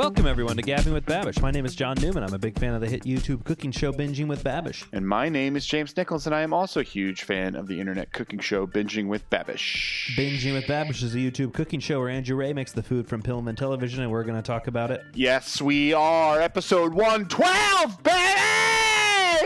Welcome, 0.00 0.26
everyone, 0.26 0.56
to 0.56 0.62
Gabbing 0.62 0.94
with 0.94 1.04
Babish. 1.04 1.42
My 1.42 1.50
name 1.50 1.66
is 1.66 1.74
John 1.74 1.94
Newman. 2.00 2.22
I'm 2.22 2.32
a 2.32 2.38
big 2.38 2.58
fan 2.58 2.72
of 2.72 2.80
the 2.80 2.86
hit 2.86 3.02
YouTube 3.02 3.44
cooking 3.44 3.70
show 3.70 3.92
Binging 3.92 4.28
with 4.28 4.42
Babish. 4.42 4.86
And 4.94 5.06
my 5.06 5.28
name 5.28 5.56
is 5.56 5.66
James 5.66 5.94
Nichols, 5.94 6.24
and 6.24 6.34
I 6.34 6.40
am 6.40 6.54
also 6.54 6.80
a 6.80 6.82
huge 6.82 7.24
fan 7.24 7.54
of 7.54 7.66
the 7.66 7.78
internet 7.78 8.10
cooking 8.10 8.38
show 8.38 8.66
Binging 8.66 9.08
with 9.08 9.28
Babish. 9.28 10.16
Binging 10.16 10.54
with 10.54 10.64
Babish 10.64 11.02
is 11.02 11.14
a 11.14 11.18
YouTube 11.18 11.52
cooking 11.52 11.80
show 11.80 11.98
where 11.98 12.08
Andrew 12.08 12.34
Rea 12.34 12.54
makes 12.54 12.72
the 12.72 12.82
food 12.82 13.06
from 13.06 13.22
Pillman 13.22 13.58
Television, 13.58 14.02
and 14.02 14.10
we're 14.10 14.24
going 14.24 14.38
to 14.38 14.42
talk 14.42 14.68
about 14.68 14.90
it. 14.90 15.02
Yes, 15.12 15.60
we 15.60 15.92
are. 15.92 16.40
Episode 16.40 16.94
112, 16.94 18.02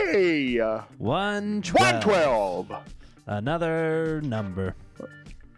baby! 0.07 0.61
112. 0.99 1.75
112. 1.75 2.71
Another 3.27 4.21
number. 4.21 4.73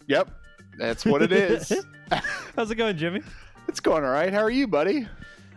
Yep, 0.07 0.31
that's 0.79 1.05
what 1.05 1.21
it 1.21 1.31
is. 1.31 1.85
How's 2.55 2.71
it 2.71 2.75
going, 2.75 2.97
Jimmy? 2.97 3.21
It's 3.67 3.79
going 3.79 4.03
all 4.03 4.11
right. 4.11 4.31
How 4.33 4.41
are 4.41 4.49
you, 4.49 4.67
buddy? 4.67 5.07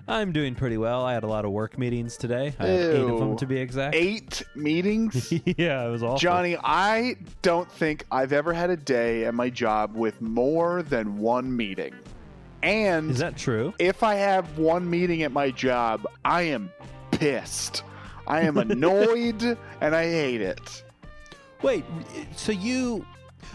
I'm 0.09 0.32
doing 0.32 0.56
pretty 0.56 0.77
well. 0.77 1.05
I 1.05 1.12
had 1.14 1.23
a 1.23 1.28
lot 1.28 1.45
of 1.45 1.52
work 1.52 1.78
meetings 1.78 2.16
today. 2.16 2.52
I 2.59 2.66
eight 2.66 2.95
of 2.96 3.19
them 3.20 3.36
to 3.36 3.46
be 3.46 3.59
exact. 3.59 3.95
Eight 3.95 4.42
meetings? 4.56 5.33
yeah, 5.56 5.86
it 5.86 5.91
was 5.91 6.02
awful. 6.02 6.19
Johnny, 6.19 6.56
I 6.64 7.16
don't 7.42 7.70
think 7.70 8.05
I've 8.10 8.33
ever 8.33 8.52
had 8.52 8.70
a 8.70 8.77
day 8.77 9.24
at 9.27 9.34
my 9.34 9.50
job 9.50 9.95
with 9.95 10.20
more 10.20 10.83
than 10.83 11.19
one 11.19 11.56
meeting. 11.56 11.95
And 12.62 13.10
Is 13.12 13.19
that 13.19 13.36
true? 13.36 13.73
if 13.78 14.02
I 14.02 14.16
have 14.16 14.58
one 14.58 14.88
meeting 14.88 15.22
at 15.22 15.33
my 15.33 15.50
job, 15.50 16.05
I 16.24 16.42
am 16.42 16.72
pissed. 17.12 17.84
I 18.27 18.41
am 18.42 18.56
annoyed 18.58 19.56
and 19.80 19.95
I 19.95 20.05
hate 20.05 20.41
it. 20.41 20.83
Wait, 21.62 21.84
so 22.36 22.52
you 22.52 23.06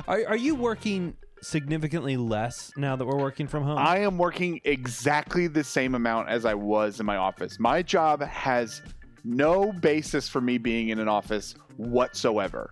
are 0.08 0.22
are 0.28 0.38
you 0.38 0.56
working 0.56 1.16
significantly 1.46 2.18
less 2.18 2.72
now 2.76 2.96
that 2.96 3.06
we're 3.06 3.20
working 3.20 3.48
from 3.48 3.64
home? 3.64 3.78
I 3.78 4.00
am 4.00 4.18
working 4.18 4.60
exactly 4.64 5.48
the 5.48 5.64
same 5.64 5.96
amount 5.96 6.30
as 6.30 6.46
I 6.46 6.56
was 6.56 7.00
in 7.00 7.06
my 7.06 7.18
office. 7.18 7.60
My 7.60 7.82
job 7.82 8.22
has 8.24 8.82
no 9.24 9.72
basis 9.72 10.28
for 10.28 10.42
me 10.42 10.58
being 10.58 10.90
in 10.90 11.00
an 11.00 11.08
office 11.08 11.56
whatsoever. 11.78 12.72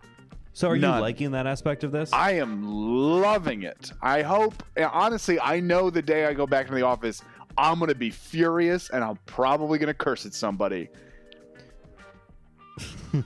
so 0.53 0.70
are 0.70 0.75
you 0.75 0.88
liking 0.88 1.31
that 1.31 1.48
aspect 1.48 1.83
of 1.83 1.92
this? 1.92 2.11
I 2.14 2.31
am 2.33 2.64
loving 2.64 3.64
it. 3.64 3.92
I 4.02 4.22
hope, 4.22 4.64
honestly, 4.78 5.39
I 5.39 5.59
know 5.59 5.89
the 5.89 6.02
day 6.02 6.26
I 6.26 6.33
go 6.33 6.48
back 6.48 6.67
to 6.67 6.73
the 6.73 6.83
office, 6.83 7.22
I'm 7.58 7.78
going 7.78 7.89
to 7.89 7.95
be 7.95 8.09
furious 8.09 8.89
and 8.89 9.03
I'm 9.03 9.17
probably 9.26 9.78
going 9.78 9.88
to 9.88 9.94
curse 9.94 10.26
at 10.26 10.33
somebody. 10.33 10.89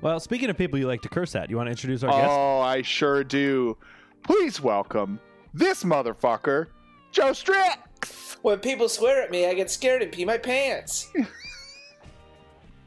well, 0.00 0.18
speaking 0.18 0.48
of 0.48 0.56
people 0.56 0.78
you 0.78 0.86
like 0.86 1.02
to 1.02 1.08
curse 1.10 1.34
at, 1.36 1.50
you 1.50 1.56
want 1.56 1.66
to 1.66 1.72
introduce 1.72 2.02
our 2.02 2.10
guest? 2.10 2.30
Oh, 2.30 2.60
I 2.60 2.80
sure 2.80 3.22
do. 3.22 3.76
Please 4.22 4.60
welcome 4.60 5.20
this 5.52 5.84
motherfucker, 5.84 6.68
Joe 7.10 7.32
Strix. 7.32 8.36
When 8.42 8.58
people 8.58 8.88
swear 8.88 9.22
at 9.22 9.30
me, 9.30 9.46
I 9.46 9.54
get 9.54 9.70
scared 9.70 10.02
and 10.02 10.10
pee 10.12 10.24
my 10.24 10.38
pants. 10.38 11.08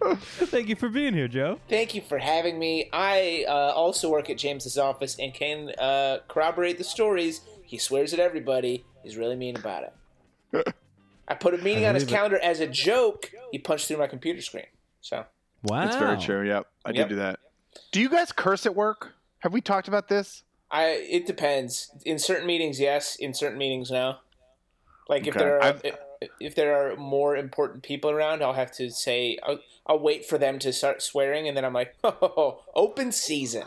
Thank 0.04 0.68
you 0.70 0.76
for 0.76 0.90
being 0.90 1.14
here, 1.14 1.28
Joe. 1.28 1.60
Thank 1.68 1.96
you 1.96 2.02
for 2.02 2.18
having 2.18 2.60
me. 2.60 2.90
I 2.94 3.46
uh, 3.48 3.52
also 3.74 4.10
work 4.10 4.30
at 4.30 4.38
James's 4.38 4.78
office 4.78 5.18
and 5.18 5.34
can 5.34 5.72
uh, 5.80 6.20
corroborate 6.28 6.78
the 6.78 6.84
stories. 6.84 7.42
He 7.64 7.78
swears 7.78 8.14
at 8.14 8.20
everybody. 8.20 8.86
He's 9.04 9.18
really 9.18 9.36
mean 9.36 9.56
about 9.56 9.84
it. 10.54 10.76
I 11.28 11.34
put 11.34 11.54
a 11.54 11.58
meeting 11.58 11.86
on 11.86 11.96
his 11.96 12.04
believe 12.04 12.14
it. 12.14 12.18
calendar 12.18 12.40
as 12.40 12.60
a 12.60 12.68
joke. 12.68 13.32
He 13.52 13.58
punched 13.58 13.88
through 13.88 13.98
my 13.98 14.08
computer 14.08 14.42
screen. 14.42 14.66
So 15.02 15.26
Wow, 15.64 15.86
That's 15.86 15.96
very 15.96 16.18
true. 16.18 16.48
Yep, 16.48 16.68
I 16.86 16.90
Yep. 16.90 16.96
did 16.96 17.10
do 17.10 17.16
that. 17.22 17.40
Do 17.92 18.00
you 18.00 18.10
guys 18.10 18.32
curse 18.32 18.66
at 18.68 18.76
work? 18.76 19.14
Have 19.40 19.54
we 19.54 19.62
talked 19.62 19.88
about 19.88 20.08
this? 20.08 20.44
I 20.76 20.86
it 21.10 21.26
depends. 21.26 21.90
In 22.06 22.20
certain 22.20 22.46
meetings, 22.46 22.80
yes. 22.80 23.16
In 23.16 23.34
certain 23.34 23.58
meetings, 23.58 23.90
no. 23.90 24.18
Like 25.08 25.26
if 25.26 25.34
there 25.34 25.62
are 25.62 25.76
if, 25.84 25.96
if 26.40 26.56
there 26.56 26.76
are 26.76 26.98
more 26.98 27.38
important 27.38 27.84
people 27.84 28.10
around, 28.12 28.44
I'll 28.44 28.54
have 28.54 28.74
to 28.74 28.90
say 28.90 29.38
I'll, 29.42 29.60
I'll 29.88 30.00
wait 30.00 30.26
for 30.26 30.38
them 30.38 30.60
to 30.60 30.74
start 30.74 31.02
swearing, 31.02 31.48
and 31.48 31.56
then 31.56 31.64
I'm 31.64 31.72
like, 31.72 31.96
oh, 32.04 32.62
open 32.76 33.14
season. 33.14 33.64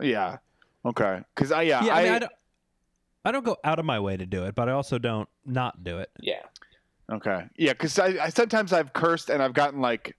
Yeah. 0.00 0.38
Okay. 0.84 1.20
Because 1.34 1.52
I 1.52 1.62
yeah, 1.62 1.84
Yeah, 1.84 1.94
I, 1.94 1.98
I, 1.98 2.02
mean, 2.04 2.12
I 2.12 2.18
don't. 2.20 2.32
I 3.26 3.32
don't 3.32 3.44
go 3.44 3.56
out 3.62 3.78
of 3.78 3.84
my 3.84 4.00
way 4.00 4.16
to 4.16 4.24
do 4.24 4.44
it, 4.44 4.54
but 4.54 4.68
I 4.68 4.72
also 4.72 4.98
don't 4.98 5.28
not 5.44 5.84
do 5.84 5.98
it. 5.98 6.10
Yeah. 6.20 6.42
okay 7.12 7.44
yeah 7.56 7.72
because 7.72 7.98
I, 7.98 8.24
I 8.24 8.28
sometimes 8.30 8.72
I've 8.72 8.92
cursed 8.92 9.30
and 9.30 9.42
I've 9.42 9.52
gotten 9.52 9.80
like 9.80 10.16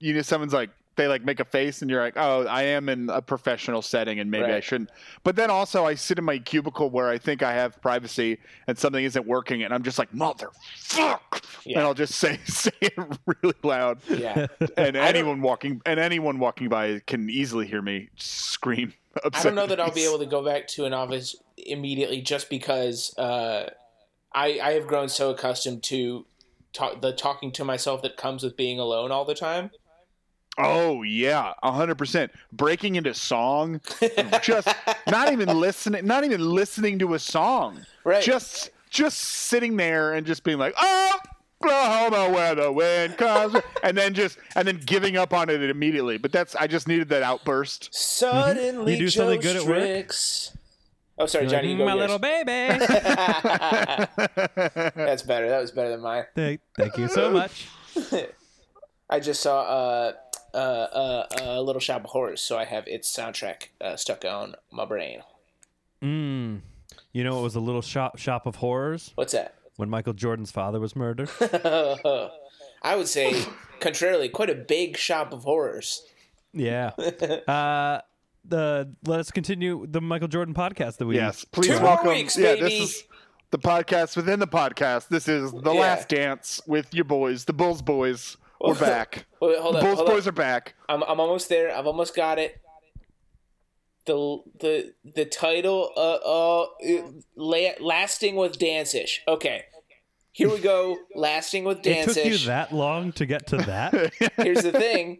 you 0.00 0.14
know 0.14 0.22
someone's 0.22 0.52
like 0.52 0.70
they 0.98 1.08
like 1.08 1.24
make 1.24 1.40
a 1.40 1.44
face 1.44 1.80
and 1.80 1.90
you're 1.90 2.02
like 2.02 2.16
oh 2.16 2.46
I 2.46 2.64
am 2.64 2.90
in 2.90 3.08
a 3.08 3.22
professional 3.22 3.80
setting 3.80 4.20
and 4.20 4.30
maybe 4.30 4.52
I 4.52 4.60
shouldn't 4.60 4.90
but 5.24 5.34
then 5.36 5.50
also 5.50 5.86
I 5.86 5.94
sit 5.94 6.18
in 6.18 6.24
my 6.24 6.38
cubicle 6.38 6.90
where 6.90 7.08
I 7.08 7.16
think 7.16 7.42
I 7.42 7.54
have 7.54 7.80
privacy 7.80 8.38
and 8.66 8.76
something 8.76 9.02
isn't 9.02 9.26
working 9.26 9.62
and 9.62 9.72
I'm 9.72 9.82
just 9.82 9.98
like 9.98 10.12
motherfuck 10.12 11.42
and 11.64 11.78
I'll 11.78 11.94
just 11.94 12.14
say 12.22 12.38
say 12.44 12.72
it 12.82 12.94
really 13.24 13.54
loud 13.62 13.98
Yeah. 14.08 14.46
and 14.76 14.96
anyone 14.96 15.40
walking 15.40 15.80
and 15.86 15.98
anyone 15.98 16.38
walking 16.38 16.68
by 16.68 17.00
can 17.06 17.30
easily 17.30 17.66
hear 17.66 17.80
me 17.82 18.10
scream. 18.16 18.92
I 19.24 19.42
don't 19.42 19.54
know 19.54 19.66
that 19.66 19.80
I'll 19.80 19.90
be 19.92 20.04
able 20.04 20.18
to 20.18 20.26
go 20.26 20.44
back 20.44 20.68
to 20.68 20.84
an 20.84 20.92
office 20.92 21.36
immediately 21.56 22.20
just 22.20 22.50
because 22.50 23.16
uh, 23.18 23.70
I 24.32 24.60
I 24.60 24.72
have 24.72 24.86
grown 24.86 25.08
so 25.08 25.30
accustomed 25.30 25.82
to 25.84 26.26
talk, 26.72 27.00
the 27.00 27.12
talking 27.12 27.52
to 27.52 27.64
myself 27.64 28.02
that 28.02 28.16
comes 28.16 28.42
with 28.42 28.56
being 28.56 28.78
alone 28.78 29.10
all 29.10 29.24
the 29.24 29.34
time. 29.34 29.70
Oh 30.58 31.02
yeah, 31.02 31.54
hundred 31.62 31.96
percent. 31.96 32.32
Breaking 32.52 32.96
into 32.96 33.14
song, 33.14 33.80
just 34.42 34.68
not 35.08 35.32
even 35.32 35.48
listening, 35.48 36.06
not 36.06 36.24
even 36.24 36.40
listening 36.40 36.98
to 36.98 37.14
a 37.14 37.18
song. 37.18 37.84
Right. 38.04 38.22
Just 38.22 38.70
just 38.90 39.18
sitting 39.18 39.76
there 39.76 40.14
and 40.14 40.26
just 40.26 40.44
being 40.44 40.58
like, 40.58 40.74
oh. 40.78 41.18
Oklahoma, 41.60 42.30
where 42.32 42.54
the 42.54 42.70
wind 42.70 43.16
comes, 43.16 43.56
and 43.82 43.98
then 43.98 44.14
just 44.14 44.38
and 44.54 44.68
then 44.68 44.78
giving 44.86 45.16
up 45.16 45.34
on 45.34 45.50
it 45.50 45.60
immediately. 45.60 46.16
But 46.16 46.30
that's 46.30 46.54
I 46.54 46.68
just 46.68 46.86
needed 46.86 47.08
that 47.08 47.24
outburst. 47.24 47.92
Suddenly, 47.92 48.92
You 48.92 48.98
do 49.00 49.08
Joe 49.08 49.22
something 49.22 49.40
good 49.40 49.56
at 49.56 49.64
work? 49.64 50.12
Oh, 51.18 51.26
sorry, 51.26 51.46
You're 51.46 51.52
like, 51.54 51.62
Johnny. 51.62 51.72
you 51.72 51.78
go 51.78 51.84
my 51.84 51.94
yours. 51.94 52.00
little 52.02 52.18
baby. 52.20 52.78
That's 54.94 55.22
better. 55.22 55.48
That 55.48 55.60
was 55.60 55.72
better 55.72 55.88
than 55.90 56.00
mine. 56.00 56.26
thank, 56.36 56.60
thank 56.76 56.96
you 56.96 57.08
so 57.08 57.32
much. 57.32 57.66
I 59.10 59.18
just 59.18 59.40
saw 59.40 59.62
uh, 59.62 60.12
uh, 60.54 60.56
uh, 60.56 61.26
a 61.40 61.62
Little 61.62 61.80
Shop 61.80 62.04
of 62.04 62.10
Horrors, 62.10 62.40
so 62.40 62.56
I 62.58 62.64
have 62.64 62.86
its 62.86 63.14
soundtrack 63.14 63.68
uh, 63.80 63.96
stuck 63.96 64.24
on 64.24 64.54
my 64.70 64.84
brain. 64.84 65.22
Mm. 66.02 66.60
You 67.12 67.24
know, 67.24 67.38
it 67.40 67.42
was 67.42 67.54
a 67.54 67.60
little 67.60 67.82
shop 67.82 68.18
shop 68.18 68.46
of 68.46 68.56
horrors 68.56 69.12
What's 69.14 69.32
that? 69.32 69.54
when 69.76 69.88
Michael 69.90 70.12
Jordan's 70.12 70.50
father 70.50 70.78
was 70.80 70.94
murdered. 70.94 71.28
I 72.82 72.94
would 72.96 73.08
say, 73.08 73.42
contrarily, 73.80 74.28
quite 74.28 74.50
a 74.50 74.54
big 74.54 74.96
shop 74.96 75.32
of 75.32 75.42
horrors. 75.44 76.02
yeah. 76.52 76.92
Uh, 77.48 78.00
the 78.44 78.94
let's 79.04 79.30
continue 79.30 79.86
the 79.86 80.00
Michael 80.00 80.28
Jordan 80.28 80.54
podcast 80.54 80.96
that 80.98 81.06
we 81.06 81.16
Yes, 81.16 81.44
please 81.44 81.76
Two 81.76 81.82
welcome. 81.82 82.08
weeks, 82.08 82.36
yeah, 82.38 82.54
baby. 82.54 82.60
this 82.62 82.90
is 82.96 83.04
the 83.50 83.58
podcast 83.58 84.16
within 84.16 84.38
the 84.40 84.46
podcast. 84.46 85.08
This 85.08 85.28
is 85.28 85.50
the 85.52 85.72
Yeah. 85.72 85.80
last 85.80 86.08
dance 86.08 86.60
with 86.66 86.94
your 86.94 87.04
boys, 87.04 87.44
the 87.44 87.52
Bulls 87.52 87.82
boys. 87.82 88.36
We're 88.60 88.74
back. 88.80 89.26
Wait, 89.40 89.58
hold 89.58 89.74
the 89.74 89.78
up, 89.78 89.84
Bulls 89.84 89.96
hold 89.98 90.08
boys 90.08 90.26
up. 90.26 90.32
are 90.34 90.36
back. 90.36 90.74
I'm, 90.88 91.02
I'm 91.04 91.20
almost 91.20 91.48
there. 91.48 91.74
I've 91.74 91.86
almost 91.86 92.14
got 92.14 92.38
it. 92.38 92.60
The 94.06 94.38
the 94.58 94.94
the 95.04 95.24
title 95.26 95.90
uh 95.96 96.00
uh 96.00 96.66
la- 97.36 97.74
lasting 97.80 98.36
with 98.36 98.58
Dancish. 98.58 99.18
Okay. 99.28 99.64
Here 100.32 100.48
we 100.48 100.60
go. 100.60 100.96
Lasting 101.16 101.64
with 101.64 101.82
danceish. 101.82 102.08
It 102.10 102.14
took 102.14 102.24
you 102.26 102.38
that 102.46 102.72
long 102.72 103.10
to 103.14 103.26
get 103.26 103.48
to 103.48 103.56
that. 103.56 104.12
Here's 104.36 104.62
the 104.62 104.70
thing. 104.70 105.18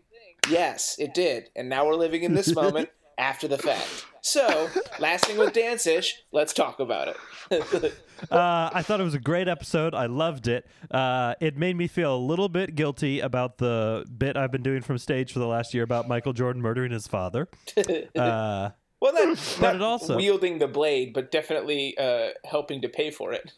Yes, 0.48 0.94
it 1.00 1.12
did. 1.12 1.50
And 1.56 1.68
now 1.68 1.86
we're 1.86 1.96
living 1.96 2.22
in 2.22 2.34
this 2.34 2.54
moment 2.54 2.88
after 3.18 3.46
the 3.48 3.58
fact. 3.58 4.06
So, 4.20 4.68
last 4.98 5.26
thing 5.26 5.36
with 5.38 5.52
Dancish, 5.52 6.10
let's 6.32 6.52
talk 6.52 6.80
about 6.80 7.08
it. 7.50 7.94
Uh, 8.32 8.68
I 8.74 8.82
thought 8.82 8.98
it 8.98 9.04
was 9.04 9.14
a 9.14 9.20
great 9.20 9.46
episode. 9.46 9.94
I 9.94 10.06
loved 10.06 10.48
it. 10.48 10.66
Uh, 10.90 11.34
it 11.40 11.56
made 11.56 11.76
me 11.76 11.86
feel 11.86 12.16
a 12.16 12.18
little 12.18 12.48
bit 12.48 12.74
guilty 12.74 13.20
about 13.20 13.58
the 13.58 14.04
bit 14.18 14.36
I've 14.36 14.50
been 14.50 14.64
doing 14.64 14.82
from 14.82 14.98
stage 14.98 15.32
for 15.32 15.38
the 15.38 15.46
last 15.46 15.72
year 15.72 15.84
about 15.84 16.08
Michael 16.08 16.32
Jordan 16.32 16.60
murdering 16.60 16.90
his 16.90 17.06
father. 17.06 17.46
Uh, 18.16 18.70
well, 19.00 19.14
not, 19.14 19.38
But 19.60 19.62
not 19.62 19.74
it 19.76 19.82
also- 19.82 20.16
wielding 20.16 20.58
the 20.58 20.66
blade, 20.66 21.14
but 21.14 21.30
definitely 21.30 21.96
uh, 21.96 22.30
helping 22.44 22.82
to 22.82 22.88
pay 22.88 23.12
for 23.12 23.32
it. 23.32 23.52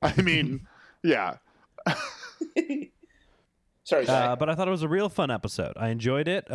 I 0.00 0.22
mean, 0.22 0.68
yeah. 1.02 1.38
Sorry, 3.82 4.06
uh, 4.06 4.36
but 4.36 4.48
I 4.48 4.54
thought 4.54 4.68
it 4.68 4.70
was 4.70 4.82
a 4.84 4.88
real 4.88 5.08
fun 5.08 5.32
episode. 5.32 5.72
I 5.76 5.88
enjoyed 5.88 6.28
it. 6.28 6.46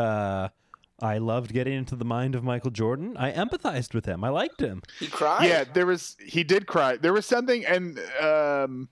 I 1.01 1.18
loved 1.18 1.54
getting 1.54 1.74
into 1.74 1.96
the 1.96 2.06
mind 2.06 2.36
of 2.36 2.44
Michael 2.44 2.72
Jordan. 2.72 3.16
I 3.18 3.31
empathized 3.31 3.94
with 3.94 4.06
him. 4.06 4.24
I 4.24 4.30
liked 4.30 4.62
him. 4.62 4.81
he 5.00 5.07
cried. 5.07 5.46
Yeah, 5.48 5.63
there 5.63 5.86
was 5.86 6.18
he 6.24 6.44
did 6.44 6.68
cry. 6.68 6.98
There 6.98 7.13
was 7.13 7.25
something, 7.25 7.66
and 7.66 8.00
um, 8.22 8.90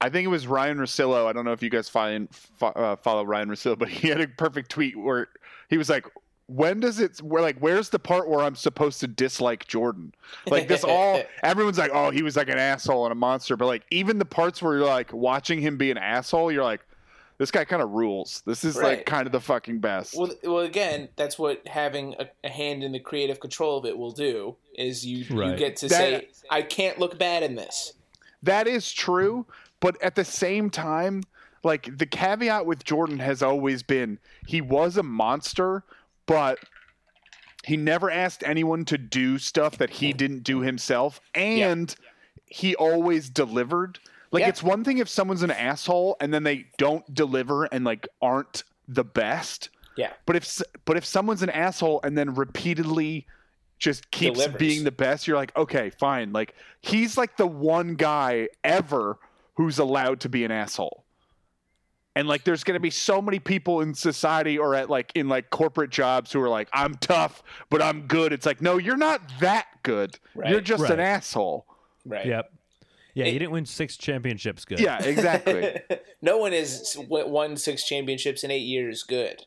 I 0.00 0.10
think 0.10 0.24
it 0.24 0.28
was 0.30 0.46
Ryan 0.46 0.78
Rosillo. 0.78 1.26
I 1.26 1.32
don't 1.32 1.44
know 1.44 1.52
if 1.52 1.62
you 1.62 1.70
guys 1.70 1.88
find, 1.88 2.28
fo- 2.34 2.68
uh, 2.68 2.96
follow 2.96 3.24
Ryan 3.24 3.48
Rosillo, 3.48 3.78
but 3.78 3.88
he 3.90 4.08
had 4.08 4.20
a 4.20 4.28
perfect 4.28 4.70
tweet 4.70 4.98
where 4.98 5.28
he 5.68 5.78
was 5.78 5.88
like, 5.88 6.06
when 6.48 6.78
does 6.78 7.00
it 7.00 7.20
where 7.22 7.42
like 7.42 7.58
where's 7.58 7.88
the 7.88 7.98
part 7.98 8.28
where 8.28 8.40
I'm 8.40 8.54
supposed 8.54 9.00
to 9.00 9.08
dislike 9.08 9.66
Jordan? 9.66 10.14
Like 10.48 10.68
this 10.68 10.84
all 10.88 11.20
everyone's 11.42 11.78
like, 11.78 11.90
oh, 11.92 12.10
he 12.10 12.22
was 12.22 12.36
like 12.36 12.48
an 12.48 12.58
asshole 12.58 13.04
and 13.04 13.10
a 13.12 13.16
monster, 13.16 13.56
but 13.56 13.66
like 13.66 13.82
even 13.90 14.18
the 14.18 14.24
parts 14.24 14.62
where 14.62 14.76
you're 14.76 14.86
like 14.86 15.12
watching 15.12 15.60
him 15.60 15.76
be 15.76 15.90
an 15.90 15.98
asshole, 15.98 16.52
you're 16.52 16.62
like, 16.62 16.82
this 17.38 17.50
guy 17.50 17.64
kind 17.64 17.82
of 17.82 17.90
rules. 17.90 18.42
This 18.46 18.64
is 18.64 18.76
Right. 18.76 18.98
like 18.98 19.06
kind 19.06 19.26
of 19.26 19.32
the 19.32 19.40
fucking 19.40 19.78
best. 19.80 20.16
Well, 20.16 20.32
well, 20.42 20.60
again, 20.60 21.08
that's 21.16 21.38
what 21.38 21.66
having 21.68 22.14
a, 22.18 22.28
a 22.44 22.48
hand 22.48 22.82
in 22.82 22.92
the 22.92 23.00
creative 23.00 23.40
control 23.40 23.78
of 23.78 23.84
it 23.84 23.96
will 23.96 24.10
do. 24.12 24.56
Is 24.74 25.04
you 25.06 25.18
you 25.18 25.56
get 25.56 25.76
to 25.78 25.88
That- 25.88 25.96
say, 25.96 26.28
I 26.50 26.62
can't 26.62 26.98
look 26.98 27.18
bad 27.18 27.42
in 27.42 27.54
this. 27.54 27.94
That 28.42 28.66
is 28.66 28.92
true, 28.92 29.46
but 29.80 30.00
at 30.02 30.14
the 30.14 30.24
same 30.24 30.70
time, 30.70 31.22
like 31.64 31.96
the 31.98 32.06
caveat 32.06 32.64
with 32.66 32.84
Jordan 32.84 33.18
has 33.18 33.42
always 33.42 33.82
been 33.82 34.18
he 34.46 34.60
was 34.60 34.96
a 34.96 35.02
monster, 35.02 35.82
but 36.26 36.58
he 37.64 37.76
never 37.76 38.10
asked 38.10 38.42
anyone 38.46 38.84
to 38.84 38.96
do 38.98 39.38
stuff 39.38 39.76
that 39.78 39.90
he 39.90 40.12
didn't 40.12 40.44
do 40.44 40.60
himself, 40.60 41.20
and 41.34 41.94
he 42.46 42.76
always 42.76 43.28
delivered. 43.28 43.98
Like 44.36 44.42
Yeah. 44.42 44.48
it's 44.50 44.62
one 44.62 44.84
thing 44.84 44.98
if 44.98 45.08
someone's 45.08 45.42
an 45.42 45.50
asshole 45.50 46.16
and 46.20 46.32
then 46.32 46.42
they 46.42 46.66
don't 46.78 47.12
deliver 47.14 47.64
and 47.64 47.84
like 47.84 48.06
aren't 48.20 48.64
the 48.88 49.04
best, 49.04 49.70
Yeah, 49.96 50.12
but 50.26 50.36
if 50.36 50.60
but 50.84 50.96
if 50.96 51.04
someone's 51.04 51.42
an 51.42 51.50
asshole 51.50 52.00
and 52.04 52.16
then 52.18 52.34
repeatedly 52.34 53.26
just 53.78 54.10
keeps 54.10 54.38
Delivers. 54.38 54.58
being 54.58 54.84
the 54.84 54.90
best, 54.90 55.26
you're 55.26 55.36
like, 55.36 55.54
okay, 55.56 55.90
fine. 55.90 56.32
Like 56.32 56.54
he's 56.80 57.16
like 57.18 57.36
the 57.36 57.46
one 57.46 57.94
guy 57.94 58.48
ever 58.64 59.18
who's 59.54 59.78
allowed 59.78 60.20
to 60.20 60.28
be 60.28 60.44
an 60.44 60.50
asshole. 60.50 61.04
And 62.14 62.26
like 62.26 62.44
there's 62.44 62.64
gonna 62.64 62.80
be 62.80 62.88
so 62.90 63.20
many 63.20 63.38
people 63.38 63.82
in 63.82 63.92
society 63.94 64.56
or 64.58 64.74
at 64.74 64.88
like 64.88 65.12
in 65.14 65.28
like 65.28 65.50
corporate 65.50 65.90
jobs 65.90 66.32
who 66.32 66.40
are 66.40 66.48
like, 66.48 66.68
I'm 66.72 66.94
tough, 66.94 67.42
but 67.68 67.82
I'm 67.82 68.06
good. 68.06 68.32
It's 68.32 68.46
like, 68.46 68.62
no, 68.62 68.78
you're 68.78 68.96
not 68.96 69.20
that 69.40 69.66
good. 69.82 70.18
Right. 70.34 70.50
You're 70.50 70.60
just 70.62 70.82
Right. 70.84 70.92
an 70.92 71.00
asshole. 71.00 71.66
right. 72.06 72.24
Yep. 72.26 72.52
Yeah, 73.16 73.24
It- 73.24 73.32
you 73.32 73.38
didn't 73.38 73.52
win 73.52 73.64
six 73.66 73.96
championships. 73.96 74.64
Good. 74.66 74.78
Yeah, 74.78 75.02
exactly. 75.02 75.80
no 76.22 76.36
one 76.36 76.52
has 76.52 76.96
won 77.08 77.56
six 77.56 77.82
championships 77.84 78.44
in 78.44 78.50
eight 78.50 78.58
years. 78.66 79.02
Good. 79.02 79.42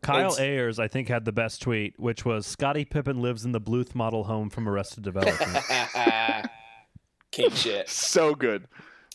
Kyle 0.00 0.32
It's- 0.32 0.38
Ayers, 0.38 0.78
I 0.78 0.86
think, 0.86 1.08
had 1.08 1.24
the 1.24 1.32
best 1.32 1.60
tweet, 1.60 1.98
which 1.98 2.24
was 2.24 2.46
Scottie 2.46 2.84
Pippen 2.84 3.20
lives 3.20 3.44
in 3.44 3.50
the 3.50 3.60
Bluth 3.60 3.96
model 3.96 4.24
home 4.24 4.48
from 4.48 4.68
Arrested 4.68 5.02
Development. 5.02 5.64
King 7.32 7.50
shit. 7.50 7.88
so 7.88 8.34
good 8.34 8.66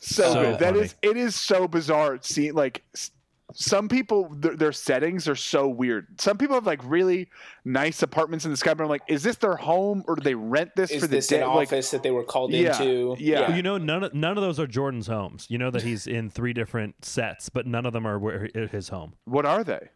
so, 0.02 0.34
So 0.34 0.44
good 0.44 0.60
That 0.60 0.74
funny. 0.74 0.80
is 0.86 0.96
it 1.02 1.18
is 1.18 1.36
so 1.36 1.68
bizarre 1.68 2.20
seeing 2.22 2.54
like 2.54 2.84
s- 2.94 3.12
some 3.54 3.88
people 3.88 4.28
their, 4.36 4.56
their 4.56 4.72
settings 4.72 5.28
are 5.28 5.36
so 5.36 5.68
weird 5.68 6.08
some 6.20 6.38
people 6.38 6.56
have 6.56 6.66
like 6.66 6.82
really 6.84 7.30
nice 7.66 8.02
apartments 8.02 8.46
in 8.46 8.52
the 8.52 8.58
sky 8.58 8.74
but 8.74 8.84
i'm 8.84 8.90
like 8.90 9.02
is 9.08 9.24
this 9.24 9.36
their 9.38 9.56
home 9.56 10.04
or 10.08 10.16
do 10.16 10.22
they 10.24 10.36
rent 10.36 10.72
this 10.76 10.92
Is 10.92 11.02
for 11.02 11.08
the 11.08 11.16
this 11.18 11.28
day 11.28 11.42
an 11.42 11.48
like 11.50 11.68
office 11.68 11.92
that 11.92 12.04
they 12.04 12.12
were 12.12 12.24
called 12.24 12.52
Yeah, 12.52 12.76
into? 12.82 13.16
yeah. 13.20 13.56
you 13.56 13.62
know, 13.64 13.78
none 13.78 14.04
of, 14.04 14.14
none 14.14 14.38
of 14.38 14.44
those 14.44 14.60
are 14.60 14.68
Jordan's 14.68 15.08
homes. 15.08 15.46
You 15.50 15.58
know 15.58 15.70
that 15.72 15.84
he's 15.84 16.08
in 16.08 16.30
three 16.30 16.54
different 16.54 17.06
sets, 17.06 17.50
but 17.50 17.66
none 17.68 17.86
of 17.86 17.94
them 17.94 18.06
are 18.08 18.18
where 18.20 18.50
his 18.72 18.90
home. 18.90 19.14
what 19.26 19.46
are 19.46 19.64
they 19.64 19.90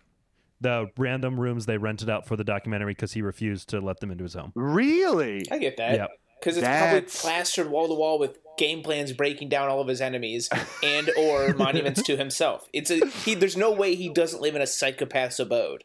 The 0.62 0.88
random 0.98 1.40
rooms 1.40 1.66
they 1.66 1.78
rented 1.78 2.10
out 2.10 2.26
for 2.28 2.36
the 2.36 2.44
documentary 2.44 2.92
because 2.94 3.14
he 3.14 3.22
refused 3.22 3.70
to 3.70 3.80
let 3.82 4.00
them 4.00 4.12
into 4.12 4.24
his 4.24 4.34
home. 4.36 4.52
really 4.56 5.46
I 5.52 5.58
get 5.58 5.78
that. 5.78 5.96
Yep. 5.98 6.10
Because 6.40 6.58
it's 6.58 6.66
That's- 6.66 6.92
probably 6.92 7.10
plastered 7.32 7.70
wall 7.70 7.88
to 7.88 7.94
wall 7.94 8.20
with 8.20 8.38
game 8.58 8.82
plans 8.82 9.14
breaking 9.14 9.50
down 9.50 9.70
all 9.70 9.80
of 9.82 9.88
his 9.88 10.02
enemies 10.02 10.50
and 10.84 11.10
or 11.18 11.54
monuments 11.58 12.02
to 12.04 12.18
himself. 12.18 12.68
It's 12.74 12.90
a 12.92 13.06
he. 13.08 13.36
There's 13.36 13.58
no 13.58 13.72
way 13.72 13.96
he 13.96 14.10
doesn't 14.10 14.42
live 14.42 14.56
in 14.56 14.62
a 14.62 14.66
psychopath's 14.68 15.40
abode. 15.40 15.84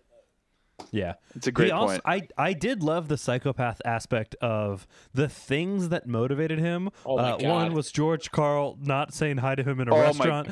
Yeah, 0.91 1.15
It's 1.37 1.47
a 1.47 1.53
great 1.53 1.67
He 1.67 1.71
also- 1.73 2.01
point. 2.01 2.03
I 2.39 2.49
I 2.51 2.53
did 2.55 2.83
love 2.83 3.09
the 3.09 3.17
psychopath 3.17 3.81
aspect 3.85 4.35
of 4.41 4.87
the 5.15 5.29
things 5.29 5.91
that 5.91 6.07
motivated 6.07 6.59
him. 6.59 6.91
Oh 7.07 7.19
uh, 7.19 7.39
One 7.41 7.73
was 7.73 7.93
George 7.93 8.31
Karl 8.33 8.77
not 8.81 9.15
saying 9.15 9.39
hi 9.39 9.55
to 9.55 9.63
him 9.63 9.81
in 9.81 9.89
a 9.89 9.95
Oh 9.95 9.99
my- 9.99 10.03
restaurant. 10.05 10.49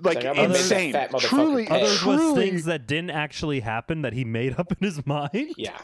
like 0.00 0.14
like, 0.16 0.24
I'm 0.24 0.36
gonna 0.36 0.48
make 0.48 0.48
that 0.48 0.56
insane 0.60 0.92
fat 0.92 1.10
motherfucker 1.10 1.28
truly 1.28 1.66
pay. 1.66 1.74
Others 1.82 2.04
was 2.04 2.20
truly 2.20 2.50
things 2.50 2.64
that 2.66 2.86
didn't 2.86 3.10
actually 3.10 3.60
happen 3.60 4.02
that 4.02 4.12
he 4.12 4.24
made 4.24 4.58
up 4.58 4.70
in 4.72 4.78
his 4.80 5.04
mind. 5.06 5.54
Yeah. 5.56 5.76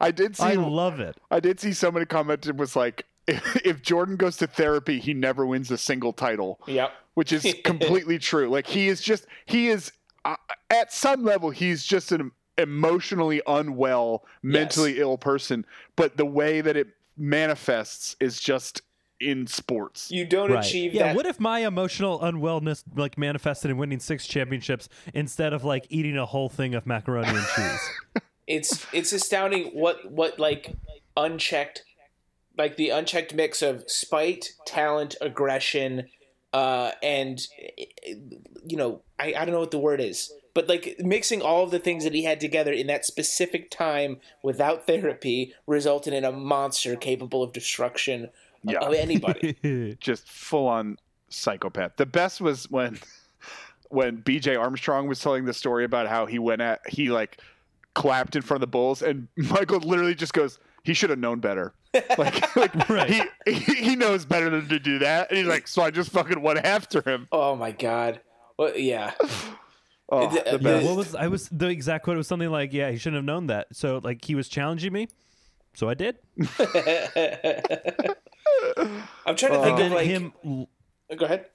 I 0.00 0.10
did 0.10 0.36
see 0.36 0.42
I 0.44 0.54
love 0.54 1.00
it. 1.00 1.16
I 1.30 1.40
did 1.40 1.60
see 1.60 1.72
somebody 1.72 2.06
commented 2.06 2.58
was 2.58 2.74
like 2.76 3.06
if 3.26 3.82
jordan 3.82 4.16
goes 4.16 4.36
to 4.38 4.46
therapy 4.46 4.98
he 5.00 5.14
never 5.14 5.46
wins 5.46 5.70
a 5.70 5.78
single 5.78 6.12
title 6.12 6.60
Yep. 6.66 6.92
which 7.14 7.32
is 7.32 7.54
completely 7.64 8.18
true. 8.18 8.48
Like 8.48 8.66
he 8.66 8.88
is 8.88 9.00
just 9.00 9.26
he 9.46 9.68
is 9.68 9.92
uh, 10.24 10.36
at 10.70 10.92
some 10.92 11.24
level 11.24 11.50
he's 11.50 11.84
just 11.84 12.12
an 12.12 12.30
emotionally 12.58 13.42
unwell, 13.46 14.24
mentally 14.42 14.98
ill 15.00 15.18
person, 15.18 15.66
but 15.96 16.16
the 16.16 16.24
way 16.26 16.60
that 16.60 16.76
it 16.76 16.88
manifests 17.16 18.14
is 18.20 18.40
just 18.40 18.80
in 19.20 19.46
sports. 19.46 20.10
You 20.10 20.24
don't 20.26 20.50
Right. 20.52 20.64
achieve 20.64 20.92
yeah. 20.94 21.08
that. 21.08 21.16
What 21.16 21.26
if 21.26 21.40
my 21.40 21.60
emotional 21.60 22.18
unwellness 22.20 22.82
like 22.96 23.16
manifested 23.18 23.70
in 23.70 23.76
winning 23.76 24.00
six 24.00 24.26
championships 24.26 24.88
instead 25.14 25.52
of 25.52 25.64
like 25.64 25.86
eating 25.88 26.16
a 26.18 26.26
whole 26.26 26.48
thing 26.48 26.74
of 26.74 26.86
macaroni 26.86 27.28
and 27.28 27.46
cheese? 27.56 27.90
it's 28.46 28.86
it's 28.92 29.12
astounding 29.12 29.66
what 29.68 30.10
what 30.10 30.38
like 30.38 30.76
unchecked 31.16 31.84
like 32.58 32.76
the 32.76 32.90
unchecked 32.90 33.34
mix 33.34 33.62
of 33.62 33.84
spite 33.88 34.52
talent 34.66 35.14
aggression 35.20 36.04
uh 36.52 36.90
and 37.02 37.48
you 38.66 38.76
know 38.76 39.00
i 39.18 39.34
i 39.36 39.44
don't 39.44 39.52
know 39.52 39.60
what 39.60 39.70
the 39.70 39.78
word 39.78 40.00
is 40.00 40.32
but 40.54 40.68
like 40.68 40.96
mixing 41.00 41.42
all 41.42 41.64
of 41.64 41.70
the 41.72 41.78
things 41.80 42.04
that 42.04 42.14
he 42.14 42.22
had 42.24 42.38
together 42.40 42.72
in 42.72 42.86
that 42.86 43.04
specific 43.04 43.70
time 43.70 44.18
without 44.42 44.86
therapy 44.86 45.52
resulted 45.66 46.12
in 46.12 46.24
a 46.24 46.30
monster 46.32 46.94
capable 46.96 47.42
of 47.42 47.52
destruction 47.52 48.28
Yeah. 48.62 48.78
of 48.78 48.94
anybody 48.94 49.96
Just 50.00 50.28
full 50.28 50.68
on 50.68 50.96
psychopath. 51.28 51.96
The 51.96 52.06
best 52.06 52.40
was 52.40 52.70
when 52.70 52.98
when 53.88 54.22
BJ 54.22 54.58
Armstrong 54.58 55.08
was 55.08 55.18
telling 55.20 55.44
the 55.44 55.52
story 55.52 55.84
about 55.84 56.06
how 56.08 56.24
he 56.26 56.38
went 56.38 56.62
at 56.62 56.80
he 56.88 57.10
like 57.10 57.40
clapped 57.94 58.34
in 58.36 58.42
front 58.42 58.56
of 58.58 58.60
the 58.62 58.70
Bulls 58.72 59.02
and 59.02 59.28
Michael 59.36 59.78
literally 59.80 60.14
just 60.14 60.32
goes 60.32 60.58
he 60.84 60.92
should 60.94 61.10
have 61.10 61.18
known 61.18 61.40
better. 61.40 61.72
Like, 62.18 62.56
like 62.56 62.88
Right. 62.88 63.10
he, 63.46 63.52
he 63.52 63.74
he 63.74 63.96
knows 63.96 64.24
better 64.24 64.50
than 64.50 64.68
to 64.68 64.78
do 64.78 64.98
that. 65.00 65.30
And 65.30 65.38
he's 65.38 65.46
like, 65.46 65.66
so 65.68 65.82
I 65.82 65.90
just 65.90 66.10
fucking 66.10 66.42
went 66.42 66.58
after 66.64 67.00
him. 67.02 67.28
oh 67.32 67.54
my 67.56 67.70
god 67.70 68.20
well, 68.58 68.76
yeah 68.76 69.12
Oh, 70.10 70.28
The- 70.28 70.42
the 70.44 70.50
the- 70.52 70.58
best. 70.58 70.82
Yeah, 70.84 70.88
what 70.90 70.96
was 70.98 71.14
I 71.14 71.28
was 71.28 71.48
the 71.48 71.68
exact 71.68 72.04
quote 72.04 72.16
was 72.18 72.28
something 72.28 72.50
like, 72.50 72.74
"Yeah, 72.74 72.90
he 72.90 72.98
shouldn't 72.98 73.16
have 73.16 73.24
known 73.24 73.46
that." 73.46 73.68
So 73.72 74.00
like 74.04 74.22
he 74.22 74.34
was 74.34 74.48
challenging 74.50 74.92
me, 74.92 75.08
so 75.72 75.88
I 75.88 75.94
did. 75.94 76.18
i'm 79.26 79.34
trying 79.36 79.52
to 79.52 79.58
Uh, 79.60 79.64
think 79.64 79.78
And 79.80 79.86
of 79.86 79.92
like 79.92 80.06
him, 80.06 80.32
go 81.16 81.24
ahead 81.24 81.46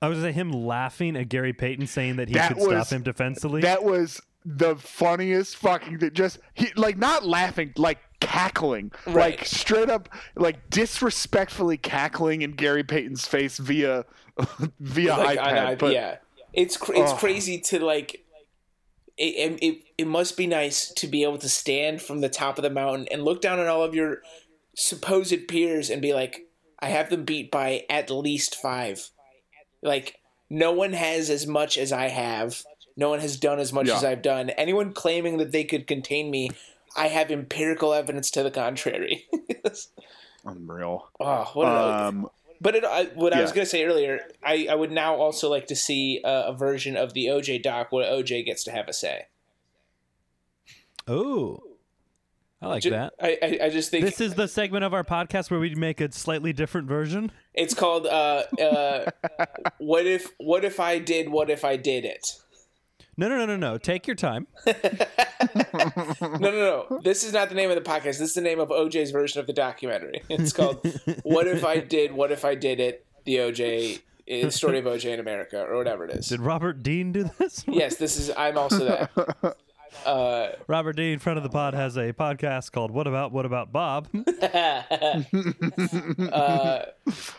I 0.00 0.08
was 0.08 0.18
gonna 0.18 0.32
him 0.32 0.52
laughing 0.52 1.16
at 1.16 1.28
Gary 1.28 1.52
Payton 1.52 1.86
saying 1.86 2.16
that 2.16 2.28
he 2.28 2.34
That 2.34 2.48
could 2.54 2.58
was- 2.58 2.86
stop 2.86 2.96
him 2.96 3.02
defensively. 3.02 3.62
That 3.62 3.82
was 3.84 4.20
the 4.44 4.76
funniest 4.76 5.56
fucking 5.56 5.98
thing. 5.98 6.10
Just 6.12 6.38
he 6.54 6.68
like 6.76 6.98
not 6.98 7.24
laughing, 7.26 7.72
like 7.76 7.98
cackling, 8.20 8.92
Right. 9.06 9.36
like 9.38 9.44
straight 9.44 9.88
up, 9.90 10.08
like 10.36 10.70
disrespectfully 10.70 11.76
cackling 11.76 12.42
in 12.42 12.52
Gary 12.52 12.84
Payton's 12.84 13.26
face 13.26 13.58
via 13.58 14.04
via 14.80 15.16
like, 15.16 15.38
iPad. 15.38 15.66
i- 15.66 15.74
but 15.76 15.92
yeah, 15.92 16.16
it's 16.52 16.76
cr- 16.76 16.94
it's 16.94 17.12
Oh. 17.12 17.16
crazy 17.16 17.58
to 17.60 17.84
like. 17.84 18.20
It, 19.16 19.58
it 19.62 19.78
it 19.96 20.06
must 20.08 20.36
be 20.36 20.48
nice 20.48 20.90
to 20.94 21.06
be 21.06 21.22
able 21.22 21.38
to 21.38 21.48
stand 21.48 22.02
from 22.02 22.20
the 22.20 22.28
top 22.28 22.58
of 22.58 22.62
the 22.64 22.70
mountain 22.70 23.06
and 23.12 23.22
look 23.22 23.40
down 23.40 23.60
on 23.60 23.68
all 23.68 23.84
of 23.84 23.94
your 23.94 24.22
supposed 24.74 25.46
peers 25.46 25.88
and 25.88 26.02
be 26.02 26.12
like, 26.12 26.48
I 26.80 26.88
have 26.88 27.10
them 27.10 27.24
beat 27.24 27.52
by 27.52 27.84
at 27.88 28.10
least 28.10 28.56
five. 28.56 29.10
Like 29.82 30.16
no 30.50 30.72
one 30.72 30.94
has 30.94 31.30
as 31.30 31.46
much 31.46 31.78
as 31.78 31.92
I 31.92 32.08
have. 32.08 32.64
No 32.96 33.08
one 33.10 33.20
has 33.20 33.36
done 33.36 33.58
as 33.58 33.72
much 33.72 33.88
Yeah. 33.88 33.96
as 33.96 34.04
I've 34.04 34.22
done. 34.22 34.50
Anyone 34.50 34.92
claiming 34.92 35.38
that 35.38 35.50
they 35.52 35.64
could 35.64 35.86
contain 35.86 36.30
me, 36.30 36.50
I 36.96 37.08
have 37.08 37.30
empirical 37.30 37.92
evidence 37.92 38.30
to 38.32 38.42
the 38.42 38.50
contrary. 38.52 39.26
unreal. 40.44 41.08
oh, 41.20 41.50
what 41.54 41.66
Um, 41.66 42.28
but 42.60 42.76
it, 42.76 42.84
I, 42.84 43.06
what 43.14 43.32
I 43.34 43.42
was 43.42 43.50
going 43.52 43.64
to 43.64 43.70
say 43.70 43.84
earlier, 43.84 44.20
I, 44.42 44.68
I 44.70 44.74
would 44.74 44.92
now 44.92 45.16
also 45.16 45.50
like 45.50 45.66
to 45.66 45.76
see 45.76 46.20
a, 46.24 46.44
a 46.48 46.52
version 46.54 46.96
of 46.96 47.12
the 47.14 47.26
OJ 47.26 47.62
doc 47.62 47.90
where 47.92 48.10
OJ 48.10 48.44
gets 48.44 48.62
to 48.64 48.70
have 48.70 48.86
a 48.88 48.92
say. 48.92 49.26
oh, 51.08 51.60
I 52.62 52.68
like 52.68 52.82
Ju- 52.82 52.90
that. 52.90 53.12
I, 53.20 53.38
I, 53.42 53.58
I 53.64 53.68
just 53.70 53.90
think 53.90 54.04
This 54.06 54.20
is 54.22 54.34
the 54.34 54.48
segment 54.48 54.84
of 54.84 54.94
our 54.94 55.04
podcast 55.04 55.50
where 55.50 55.60
we 55.60 55.74
make 55.74 56.00
a 56.00 56.10
slightly 56.12 56.52
different 56.54 56.88
version. 56.88 57.30
it's 57.52 57.74
called 57.74 58.06
uh, 58.06 58.44
uh, 58.60 59.10
"What 59.78 60.06
if 60.06 60.32
What 60.38 60.64
if 60.64 60.80
I 60.80 60.98
did 60.98 61.28
What 61.28 61.50
if 61.50 61.64
I 61.64 61.76
did 61.76 62.04
it." 62.06 62.26
No, 63.16 63.28
no, 63.28 63.38
no, 63.38 63.46
no, 63.46 63.56
no. 63.56 63.78
Take 63.78 64.06
your 64.06 64.16
time. 64.16 64.46
No, 66.20 66.38
no, 66.38 66.86
no. 66.90 67.00
This 67.02 67.22
is 67.22 67.32
not 67.32 67.48
the 67.48 67.54
name 67.54 67.70
of 67.70 67.76
the 67.76 67.82
podcast. 67.82 68.18
This 68.18 68.20
is 68.20 68.34
the 68.34 68.40
name 68.40 68.58
of 68.58 68.68
OJ's 68.68 69.10
version 69.10 69.40
of 69.40 69.46
the 69.46 69.52
documentary. 69.52 70.22
It's 70.30 70.52
called 70.52 70.86
"What 71.22 71.46
if 71.46 71.64
I 71.64 71.80
did 71.80 72.12
What 72.12 72.32
if 72.32 72.44
I 72.44 72.54
did 72.54 72.80
it." 72.80 73.04
The 73.24 73.36
OJ 73.36 74.00
uh, 74.30 74.50
story 74.50 74.78
of 74.78 74.84
OJ 74.86 75.12
in 75.12 75.20
America, 75.20 75.62
or 75.62 75.76
whatever 75.76 76.04
it 76.06 76.12
is. 76.12 76.28
Did 76.28 76.40
Robert 76.40 76.82
Dean 76.82 77.12
do 77.12 77.30
this? 77.38 77.64
Yes, 77.66 77.96
this 77.96 78.18
is. 78.18 78.30
I'm 78.36 78.56
also 78.56 78.84
that. 78.84 79.56
Uh, 80.04 80.48
Robert 80.66 80.94
D 80.96 81.12
in 81.12 81.18
front 81.18 81.36
of 81.38 81.42
the 81.42 81.48
pod 81.48 81.74
has 81.74 81.96
a 81.96 82.12
podcast 82.12 82.72
called 82.72 82.90
What 82.90 83.06
About 83.06 83.32
What 83.32 83.46
About 83.46 83.72
Bob? 83.72 84.08
uh, 86.32 86.82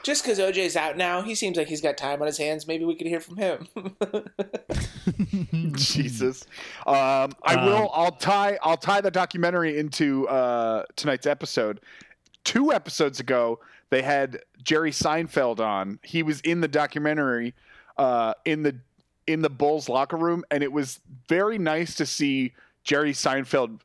just 0.04 0.24
because 0.24 0.40
OJ's 0.40 0.76
out 0.76 0.98
now, 0.98 1.22
he 1.22 1.36
seems 1.36 1.58
like 1.58 1.68
he's 1.68 1.82
got 1.82 1.98
time 1.98 2.22
on 2.22 2.28
his 2.28 2.38
hands. 2.38 2.68
Maybe 2.68 2.86
we 2.86 2.96
could 2.96 3.08
hear 3.08 3.20
from 3.20 3.38
him. 3.38 3.68
Jesus. 5.76 6.46
Um, 6.88 7.32
I 7.44 7.56
Um, 7.56 7.66
will. 7.66 7.90
I'll 7.94 8.12
tie. 8.12 8.58
I'll 8.62 8.78
tie 8.78 9.02
the 9.02 9.12
documentary 9.12 9.78
into 9.78 10.28
uh, 10.28 10.84
tonight's 10.96 11.26
episode. 11.28 11.80
Two 12.44 12.72
episodes 12.72 13.20
ago, 13.20 13.60
they 13.90 14.02
had 14.02 14.40
Jerry 14.64 14.92
Seinfeld 14.92 15.60
on. 15.60 16.00
He 16.04 16.24
was 16.24 16.42
in 16.42 16.62
the 16.62 16.68
documentary, 16.68 17.54
uh, 17.98 18.34
in 18.46 18.64
the 18.64 18.76
in 19.28 19.42
the 19.42 19.50
Bulls 19.50 19.90
locker 19.90 20.18
room, 20.18 20.44
and 20.52 20.64
it 20.64 20.72
was 20.72 21.00
very 21.28 21.58
nice 21.58 21.96
to 21.96 22.06
see 22.06 22.54
Jerry 22.84 23.12
Seinfeld 23.14 23.80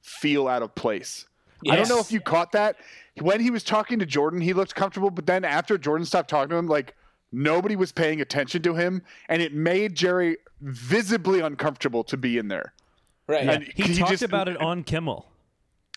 feel 0.00 0.48
out 0.48 0.62
of 0.62 0.74
place. 0.74 1.26
I 1.68 1.76
don't 1.76 1.88
know 1.88 1.98
if 1.98 2.12
you 2.12 2.20
caught 2.20 2.52
that. 2.52 2.76
When 3.20 3.40
he 3.40 3.50
was 3.50 3.64
talking 3.64 3.98
to 3.98 4.06
Jordan, 4.06 4.40
he 4.40 4.52
looked 4.52 4.74
comfortable, 4.74 5.10
but 5.10 5.26
then 5.26 5.44
after 5.44 5.76
Jordan 5.78 6.04
stopped 6.06 6.30
talking 6.30 6.50
to 6.50 6.56
him, 6.56 6.66
like 6.66 6.94
nobody 7.32 7.76
was 7.76 7.92
paying 7.92 8.20
attention 8.20 8.62
to 8.62 8.74
him, 8.74 9.02
and 9.28 9.42
it 9.42 9.52
made 9.54 9.94
Jerry 9.94 10.36
visibly 10.60 11.40
uncomfortable 11.40 12.04
to 12.04 12.16
be 12.16 12.38
in 12.38 12.48
there. 12.48 12.72
right. 13.26 13.44
Yeah, 13.44 13.58
he, 13.74 13.82
he 13.82 13.94
talked 13.98 14.10
just- 14.12 14.22
about 14.22 14.48
it 14.48 14.56
on 14.60 14.84
Kimmel. 14.84 15.26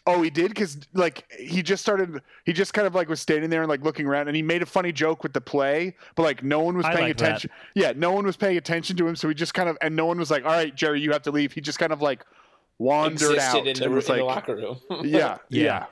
Oh, 0.10 0.22
he 0.22 0.30
did 0.30 0.50
because 0.50 0.78
like 0.94 1.32
he 1.38 1.62
just 1.62 1.82
started. 1.82 2.22
He 2.46 2.54
just 2.54 2.74
kind 2.74 2.88
of 2.88 2.96
like 2.96 3.10
was 3.10 3.22
standing 3.22 3.50
there 3.50 3.62
and 3.62 3.70
like 3.70 3.84
looking 3.84 4.06
around, 4.08 4.28
and 4.28 4.36
he 4.36 4.42
made 4.42 4.62
a 4.62 4.66
funny 4.66 4.92
joke 4.92 5.24
with 5.24 5.34
the 5.34 5.42
play, 5.42 5.96
but 6.16 6.24
like 6.24 6.44
no 6.44 6.60
one 6.62 6.76
was 6.76 6.86
I 6.86 6.96
paying 6.96 7.08
like 7.10 7.18
that. 7.18 7.26
attention. 7.26 7.52
Yeah, 7.76 7.94
no 7.96 8.12
one 8.12 8.26
was 8.26 8.36
paying 8.38 8.58
attention 8.58 8.98
to 8.98 9.08
him, 9.08 9.16
so 9.16 9.28
he 9.28 9.34
just 9.36 9.54
kind 9.54 9.70
of 9.70 9.78
and 9.82 9.96
no 9.96 10.06
one 10.06 10.18
was 10.18 10.32
like, 10.32 10.44
"All 10.46 10.52
right, 10.52 10.74
Jerry, 10.76 11.00
you 11.02 11.12
have 11.12 11.22
to 11.24 11.32
leave." 11.32 11.54
He 11.54 11.62
just 11.62 11.80
kind 11.80 11.94
of 11.94 12.02
like 12.02 12.26
wandered 12.78 13.34
Existed 13.36 13.40
out 13.42 13.68
in 13.68 13.74
the, 13.78 13.84
and 13.86 13.94
was 13.94 14.10
in 14.10 14.18
the 14.18 14.24
like, 14.24 14.36
locker 14.36 14.56
room. 14.56 14.80
"Yeah, 15.04 15.38
Yeah. 15.50 15.64
yeah." 15.64 15.86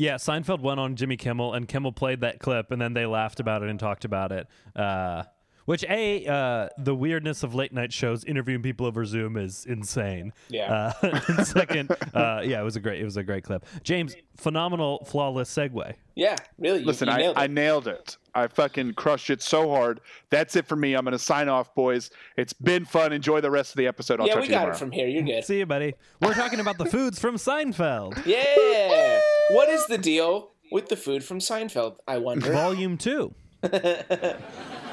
Yeah, 0.00 0.14
Seinfeld 0.14 0.60
went 0.60 0.78
on 0.78 0.94
Jimmy 0.94 1.16
Kimmel, 1.16 1.54
and 1.54 1.66
Kimmel 1.66 1.90
played 1.90 2.20
that 2.20 2.38
clip, 2.38 2.70
and 2.70 2.80
then 2.80 2.94
they 2.94 3.04
laughed 3.04 3.40
about 3.40 3.64
it 3.64 3.68
and 3.68 3.80
talked 3.80 4.04
about 4.04 4.30
it. 4.30 4.46
Uh, 4.76 5.24
which 5.68 5.84
a 5.84 6.26
uh, 6.26 6.66
the 6.78 6.94
weirdness 6.94 7.42
of 7.42 7.54
late 7.54 7.74
night 7.74 7.92
shows 7.92 8.24
interviewing 8.24 8.62
people 8.62 8.86
over 8.86 9.04
Zoom 9.04 9.36
is 9.36 9.66
insane. 9.66 10.32
Yeah. 10.48 10.94
Uh, 11.02 11.44
second, 11.44 11.90
uh, 12.14 12.40
yeah, 12.42 12.58
it 12.58 12.64
was 12.64 12.76
a 12.76 12.80
great 12.80 13.02
it 13.02 13.04
was 13.04 13.18
a 13.18 13.22
great 13.22 13.44
clip. 13.44 13.66
James, 13.82 14.16
phenomenal, 14.38 15.04
flawless 15.04 15.54
segue. 15.54 15.92
yeah, 16.14 16.36
really. 16.56 16.80
You, 16.80 16.86
Listen, 16.86 17.08
you 17.08 17.12
I, 17.12 17.18
nailed 17.18 17.36
it. 17.36 17.40
I 17.40 17.46
nailed 17.48 17.86
it. 17.86 18.16
I 18.34 18.46
fucking 18.46 18.94
crushed 18.94 19.28
it 19.28 19.42
so 19.42 19.68
hard. 19.68 20.00
That's 20.30 20.56
it 20.56 20.66
for 20.66 20.74
me. 20.74 20.94
I'm 20.94 21.04
going 21.04 21.12
to 21.12 21.18
sign 21.18 21.50
off, 21.50 21.74
boys. 21.74 22.10
It's 22.38 22.54
been 22.54 22.86
fun. 22.86 23.12
Enjoy 23.12 23.42
the 23.42 23.50
rest 23.50 23.72
of 23.72 23.76
the 23.76 23.88
episode. 23.88 24.20
I'll 24.22 24.26
yeah, 24.26 24.34
talk 24.36 24.40
we 24.40 24.46
to 24.46 24.52
you 24.52 24.56
got 24.56 24.60
tomorrow. 24.60 24.74
it 24.74 24.78
from 24.78 24.90
here. 24.90 25.06
You're 25.06 25.22
good. 25.22 25.44
See 25.44 25.58
you, 25.58 25.66
buddy. 25.66 25.96
We're 26.22 26.32
talking 26.32 26.60
about 26.60 26.78
the 26.78 26.86
foods 26.86 27.18
from 27.18 27.34
Seinfeld, 27.36 28.22
Yeah. 28.24 29.20
what 29.50 29.68
is 29.68 29.84
the 29.86 29.98
deal 29.98 30.52
with 30.72 30.88
the 30.88 30.96
food 30.96 31.24
from 31.24 31.40
Seinfeld? 31.40 31.96
I 32.08 32.16
wonder. 32.16 32.50
Volume 32.52 32.96
Two. 32.96 33.34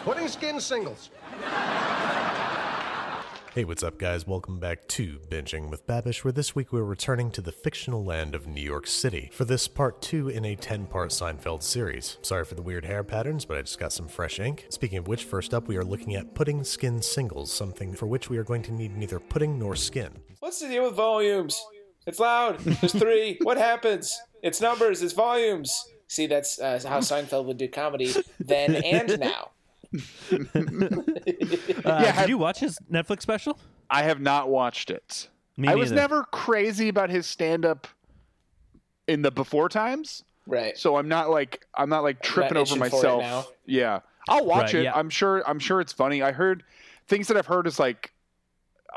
Pudding 0.06 0.28
skin 0.28 0.62
singles. 0.62 1.10
Hey, 3.56 3.66
what's 3.66 3.82
up, 3.82 3.98
guys? 3.98 4.28
Welcome 4.28 4.60
back 4.60 4.88
to 4.90 5.18
Binging 5.32 5.72
with 5.72 5.88
Babish, 5.88 6.24
where 6.24 6.32
this 6.32 6.54
week 6.54 6.72
we're 6.72 6.84
returning 6.84 7.32
to 7.32 7.42
the 7.42 7.52
fictional 7.52 8.06
land 8.06 8.36
of 8.36 8.46
New 8.46 8.62
York 8.62 8.86
City 8.86 9.32
for 9.34 9.46
this 9.46 9.68
part 9.68 10.04
two 10.04 10.30
in 10.30 10.46
a 10.46 10.56
10 10.56 10.86
part 10.86 11.10
Seinfeld 11.10 11.64
series. 11.64 12.20
Sorry 12.22 12.46
for 12.46 12.54
the 12.54 12.62
weird 12.62 12.86
hair 12.86 13.04
patterns, 13.04 13.46
but 13.46 13.58
I 13.58 13.62
just 13.62 13.80
got 13.80 13.92
some 13.92 14.08
fresh 14.08 14.40
ink. 14.40 14.68
Speaking 14.70 15.00
of 15.00 15.08
which, 15.08 15.24
first 15.24 15.56
up, 15.56 15.68
we 15.68 15.76
are 15.76 15.84
looking 15.84 16.14
at 16.14 16.36
pudding 16.36 16.64
skin 16.64 17.02
singles, 17.02 17.52
something 17.52 17.96
for 17.96 18.06
which 18.06 18.30
we 18.30 18.38
are 18.38 18.44
going 18.44 18.62
to 18.62 18.72
need 18.72 18.96
neither 18.96 19.20
pudding 19.20 19.58
nor 19.58 19.76
skin. 19.76 20.12
What's 20.38 20.60
the 20.60 20.68
deal 20.68 20.84
with 20.84 20.94
volumes? 20.94 21.60
It's 22.06 22.20
loud. 22.20 22.60
There's 22.60 22.94
three. 22.94 23.40
what 23.42 23.58
happens? 23.58 24.16
It's 24.44 24.62
numbers. 24.62 25.02
It's 25.02 25.14
volumes. 25.14 25.84
See, 26.10 26.28
that's 26.28 26.60
uh, 26.60 26.80
how 26.88 27.00
Seinfeld 27.00 27.46
would 27.46 27.58
do 27.58 27.68
comedy 27.68 28.14
then 28.40 28.76
and 28.76 29.20
now. 29.20 29.50
Uh, 31.86 32.04
have- 32.04 32.18
did 32.22 32.30
you 32.30 32.38
watch 32.38 32.60
his 32.60 32.78
Netflix 32.92 33.22
special? 33.22 33.60
I 33.90 34.04
have 34.04 34.20
not 34.20 34.50
watched 34.50 34.90
it. 34.90 35.30
Me 35.58 35.68
I 35.68 35.76
was 35.76 35.92
never 35.92 36.24
crazy 36.26 36.90
about 36.90 37.10
his 37.10 37.26
stand 37.28 37.66
up 37.66 37.88
in 39.08 39.22
the 39.22 39.32
before 39.32 39.70
times. 39.70 40.24
Right. 40.48 40.78
So 40.78 40.98
I'm 40.98 41.08
not 41.08 41.30
like 41.30 41.66
I'm 41.76 41.90
not 41.90 42.04
like 42.04 42.22
tripping 42.22 42.58
over 42.58 42.64
itching 42.64 42.80
for 42.80 42.86
it 42.88 42.92
myself. 42.94 43.52
Yeah, 43.66 44.00
I'll 44.28 44.46
watch 44.46 44.74
Right, 44.74 44.82
it. 44.82 44.84
yeah. 44.86 44.94
I'm 44.96 45.10
sure. 45.10 45.44
I'm 45.48 45.60
sure 45.60 45.80
it's 45.82 45.94
funny. 45.94 46.22
I 46.22 46.32
heard 46.32 46.64
things 47.08 47.28
that 47.28 47.38
I've 47.38 47.46
heard 47.48 47.68
is 47.68 47.80
like 47.80 48.12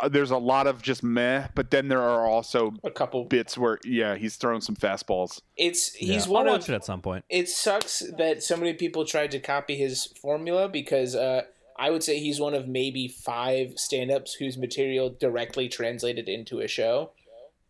uh, 0.00 0.08
there's 0.08 0.30
a 0.30 0.36
lot 0.38 0.66
of 0.66 0.82
just 0.82 1.02
meh, 1.02 1.48
but 1.54 1.70
then 1.70 1.88
there 1.88 2.02
are 2.02 2.26
also 2.26 2.74
A 2.84 2.90
couple. 2.90 3.24
bits 3.24 3.56
where 3.58 3.78
yeah 3.84 4.14
he's 4.16 4.36
thrown 4.36 4.60
some 4.60 4.76
fastballs. 4.76 5.40
It's 5.56 6.00
Yeah. 6.00 6.14
he's 6.14 6.26
I'll 6.26 6.32
one 6.34 6.46
watch 6.46 6.62
of 6.64 6.70
it 6.70 6.74
at 6.76 6.84
some 6.84 7.00
point. 7.02 7.24
it 7.28 7.48
sucks 7.48 8.02
that 8.18 8.42
so 8.42 8.56
many 8.56 8.74
people 8.74 9.04
tried 9.04 9.30
to 9.32 9.40
copy 9.40 9.76
his 9.76 10.06
formula 10.20 10.68
because 10.68 11.14
uh, 11.14 11.42
I 11.78 11.90
would 11.90 12.02
say 12.02 12.18
he's 12.18 12.40
one 12.40 12.54
of 12.54 12.66
maybe 12.68 13.06
five 13.08 13.78
stand-ups 13.78 14.34
whose 14.34 14.56
material 14.58 15.10
directly 15.10 15.68
translated 15.68 16.28
into 16.28 16.60
a 16.60 16.68
show 16.68 17.10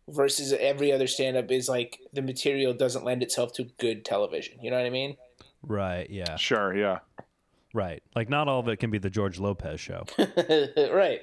versus 0.07 0.51
every 0.53 0.91
other 0.91 1.05
stand-up 1.07 1.51
is 1.51 1.69
like 1.69 1.99
the 2.13 2.21
material 2.23 2.73
doesn't 2.73 3.05
lend 3.05 3.21
itself 3.21 3.53
to 3.53 3.65
good 3.77 4.03
television. 4.03 4.57
You 4.61 4.71
know 4.71 4.77
what 4.77 4.85
I 4.87 4.89
mean? 4.89 5.17
Right. 5.61 6.09
Yeah. 6.09 6.35
Sure, 6.37 6.75
yeah. 6.75 6.99
Right. 7.73 8.01
Like 8.15 8.29
not 8.29 8.47
all 8.47 8.59
of 8.59 8.67
it 8.67 8.77
can 8.77 8.89
be 8.89 8.97
the 8.97 9.11
George 9.11 9.37
Lopez 9.39 9.79
show. 9.79 10.05
right. 10.91 11.21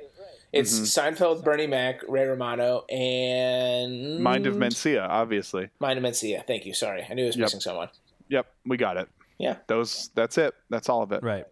It's 0.59 0.75
Mm-hmm. 0.79 1.15
Seinfeld, 1.23 1.45
Bernie 1.45 1.67
Mac, 1.67 2.01
Ray 2.09 2.25
Romano, 2.27 2.85
and 2.91 4.21
Mind 4.23 4.47
of 4.47 4.55
Mencia, 4.57 5.07
obviously. 5.09 5.69
Mind 5.81 5.99
of 5.99 6.05
Mencia. 6.05 6.45
Thank 6.47 6.67
you. 6.67 6.75
Sorry, 6.75 7.07
I 7.09 7.15
knew 7.15 7.25
I 7.25 7.27
was 7.27 7.37
Yep. 7.37 7.45
missing 7.47 7.61
someone. 7.61 7.89
Yep, 8.29 8.47
we 8.67 8.77
got 8.77 8.97
it. 8.97 9.09
Yeah. 9.39 9.57
Those. 9.67 10.11
That's 10.15 10.39
it. 10.39 10.55
That's 10.71 10.89
all 10.89 11.03
of 11.03 11.13
it. 11.13 11.23
Right. 11.23 11.45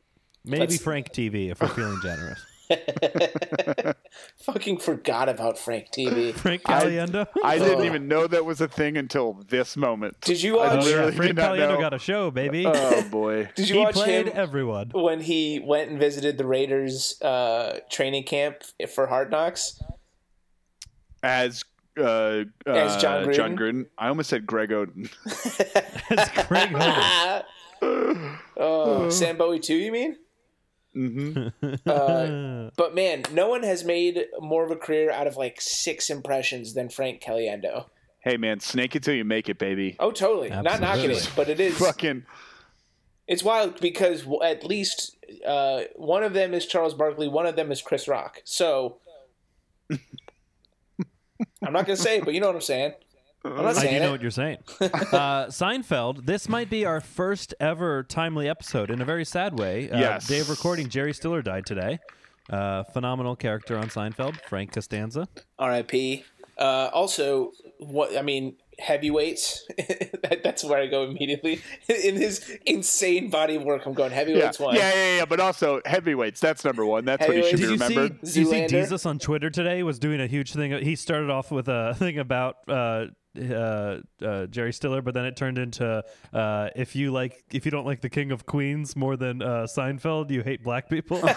Maybe 0.44 0.60
Let's- 0.60 0.78
Frank 0.82 1.10
TV 1.12 1.50
if 1.50 1.60
we're 1.60 1.68
feeling 1.68 2.00
generous. 2.02 2.44
Fucking 4.44 4.78
forgot 4.78 5.28
about 5.28 5.58
Frank 5.58 5.88
TV. 5.96 6.32
Frank 6.34 6.62
I- 6.66 6.84
Caliendo. 6.84 7.26
I 7.42 7.58
didn't 7.58 7.80
Oh. 7.80 7.84
even 7.84 8.08
know 8.08 8.26
that 8.26 8.44
was 8.44 8.60
a 8.60 8.68
thing 8.68 8.96
until 8.96 9.42
this 9.48 9.76
moment. 9.76 10.20
Did 10.22 10.42
you 10.42 10.58
I 10.58 10.72
Oh, 10.72 10.76
watch? 10.76 10.86
yeah. 10.86 11.10
Frank 11.10 11.34
did 11.34 11.36
Caliendo 11.36 11.80
got 11.80 11.94
a 11.94 11.98
show, 11.98 12.30
baby. 12.30 12.64
Oh 12.66 13.02
boy. 13.10 13.48
Did 13.56 13.68
you 13.68 13.76
he 13.76 13.80
watch 13.82 13.94
played 13.94 14.26
him 14.28 14.32
everyone. 14.36 14.90
when 14.92 15.20
he 15.20 15.60
went 15.64 15.90
and 15.90 15.98
visited 15.98 16.38
the 16.38 16.46
Raiders 16.46 17.20
uh, 17.22 17.80
training 17.90 18.24
camp 18.24 18.56
for 18.94 19.06
Hard 19.06 19.30
Knocks? 19.30 19.80
As 21.22 21.64
uh, 21.98 22.44
As 22.66 22.96
uh, 22.96 23.00
Jon 23.00 23.24
Gruden? 23.26 23.56
Gruden. 23.58 23.86
I 23.96 24.08
almost 24.08 24.28
said 24.30 24.46
Greg 24.46 24.70
Oden. 24.70 25.08
It's 26.10 26.46
Craig 26.46 26.70
Holmes. 26.72 27.44
oh, 28.56 29.08
Sam 29.10 29.36
Bowie 29.36 29.60
too? 29.60 29.76
You 29.76 29.92
mean? 29.92 30.16
Hmm 30.94 31.48
Uh, 31.86 32.70
but 32.76 32.94
man, 32.94 33.22
no 33.32 33.48
one 33.48 33.62
has 33.62 33.84
made 33.84 34.26
more 34.40 34.64
of 34.64 34.70
a 34.70 34.76
career 34.76 35.10
out 35.10 35.26
of 35.26 35.36
like 35.36 35.60
six 35.60 36.08
impressions 36.08 36.72
than 36.74 36.88
Frank 36.88 37.20
Caliendo. 37.20 37.86
Hey 38.20 38.38
man, 38.38 38.60
snake 38.60 38.96
it 38.96 39.02
till 39.02 39.14
you 39.14 39.24
make 39.24 39.48
it, 39.50 39.58
baby. 39.58 39.96
Oh, 40.00 40.10
totally. 40.10 40.48
Not 40.48 40.80
knocking 40.80 41.10
it, 41.10 41.30
but 41.36 41.48
it 41.50 41.60
is. 41.60 41.76
Fucking 41.76 42.24
It's 43.26 43.42
wild 43.42 43.80
because 43.80 44.26
at 44.42 44.64
least 44.64 45.16
uh, 45.46 45.82
one 45.96 46.22
of 46.22 46.32
them 46.32 46.54
is 46.54 46.66
Charles 46.66 46.94
Barkley, 46.94 47.28
one 47.28 47.46
of 47.46 47.56
them 47.56 47.70
is 47.70 47.82
Chris 47.82 48.08
Rock. 48.08 48.40
So 48.44 48.98
I'm 49.90 51.72
not 51.72 51.86
gonna 51.86 51.96
say 51.96 52.18
it, 52.18 52.24
but 52.24 52.32
you 52.32 52.40
know 52.40 52.46
what 52.46 52.56
I'm 52.56 52.62
saying. 52.62 52.94
I'm 53.44 53.56
not 53.56 53.66
I 53.66 53.72
saying 53.74 53.94
do 53.94 54.00
know 54.00 54.08
it. 54.08 54.10
what 54.12 54.22
you're 54.22 54.30
saying. 54.30 54.58
Uh, 54.80 55.46
Seinfeld. 55.46 56.24
This 56.26 56.48
might 56.48 56.70
be 56.70 56.84
our 56.86 57.00
first 57.00 57.54
ever 57.60 58.02
timely 58.02 58.48
episode 58.48 58.90
in 58.90 59.00
a 59.00 59.04
very 59.04 59.24
sad 59.24 59.58
way. 59.58 59.90
Uh, 59.90 59.98
Yes. 59.98 60.26
Day 60.26 60.40
of 60.40 60.48
recording. 60.50 60.88
Jerry 60.88 61.12
Stiller 61.12 61.42
died 61.42 61.66
today. 61.66 61.98
Uh, 62.50 62.84
phenomenal 62.84 63.36
character 63.36 63.76
on 63.78 63.88
Seinfeld, 63.88 64.40
Frank 64.48 64.72
Costanza. 64.72 65.28
R.I.P. 65.58 66.24
Uh, 66.58 66.90
also, 66.92 67.52
what 67.78 68.16
I 68.16 68.22
mean, 68.22 68.56
heavyweights. 68.78 69.66
that, 69.76 70.40
that's 70.44 70.62
where 70.64 70.80
I 70.80 70.86
go 70.86 71.04
immediately. 71.04 71.60
In 71.88 72.16
his 72.16 72.50
insane 72.66 73.30
body 73.30 73.56
of 73.56 73.62
work, 73.62 73.86
I'm 73.86 73.94
going 73.94 74.10
yeah. 74.10 74.16
heavyweights 74.16 74.60
yeah, 74.60 74.66
one. 74.66 74.74
yeah, 74.76 74.94
yeah, 74.94 75.16
yeah. 75.18 75.24
But 75.24 75.40
also 75.40 75.80
heavyweights. 75.86 76.40
That's 76.40 76.64
number 76.64 76.84
one. 76.84 77.04
That's 77.04 77.26
what 77.26 77.36
he 77.36 77.42
should 77.50 77.60
Heavyweights. 77.60 77.80
be 77.80 77.88
Did 77.88 77.96
you 77.96 77.96
remembered. 78.04 78.26
see? 78.26 78.26
Did 78.26 78.36
you 78.36 78.44
see 78.52 78.62
Zoolander? 78.64 78.68
Jesus 78.70 79.06
on 79.06 79.18
Twitter 79.18 79.50
today 79.50 79.82
was 79.82 79.98
doing 79.98 80.20
a 80.20 80.26
huge 80.26 80.52
thing. 80.52 80.72
He 80.82 80.96
started 80.96 81.30
off 81.30 81.50
with 81.50 81.68
a 81.68 81.94
thing 81.98 82.18
about 82.18 82.56
uh, 82.68 83.06
uh, 83.38 83.98
uh, 84.22 84.46
Jerry 84.46 84.72
Stiller, 84.72 85.02
but 85.02 85.14
then 85.14 85.24
it 85.24 85.36
turned 85.36 85.58
into 85.58 86.04
uh, 86.32 86.68
if 86.76 86.94
you 86.94 87.10
like 87.12 87.44
if 87.52 87.64
you 87.64 87.70
don't 87.70 87.86
like 87.86 88.00
the 88.00 88.08
King 88.08 88.30
of 88.32 88.46
Queens 88.46 88.96
more 88.96 89.16
than 89.16 89.42
uh, 89.42 89.64
Seinfeld, 89.64 90.30
you 90.30 90.42
hate 90.42 90.62
black 90.62 90.88
people. 90.88 91.16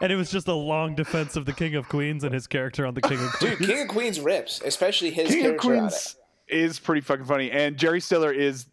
and 0.00 0.12
it 0.12 0.16
was 0.16 0.30
just 0.30 0.48
a 0.48 0.54
long 0.54 0.94
defense 0.94 1.36
of 1.36 1.46
the 1.46 1.52
King 1.52 1.74
of 1.74 1.88
Queens 1.88 2.24
and 2.24 2.34
his 2.34 2.46
character 2.46 2.86
on 2.86 2.94
the 2.94 3.02
King 3.02 3.18
of 3.22 3.32
Queens. 3.32 3.58
Dude, 3.58 3.68
King 3.68 3.82
of 3.82 3.88
Queens 3.88 4.20
rips, 4.20 4.60
especially 4.64 5.10
his 5.10 5.28
King 5.28 5.46
of 5.46 5.60
character 5.60 5.74
on. 5.74 5.78
Queens 5.88 6.16
is 6.48 6.78
pretty 6.78 7.00
fucking 7.00 7.24
funny, 7.24 7.50
and 7.50 7.76
Jerry 7.76 8.00
Stiller 8.00 8.32
is, 8.32 8.66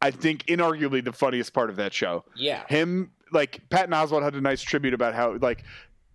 I 0.00 0.10
think, 0.10 0.46
inarguably 0.46 1.04
the 1.04 1.12
funniest 1.12 1.52
part 1.52 1.70
of 1.70 1.76
that 1.76 1.92
show. 1.92 2.24
Yeah. 2.34 2.62
Him, 2.68 3.10
like 3.32 3.60
Patton 3.70 3.92
Oswalt 3.92 4.22
had 4.22 4.34
a 4.34 4.40
nice 4.40 4.62
tribute 4.62 4.94
about 4.94 5.14
how 5.14 5.36
like 5.36 5.64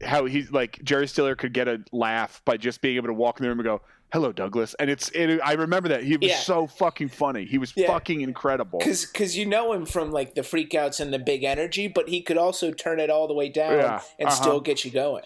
how 0.04 0.26
he's 0.26 0.52
like 0.52 0.80
Jerry 0.84 1.08
Stiller 1.08 1.36
could 1.36 1.54
get 1.54 1.68
a 1.68 1.82
laugh 1.92 2.42
by 2.46 2.58
just 2.58 2.82
being 2.82 2.98
able 2.98 3.08
to 3.08 3.14
walk 3.14 3.40
in 3.40 3.44
the 3.44 3.50
room 3.50 3.60
and 3.60 3.66
go, 3.66 3.82
"Hello, 4.12 4.32
Douglas," 4.32 4.76
and 4.80 4.90
it's 4.90 5.10
it, 5.10 5.40
I 5.44 5.54
remember 5.54 5.90
that 5.90 6.04
he 6.04 6.18
was 6.18 6.30
Yeah. 6.30 6.38
so 6.38 6.68
fucking 6.68 7.10
funny. 7.10 7.46
He 7.46 7.58
was 7.58 7.74
Yeah. 7.76 7.88
fucking 7.88 8.22
incredible. 8.22 8.80
Cause, 8.80 9.06
cause 9.06 9.36
you 9.36 9.46
know 9.46 9.74
him 9.74 9.86
from 9.86 10.12
like 10.12 10.36
the 10.36 10.42
freakouts 10.42 11.00
and 11.00 11.14
the 11.14 11.20
big 11.20 11.44
energy, 11.44 11.88
but 11.88 12.10
he 12.10 12.22
could 12.22 12.38
also 12.38 12.72
turn 12.72 13.00
it 13.00 13.10
all 13.10 13.28
the 13.28 13.34
way 13.34 13.50
down 13.50 13.74
Yeah, 13.74 14.02
and 14.20 14.28
uh-huh. 14.30 14.36
still 14.36 14.60
get 14.62 14.86
you 14.86 14.92
going. 14.92 15.24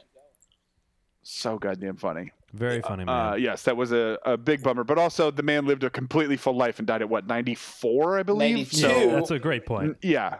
So 1.22 1.58
goddamn 1.58 1.98
funny. 1.98 2.32
Very 2.54 2.82
funny 2.82 3.06
man. 3.06 3.34
Uh, 3.34 3.36
yes, 3.36 3.62
that 3.64 3.78
was 3.78 3.92
a, 3.92 4.18
a 4.26 4.36
big 4.36 4.64
bummer. 4.64 4.84
But 4.84 4.98
also, 4.98 5.30
the 5.30 5.44
man 5.44 5.66
lived 5.66 5.84
a 5.84 5.90
completely 5.90 6.36
full 6.38 6.58
life 6.58 6.80
and 6.80 6.88
died 6.88 7.02
at 7.02 7.10
what 7.10 7.28
ninety 7.28 7.54
four, 7.54 8.18
I 8.18 8.24
believe. 8.24 8.74
92. 8.74 8.76
So 8.78 9.12
That's 9.12 9.32
a 9.32 9.38
great 9.38 9.66
point. 9.68 9.98
yeah, 10.02 10.40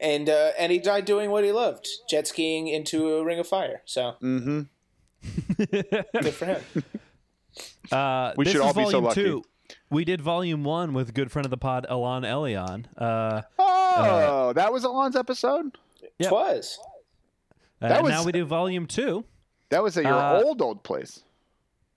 And 0.00 0.30
uh, 0.30 0.52
and 0.58 0.72
he 0.72 0.78
died 0.78 1.04
doing 1.04 1.30
what 1.30 1.44
he 1.44 1.52
loved, 1.52 1.86
jet 2.08 2.26
skiing 2.26 2.68
into 2.68 3.16
a 3.16 3.24
ring 3.24 3.38
of 3.38 3.46
fire. 3.46 3.82
So 3.84 4.14
mm-hmm. 4.22 4.62
good 5.68 6.34
for 6.34 6.46
him. 6.46 6.62
Uh, 7.92 8.32
We 8.36 8.44
this 8.44 8.52
should 8.52 8.60
is 8.60 8.66
all 8.66 8.72
be 8.74 8.84
so 8.84 8.90
volume 9.00 9.04
lucky. 9.04 9.22
Two. 9.22 9.42
We 9.90 10.04
did 10.04 10.20
volume 10.20 10.62
one 10.64 10.92
with 10.92 11.12
good 11.14 11.30
friend 11.32 11.44
of 11.44 11.50
the 11.50 11.56
pod, 11.56 11.86
Alon 11.88 12.22
Elion. 12.22 12.86
Uh, 12.96 13.42
Oh, 13.58 14.52
that 14.54 14.72
was 14.72 14.84
Alon's 14.84 15.16
episode. 15.16 15.76
Yep. 16.18 16.28
Twas. 16.30 16.78
and 17.80 17.90
That 17.90 18.02
was- 18.02 18.10
now 18.10 18.24
we 18.24 18.32
do 18.32 18.44
volume 18.44 18.86
two. 18.86 19.24
That 19.70 19.82
was 19.82 19.96
at 19.96 20.04
your 20.04 20.14
Uh, 20.14 20.42
old 20.42 20.62
old 20.62 20.82
place. 20.84 21.22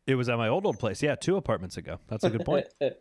It 0.08 0.16
was 0.16 0.28
at 0.30 0.38
my 0.38 0.48
old 0.48 0.66
old 0.66 0.80
place. 0.80 1.04
Yeah, 1.04 1.16
two 1.16 1.36
apartments 1.38 1.78
ago. 1.78 2.00
That's 2.08 2.24
a 2.24 2.30
good 2.30 2.46
point. 2.46 2.66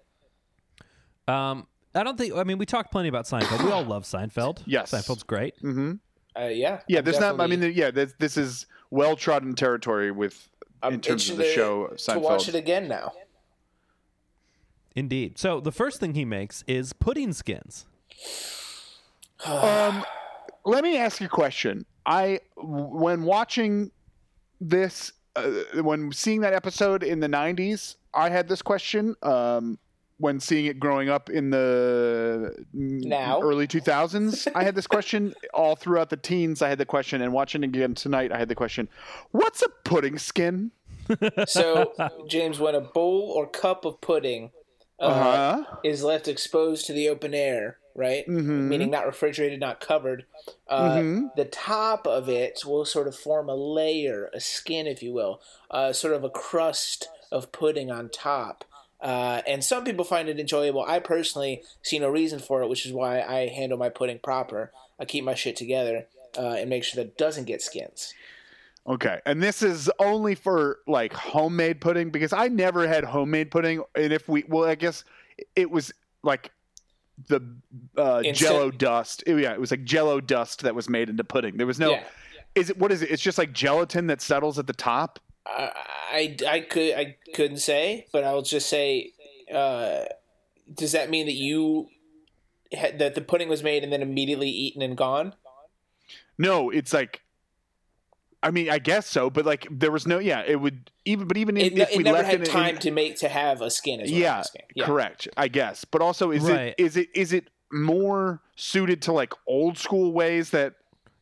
Um, 1.27 1.67
I 1.95 2.03
don't 2.05 2.17
think. 2.17 2.35
I 2.35 2.45
mean, 2.45 2.59
we 2.59 2.67
talked 2.67 2.91
plenty 2.91 3.09
about 3.09 3.27
Seinfeld. 3.27 3.65
We 3.65 3.71
all 3.71 3.85
love 3.85 4.05
Seinfeld. 4.05 4.63
Yes. 4.67 4.91
Seinfeld's 4.93 5.23
great. 5.23 5.55
hmm 5.61 5.93
Uh, 6.39 6.45
yeah. 6.45 6.81
Yeah, 6.89 6.99
I'm 6.99 7.05
there's 7.05 7.21
not. 7.21 7.41
I 7.41 7.47
mean, 7.47 7.63
yeah, 7.75 7.91
this, 7.91 8.15
this 8.19 8.37
is 8.37 8.67
well 8.91 9.17
trodden 9.17 9.55
territory 9.55 10.11
with 10.11 10.49
I'm 10.83 10.95
in 10.95 11.01
terms 11.01 11.29
of 11.31 11.37
the 11.37 11.45
to- 11.45 11.53
show 11.53 11.87
to 11.97 12.19
watch 12.19 12.49
it 12.49 12.55
again 12.55 12.89
now. 12.89 13.13
Indeed. 14.95 15.39
So 15.39 15.61
the 15.61 15.73
first 15.73 16.01
thing 16.01 16.15
he 16.15 16.25
makes 16.25 16.65
is 16.67 16.93
pudding 16.93 17.33
skins. 17.33 17.87
Um, 19.47 20.05
let 20.65 20.83
me 20.83 20.97
ask 20.97 21.21
you 21.21 21.27
a 21.27 21.31
question. 21.31 21.87
I 22.05 22.41
when 22.57 23.23
watching 23.23 23.93
this, 24.61 25.13
uh, 25.37 25.49
when 25.81 26.11
seeing 26.11 26.41
that 26.41 26.55
episode 26.55 27.05
in 27.05 27.21
the 27.21 27.29
'90s, 27.29 27.95
I 28.13 28.31
had 28.31 28.49
this 28.49 28.63
question. 28.63 29.15
Um, 29.23 29.79
when 30.19 30.41
seeing 30.41 30.67
it 30.67 30.79
growing 30.81 31.09
up 31.09 31.31
in 31.31 31.51
the 31.51 32.55
Now? 32.73 33.41
early 33.41 33.67
2000s, 33.67 34.49
I 34.55 34.65
had 34.65 34.75
this 34.75 34.87
question 34.87 35.35
all 35.55 35.77
throughout 35.77 36.11
the 36.11 36.17
teens. 36.17 36.61
I 36.63 36.69
had 36.69 36.79
the 36.79 36.85
question, 36.87 37.23
and 37.23 37.33
watching 37.33 37.65
again 37.65 37.95
tonight, 37.95 38.33
I 38.33 38.39
had 38.39 38.49
the 38.49 38.55
question: 38.55 38.89
What's 39.31 39.63
a 39.63 39.69
pudding 39.85 40.19
skin? 40.19 40.71
So, 41.47 41.95
James, 42.27 42.59
when 42.59 42.75
a 42.75 42.81
bowl 42.83 43.33
or 43.35 43.47
cup 43.47 43.85
of 43.87 44.01
pudding 44.03 44.51
uh, 45.01 45.05
Uh-huh. 45.05 45.65
is 45.83 46.03
left 46.03 46.29
exposed 46.29 46.85
to 46.87 46.93
the 46.93 47.09
open 47.09 47.33
air, 47.33 47.79
right? 47.95 48.27
Mhm. 48.29 48.69
Meaning 48.69 48.91
not 48.91 49.07
refrigerated, 49.07 49.59
not 49.61 49.81
covered. 49.81 50.27
Uh, 50.69 50.97
Mhm. 50.99 51.35
The 51.37 51.45
top 51.47 52.07
of 52.07 52.29
it 52.29 52.63
will 52.67 52.85
sort 52.85 53.07
of 53.09 53.15
form 53.17 53.49
a 53.49 53.55
layer, 53.55 54.29
a 54.35 54.41
skin, 54.41 54.87
if 54.87 55.03
you 55.03 55.13
will, 55.15 55.41
uh, 55.71 55.93
sort 55.95 56.13
of 56.15 56.25
a 56.25 56.31
crust 56.31 57.09
of 57.33 57.53
pudding 57.53 57.91
on 57.91 58.09
top. 58.11 58.65
Uh, 59.01 59.43
and 59.47 59.63
some 59.63 59.85
people 59.85 60.05
find 60.05 60.29
it 60.29 60.41
enjoyable. 60.41 60.85
I 60.85 60.99
personally 60.99 61.63
see 61.83 61.99
no 61.99 62.09
reason 62.09 62.41
for 62.41 62.63
it, 62.63 62.69
which 62.69 62.85
is 62.85 62.93
why 62.93 63.21
I 63.23 63.49
handle 63.49 63.79
my 63.79 63.89
pudding 63.89 64.19
proper. 64.19 64.73
I 64.99 65.05
keep 65.05 65.25
my 65.25 65.35
shit 65.35 65.57
together 65.57 66.07
uh, 66.37 66.57
and 66.59 66.69
make 66.69 66.85
sure 66.85 67.03
that 67.03 67.11
it 67.11 67.19
doesn't 67.19 67.45
get 67.45 67.63
skins. 67.63 68.13
Okay, 68.87 69.21
and 69.27 69.43
this 69.43 69.63
is 69.63 69.91
only 69.99 70.35
for 70.35 70.79
like 70.87 71.13
homemade 71.13 71.81
pudding 71.81 72.11
because 72.11 72.33
I 72.33 72.49
never 72.49 72.89
had 72.89 73.05
homemade 73.05 73.51
pudding, 73.51 73.83
and 73.95 74.13
if 74.13 74.27
we, 74.29 74.45
well, 74.49 74.65
I 74.65 74.77
guess 74.77 75.05
it 75.55 75.71
was 75.71 75.93
like 76.23 76.51
the 77.29 77.41
uh, 77.97 78.23
Jello 78.33 78.71
dust. 78.71 79.25
Oh, 79.27 79.37
yeah, 79.37 79.53
it 79.53 79.61
was 79.61 79.71
like 79.71 79.85
Jello 79.85 80.21
dust 80.21 80.63
that 80.63 80.75
was 80.75 80.89
made 80.89 81.11
into 81.11 81.23
pudding. 81.23 81.59
There 81.59 81.67
was 81.67 81.79
no. 81.79 81.91
Yeah. 81.91 82.05
Is 82.55 82.71
it 82.71 82.79
what 82.79 82.91
is 82.91 83.03
it? 83.03 83.11
It's 83.11 83.23
just 83.23 83.37
like 83.37 83.53
gelatin 83.53 84.07
that 84.07 84.23
settles 84.23 84.59
at 84.59 84.67
the 84.67 84.73
top. 84.73 85.21
I, 85.47 85.73
I, 86.13 86.37
I 86.49 86.61
could 86.61 86.95
I 86.95 87.17
couldn't 87.35 87.59
say, 87.59 88.07
but 88.13 88.25
I 88.25 88.33
will 88.35 88.43
just 88.43 88.69
say, 88.69 89.13
uh, 89.53 90.05
does 90.73 90.93
that 90.93 91.11
mean 91.11 91.27
that 91.27 91.35
you 91.35 91.89
had, 92.73 92.99
that 92.99 93.15
the 93.15 93.21
pudding 93.23 93.49
was 93.49 93.63
made 93.63 93.83
and 93.83 93.93
then 93.93 94.03
immediately 94.03 94.49
eaten 94.51 94.83
and 94.83 94.97
gone? 94.97 95.35
No, 96.37 96.71
it's 96.71 96.93
like. 96.93 97.23
I 98.41 98.53
mean, 98.53 98.71
I 98.71 98.79
guess 98.79 99.09
so, 99.09 99.31
but 99.31 99.45
like 99.45 99.67
there 99.69 99.91
was 99.91 100.07
no. 100.07 100.21
Yeah, 100.21 100.45
it 100.47 100.61
would 100.61 100.93
even, 101.05 101.27
but 101.27 101.37
even 101.37 101.57
It, 101.57 101.77
if 101.77 101.91
it 101.91 101.97
we 101.97 102.05
never 102.05 102.19
left 102.19 102.31
had 102.31 102.41
it 102.43 102.47
in- 102.47 102.53
time 102.53 102.79
to 102.79 102.93
make 102.93 103.17
to 103.19 103.29
have 103.29 103.61
a 103.63 103.69
skin. 103.71 104.01
Is 104.01 104.13
what 104.13 104.23
I'm 104.23 104.45
yeah, 104.77 104.87
correct. 104.87 105.27
I 105.37 105.49
guess, 105.49 105.85
but 105.85 106.01
also 106.03 106.31
is 106.31 106.45
Right. 106.45 106.73
it 106.79 106.85
is 106.85 106.97
it 106.97 107.09
is 107.17 107.33
it 107.33 107.49
more 107.73 108.41
suited 108.55 109.03
to 109.03 109.13
like 109.13 109.33
old 109.49 109.77
school 109.77 110.13
ways 110.13 110.51
that 110.51 110.75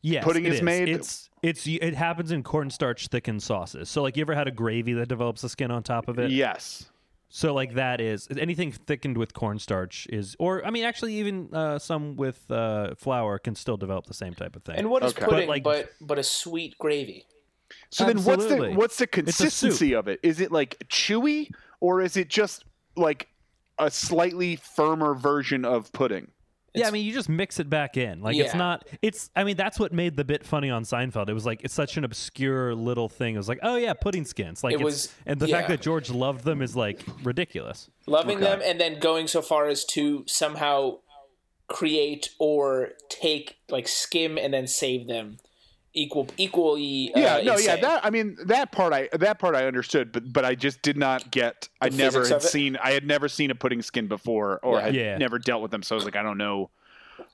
Yes, 0.02 0.24
Pudding 0.24 0.44
it 0.44 0.52
is 0.52 0.62
made- 0.62 0.88
It's 0.90 1.30
it's 1.42 1.66
it 1.66 1.94
happens 1.94 2.32
in 2.32 2.42
cornstarch 2.42 3.08
thickened 3.08 3.42
sauces. 3.42 3.88
So 3.88 4.02
like 4.02 4.16
you 4.16 4.22
ever 4.22 4.34
had 4.34 4.48
a 4.48 4.52
gravy 4.52 4.92
that 4.94 5.08
develops 5.08 5.44
a 5.44 5.48
skin 5.48 5.70
on 5.70 5.82
top 5.82 6.08
of 6.08 6.18
it? 6.18 6.30
yes. 6.30 6.90
So 7.28 7.52
like 7.52 7.74
that 7.74 8.00
is 8.00 8.28
anything 8.38 8.70
thickened 8.70 9.18
with 9.18 9.34
cornstarch 9.34 10.06
is, 10.10 10.36
or 10.38 10.64
I 10.64 10.70
mean, 10.70 10.84
actually 10.84 11.14
even 11.16 11.48
uh, 11.52 11.78
some 11.78 12.14
with 12.16 12.48
uh, 12.50 12.94
flour 12.94 13.38
can 13.40 13.56
still 13.56 13.76
develop 13.76 14.06
the 14.06 14.14
same 14.14 14.32
type 14.32 14.54
of 14.54 14.62
thing. 14.62 14.76
And 14.76 14.88
what 14.88 15.02
is 15.02 15.12
Okay. 15.12 15.24
pudding 15.24 15.48
But, 15.48 15.62
but, 15.64 15.76
like- 15.76 15.92
but 16.00 16.18
a 16.18 16.22
sweet 16.22 16.78
gravy? 16.78 17.26
So 17.90 18.04
then, 18.04 18.22
what's 18.22 18.46
the 18.46 18.72
what's 18.74 18.96
the 18.98 19.08
consistency 19.08 19.92
of 19.92 20.06
it? 20.06 20.20
Is 20.22 20.38
it 20.40 20.52
like 20.52 20.76
chewy, 20.88 21.50
or 21.80 22.00
is 22.00 22.16
it 22.16 22.28
just 22.28 22.64
like 22.96 23.28
a 23.78 23.90
slightly 23.90 24.54
firmer 24.56 25.14
version 25.14 25.64
of 25.64 25.92
pudding? 25.92 26.28
Yeah, 26.76 26.88
I 26.88 26.90
mean, 26.90 27.04
you 27.04 27.12
just 27.12 27.28
mix 27.28 27.58
it 27.60 27.68
back 27.70 27.96
in. 27.96 28.20
Like 28.20 28.36
it's 28.36 28.52
Yeah. 28.52 28.58
not. 28.58 28.86
It's. 29.02 29.30
I 29.34 29.44
mean, 29.44 29.56
that's 29.56 29.78
what 29.78 29.92
made 29.92 30.16
the 30.16 30.24
bit 30.24 30.44
funny 30.44 30.70
on 30.70 30.84
Seinfeld. 30.84 31.28
It 31.28 31.34
was 31.34 31.46
like 31.46 31.62
it's 31.64 31.74
such 31.74 31.96
an 31.96 32.04
obscure 32.04 32.74
little 32.74 33.08
thing. 33.08 33.34
It 33.34 33.38
was 33.38 33.48
like, 33.48 33.60
oh 33.62 33.76
yeah, 33.76 33.92
pudding 33.94 34.24
skins. 34.24 34.62
Like 34.62 34.74
It 34.74 34.76
it's, 34.76 34.84
was- 34.84 35.14
and 35.26 35.40
the 35.40 35.48
fact 35.48 35.68
yeah. 35.68 35.76
that 35.76 35.82
George 35.82 36.10
loved 36.10 36.44
them 36.44 36.62
is 36.62 36.76
like 36.76 37.00
ridiculous. 37.22 37.88
Loving 38.06 38.40
them 38.40 38.60
and 38.64 38.80
then 38.80 39.00
going 39.00 39.26
so 39.26 39.42
far 39.42 39.66
as 39.66 39.84
to 39.86 40.24
somehow 40.26 40.98
create 41.68 42.30
or 42.38 42.90
take 43.08 43.56
like 43.70 43.88
skim 43.88 44.38
and 44.38 44.54
then 44.54 44.66
save 44.68 45.08
them 45.08 45.38
equal 45.96 46.28
equally. 46.36 47.12
Uh, 47.14 47.18
yeah, 47.20 47.40
no, 47.42 47.56
yeah. 47.58 47.76
That 47.76 48.04
I 48.04 48.10
mean, 48.10 48.36
that 48.44 48.70
part 48.70 48.92
I 48.92 49.08
that 49.14 49.38
part 49.40 49.54
I 49.56 49.66
understood, 49.66 50.12
but 50.12 50.32
but 50.32 50.44
I 50.44 50.54
just 50.54 50.82
did 50.82 50.96
not 50.96 51.30
get. 51.32 51.68
I 51.80 51.88
never 51.88 52.26
had 52.28 52.42
seen. 52.42 52.76
I 52.76 52.92
had 52.92 53.04
never 53.06 53.28
seen 53.28 53.50
a 53.50 53.54
pudding 53.54 53.82
skin 53.82 54.06
before, 54.06 54.60
or 54.62 54.76
Yeah. 54.78 54.84
had 54.84 54.94
Yeah. 54.94 55.18
never 55.18 55.38
dealt 55.38 55.62
with 55.62 55.70
them. 55.72 55.82
So 55.82 55.94
I 55.94 55.96
was 55.96 56.04
like, 56.04 56.16
I 56.16 56.22
don't 56.22 56.38
know 56.38 56.70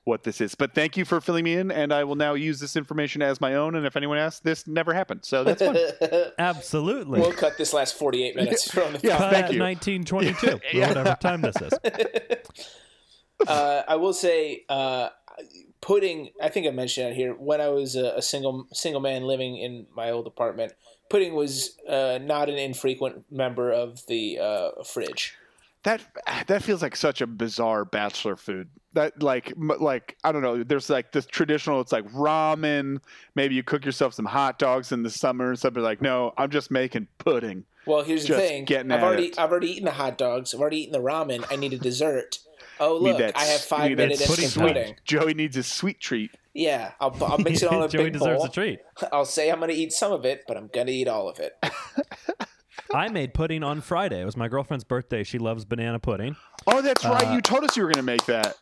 what 0.05 0.23
this 0.23 0.39
is. 0.41 0.55
But 0.55 0.73
thank 0.73 0.95
you 0.95 1.03
for 1.05 1.19
filling 1.19 1.43
me 1.43 1.55
in, 1.55 1.69
and 1.69 1.93
I 1.93 2.05
will 2.05 2.15
now 2.15 2.33
use 2.35 2.59
this 2.59 2.75
information 2.77 3.21
as 3.21 3.41
my 3.41 3.55
own. 3.55 3.75
And 3.75 3.85
if 3.85 3.97
anyone 3.97 4.17
asks, 4.17 4.39
this 4.39 4.65
never 4.65 4.93
happened, 4.93 5.25
so 5.25 5.43
that's 5.43 5.61
fun. 5.61 5.77
Absolutely. 6.39 7.19
we'll 7.19 7.33
cut 7.33 7.57
this 7.57 7.73
last 7.73 7.95
forty-eight 7.97 8.35
minutes 8.35 8.71
from 8.71 8.93
the. 8.93 8.99
Yeah, 9.03 9.17
Cut 9.17 9.31
thank 9.33 9.51
you. 9.53 9.59
1922, 9.61 10.59
Yeah. 10.77 10.87
whatever 10.87 11.17
time 11.19 11.41
this 11.41 11.55
is. 11.61 11.73
uh, 13.47 13.83
I 13.87 13.95
will 13.97 14.13
say, 14.13 14.63
uh, 14.69 15.09
pudding. 15.83 16.29
I 16.41 16.47
think 16.47 16.65
I 16.65 16.71
mentioned 16.71 17.09
it 17.09 17.15
here. 17.15 17.33
When 17.33 17.59
I 17.59 17.67
was 17.67 17.95
a, 17.95 18.13
a 18.15 18.21
single 18.21 18.67
single 18.71 19.01
man 19.01 19.23
living 19.23 19.57
in 19.57 19.85
my 19.93 20.09
old 20.09 20.25
apartment, 20.25 20.73
pudding 21.09 21.35
was 21.35 21.77
uh, 21.87 22.19
not 22.21 22.49
an 22.49 22.55
infrequent 22.55 23.25
member 23.29 23.69
of 23.69 24.05
the 24.07 24.39
uh, 24.39 24.83
fridge. 24.83 25.35
that 25.83 26.01
that 26.47 26.63
feels 26.63 26.81
like 26.81 26.95
such 26.95 27.21
a 27.21 27.27
bizarre 27.27 27.83
bachelor 27.83 28.37
food. 28.37 28.69
That 28.93 29.21
like 29.21 29.51
m- 29.51 29.71
like 29.79 30.15
I 30.23 30.31
don't 30.31 30.41
know. 30.41 30.63
There's 30.63 30.89
like 30.89 31.11
this 31.11 31.25
traditional. 31.25 31.81
It's 31.81 31.91
like 31.91 32.07
ramen. 32.13 32.99
Maybe 33.35 33.55
you 33.55 33.63
cook 33.63 33.85
yourself 33.85 34.13
some 34.13 34.25
hot 34.25 34.57
dogs 34.59 34.93
in 34.93 35.03
the 35.03 35.09
summer 35.09 35.49
and 35.49 35.59
stuff. 35.59 35.73
But 35.73 35.83
like, 35.83 36.01
no, 36.01 36.33
I'm 36.37 36.49
just 36.49 36.71
making 36.71 37.07
pudding. 37.17 37.65
Well, 37.85 38.03
here's 38.03 38.25
the 38.25 38.37
thing. 38.37 38.63
getting 38.63 38.91
I've 38.93 38.99
at 38.99 39.03
already 39.03 39.25
it. 39.25 39.37
I've 39.39 39.51
already 39.51 39.71
eaten 39.71 39.85
the 39.85 39.91
hot 39.91 40.17
dogs. 40.17 40.53
I've 40.53 40.61
already 40.61 40.83
eaten 40.83 40.93
the 40.93 41.05
ramen. 41.05 41.45
I 41.51 41.57
need 41.57 41.73
a 41.73 41.77
dessert. 41.77 42.39
Oh 42.79 42.97
look, 42.97 43.17
that 43.17 43.37
I 43.37 43.43
have 43.45 43.61
five 43.61 43.89
need 43.89 43.99
that 43.99 44.09
minute 44.09 44.19
pudding 44.27 44.43
instant 44.45 44.65
time. 44.67 44.75
pudding. 44.75 44.95
Joey 45.05 45.33
needs 45.33 45.57
a 45.57 45.63
sweet 45.63 45.99
treat. 45.99 46.31
Yeah, 46.53 46.91
I'll, 46.99 47.15
I'll 47.23 47.37
mix 47.39 47.63
it 47.63 47.69
on 47.69 47.81
a 47.83 47.87
Joey 47.87 48.05
big 48.05 48.13
deserves 48.13 48.39
bowl. 48.39 48.45
a 48.45 48.49
treat. 48.49 48.79
I'll 49.11 49.25
say 49.25 49.51
I'm 49.51 49.57
going 49.59 49.69
to 49.69 49.75
eat 49.75 49.91
some 49.91 50.11
of 50.11 50.23
it, 50.25 50.43
but 50.47 50.55
I'm 50.57 50.67
going 50.67 50.87
to 50.87 50.93
eat 50.93 51.07
all 51.07 51.27
of 51.29 51.39
it. 51.39 51.53
I 52.93 53.07
made 53.09 53.33
pudding 53.33 53.63
on 53.63 53.81
Friday. 53.81 54.21
It 54.21 54.25
was 54.25 54.37
my 54.37 54.47
girlfriend's 54.47 54.83
birthday. 54.83 55.23
She 55.23 55.39
loves 55.39 55.65
banana 55.65 55.99
pudding. 55.99 56.35
Oh, 56.67 56.81
that's 56.81 57.03
right. 57.03 57.27
Uh, 57.27 57.33
you 57.33 57.41
told 57.41 57.63
us 57.63 57.75
you 57.75 57.83
were 57.83 57.89
going 57.89 57.95
to 57.95 58.11
make 58.11 58.25
that. 58.25 58.55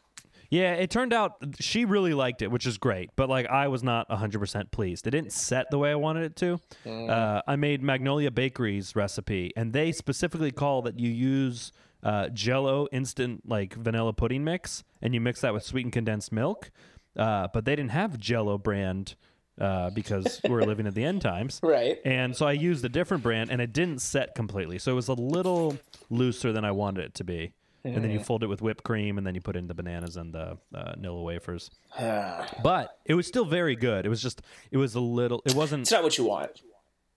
Yeah, 0.50 0.74
it 0.74 0.90
turned 0.90 1.14
out 1.14 1.36
she 1.60 1.86
really 1.86 2.14
liked 2.14 2.42
it, 2.42 2.52
which 2.52 2.66
is 2.66 2.78
great. 2.78 3.10
But 3.16 3.30
like, 3.30 3.48
I 3.48 3.68
was 3.70 3.84
not 3.84 4.08
100% 4.10 4.72
pleased. 4.72 5.08
It 5.08 5.12
didn't 5.12 5.32
set 5.32 5.70
the 5.72 5.78
way 5.78 5.92
I 5.92 5.96
wanted 5.96 6.24
it 6.24 6.36
to. 6.38 6.60
Uh, 6.90 7.42
I 7.48 7.56
made 7.56 7.82
Magnolia 7.82 8.32
Bakery's 8.32 8.96
recipe, 8.96 9.52
and 9.56 9.72
they 9.74 9.92
specifically 9.94 10.52
call 10.52 10.82
that 10.84 11.00
you 11.00 11.10
use 11.10 11.72
uh, 12.04 12.30
Jello 12.30 12.88
instant 12.92 13.48
like 13.48 13.74
vanilla 13.76 14.14
pudding 14.14 14.44
mix, 14.44 14.84
and 15.02 15.14
you 15.14 15.22
mix 15.22 15.42
that 15.42 15.54
with 15.54 15.64
sweetened 15.64 15.94
condensed 15.94 16.32
milk. 16.32 16.72
Uh, 17.18 17.48
but 17.54 17.66
they 17.66 17.76
didn't 17.76 17.92
have 17.92 18.18
Jello 18.18 18.58
brand 18.58 19.16
uh, 19.60 19.90
because 19.90 20.40
we're 20.50 20.62
living 20.64 20.88
at 20.88 20.96
the 20.96 21.04
end 21.04 21.22
times. 21.22 21.60
Right. 21.62 21.98
And 22.06 22.36
so 22.36 22.48
I 22.48 22.54
used 22.54 22.86
a 22.86 22.90
different 22.90 23.22
brand, 23.22 23.52
and 23.52 23.62
it 23.62 23.74
didn't 23.74 24.00
set 24.02 24.34
completely, 24.36 24.80
so 24.80 24.92
it 24.94 24.96
was 24.96 25.10
a 25.10 25.14
little 25.14 25.78
looser 26.10 26.52
than 26.54 26.64
I 26.66 26.72
wanted 26.72 27.04
it 27.06 27.14
to 27.16 27.24
be. 27.24 27.54
And 27.84 27.96
then 27.96 28.12
you 28.12 28.20
Mm-hmm. 28.20 28.26
fold 28.26 28.44
it 28.44 28.48
with 28.48 28.62
whipped 28.62 28.84
cream, 28.84 29.18
and 29.18 29.26
then 29.26 29.34
you 29.34 29.42
put 29.42 29.56
in 29.56 29.68
the 29.68 29.74
bananas 29.74 30.16
and 30.16 30.32
the 30.34 30.58
uh, 30.74 30.94
Nilla 31.00 31.24
wafers. 31.24 31.72
Ah. 32.00 32.48
But 32.64 32.96
it 33.06 33.16
was 33.16 33.26
still 33.26 33.44
very 33.46 33.76
good. 33.76 34.06
It 34.06 34.10
was 34.10 34.22
just, 34.22 34.44
it 34.70 34.78
was 34.78 34.94
a 34.94 35.00
little, 35.00 35.42
it 35.48 35.56
wasn't 35.56 35.82
It's 35.82 35.92
not 35.92 36.04
what 36.04 36.16
you 36.18 36.26
want. 36.26 36.62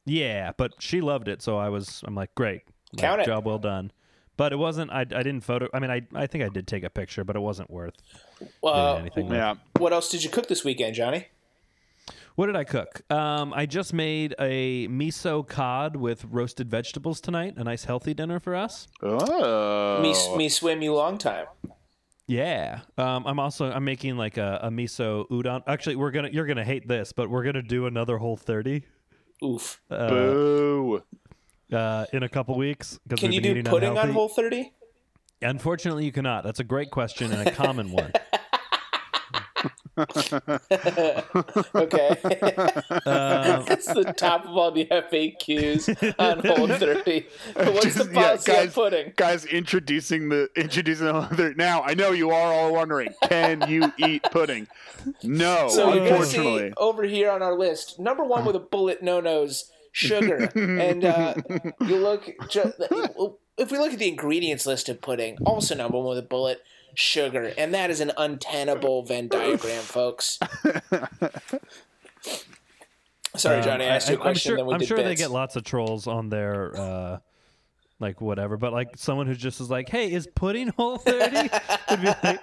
yeah, 0.07 0.53
but 0.57 0.73
she 0.81 1.03
loved 1.03 1.29
it, 1.29 1.43
so 1.43 1.59
I 1.59 1.69
was 1.69 2.03
I'm 2.07 2.15
like, 2.15 2.35
great, 2.35 2.63
Like, 2.95 3.01
Count 3.03 3.21
it. 3.21 3.27
job 3.27 3.45
well 3.47 3.59
done. 3.59 3.93
But 4.37 4.53
it 4.53 4.57
wasn't. 4.57 4.91
I, 4.91 5.01
I 5.01 5.05
didn't 5.05 5.43
photo. 5.43 5.69
I 5.73 5.79
mean, 5.79 5.91
I 5.91 6.03
I 6.15 6.27
think 6.27 6.43
I 6.45 6.49
did 6.49 6.67
take 6.67 6.83
a 6.85 6.91
picture, 6.91 7.23
but 7.25 7.37
it 7.37 7.41
wasn't 7.41 7.71
worth 7.71 7.95
doing 8.41 8.51
Uh, 8.65 8.95
anything. 8.97 9.29
with. 9.29 9.37
Yeah. 9.37 9.55
what 9.79 9.93
else 9.93 10.09
did 10.09 10.25
you 10.25 10.31
cook 10.31 10.49
this 10.49 10.65
weekend, 10.65 10.95
Johnny? 10.97 11.29
What 12.35 12.47
did 12.47 12.57
I 12.57 12.65
cook? 12.65 13.03
Um, 13.13 13.55
I 13.55 13.65
just 13.65 13.93
made 13.93 14.35
a 14.41 14.89
miso 14.89 15.47
cod 15.47 15.95
with 15.95 16.25
roasted 16.25 16.69
vegetables 16.69 17.21
tonight. 17.21 17.55
A 17.57 17.63
nice 17.63 17.85
healthy 17.85 18.13
dinner 18.13 18.41
for 18.41 18.57
us. 18.57 18.89
Oh. 19.03 20.03
Me, 20.03 20.37
me 20.37 20.49
swim 20.49 20.83
you 20.83 20.95
long 20.95 21.17
time. 21.17 21.47
Yeah. 22.27 22.81
Um, 22.99 23.25
I'm 23.27 23.39
also 23.39 23.71
I'm 23.71 23.85
making 23.85 24.17
like 24.17 24.37
a, 24.37 24.59
a 24.65 24.69
miso 24.71 25.29
udon. 25.29 25.63
Actually, 25.69 25.95
we're 25.97 26.11
gonna 26.11 26.31
you're 26.33 26.47
gonna 26.47 26.65
hate 26.65 26.89
this, 26.89 27.13
but 27.13 27.31
we're 27.31 27.45
gonna 27.45 27.63
do 27.63 27.87
another 27.87 28.19
whole 28.19 28.37
thirty 28.37 28.83
Oof. 29.45 29.81
Boo. 29.89 31.03
Uh, 31.73 32.07
in 32.13 32.23
a 32.23 32.29
couple 32.29 32.57
weeks. 32.57 32.99
Because 33.07 33.21
Can 33.21 33.33
you 33.33 33.41
do 33.41 33.63
pudding 33.63 33.97
on 33.99 34.11
Whole 34.11 34.29
30? 34.29 34.73
Unfortunately, 35.43 36.05
you 36.05 36.13
cannot. 36.13 36.45
That's 36.45 36.61
a 36.61 36.65
great 36.65 36.91
question 36.91 37.33
and 37.33 37.49
a 37.49 37.53
common 37.53 37.91
one. 37.91 38.13
Okay. 39.97 42.09
Um, 43.07 43.65
That's 43.67 43.87
the 43.87 44.13
top 44.17 44.45
of 44.45 44.57
all 44.57 44.71
the 44.73 44.87
FAQs 44.87 46.15
on 46.19 46.39
Whole 46.41 46.67
30. 46.79 47.27
What's 47.55 47.85
Just- 47.85 47.99
the 47.99 48.05
policy 48.07 48.51
on 48.53 48.57
guys, 48.57 48.75
pudding? 48.75 49.13
guys 49.17 49.45
introducing 49.47 50.29
the 50.29 50.49
introducing 50.57 51.07
the 51.07 51.15
other 51.15 51.55
now 51.55 51.83
i 51.83 51.95
know 51.95 52.11
you 52.13 52.31
are 52.31 52.53
all 52.53 52.73
wondering 52.73 53.13
can 53.25 53.69
you 53.69 53.93
eat 53.99 54.23
pudding 54.31 54.67
no 55.23 55.69
So 55.69 55.93
you're 55.95 56.07
see 56.07 56.13
unfortunately 56.39 56.73
over 56.77 57.03
here 57.05 57.31
on 57.31 57.43
our 57.43 57.57
list, 57.57 57.99
number 57.99 58.25
one 58.25 58.45
with 58.45 58.57
a 58.57 58.61
bullet 58.61 59.03
no 59.03 59.21
nose, 59.21 59.71
sugar, 59.95 60.51
and 60.55 61.05
uh, 61.05 61.35
you 61.87 61.97
look. 61.97 62.29
If 63.57 63.71
we 63.71 63.79
look 63.79 63.93
at 63.93 63.99
the 64.01 64.09
ingredients 64.09 64.67
list 64.67 64.89
of 64.89 65.01
pudding, 65.01 65.39
also 65.47 65.75
number 65.77 65.97
one 65.97 66.09
with 66.09 66.19
a 66.19 66.23
bullet, 66.23 66.61
sugar, 66.95 67.53
and 67.57 67.73
that 67.73 67.89
is 67.89 68.01
an 68.01 68.11
untenable 68.17 69.05
Venn 69.05 69.29
diagram, 69.29 69.83
folks. 69.83 70.39
Sorry, 73.37 73.63
Johnny. 73.63 73.85
I 73.85 73.97
asked 73.97 74.09
you 74.09 74.15
a 74.17 74.19
Um, 74.19 74.23
question. 74.23 74.53
I'm 74.53 74.59
sure, 74.67 74.75
I'm 74.75 74.85
sure 74.85 75.03
they 75.03 75.15
get 75.15 75.31
lots 75.31 75.57
of 75.57 75.65
trolls 75.65 76.07
on 76.07 76.29
their 76.31 76.77
uh, 76.77 77.19
like 78.01 78.21
whatever, 78.21 78.57
but 78.57 78.73
like 78.73 78.97
someone 78.97 79.27
who 79.27 79.35
just 79.35 79.61
is 79.61 79.71
like, 79.71 79.89
"Hey, 79.89 80.11
is 80.13 80.27
pudding 80.35 80.69
whole 80.77 80.99
30? 80.99 81.37
Would 81.91 82.01
be 82.01 82.07
like, 82.07 82.23
like 82.25 82.43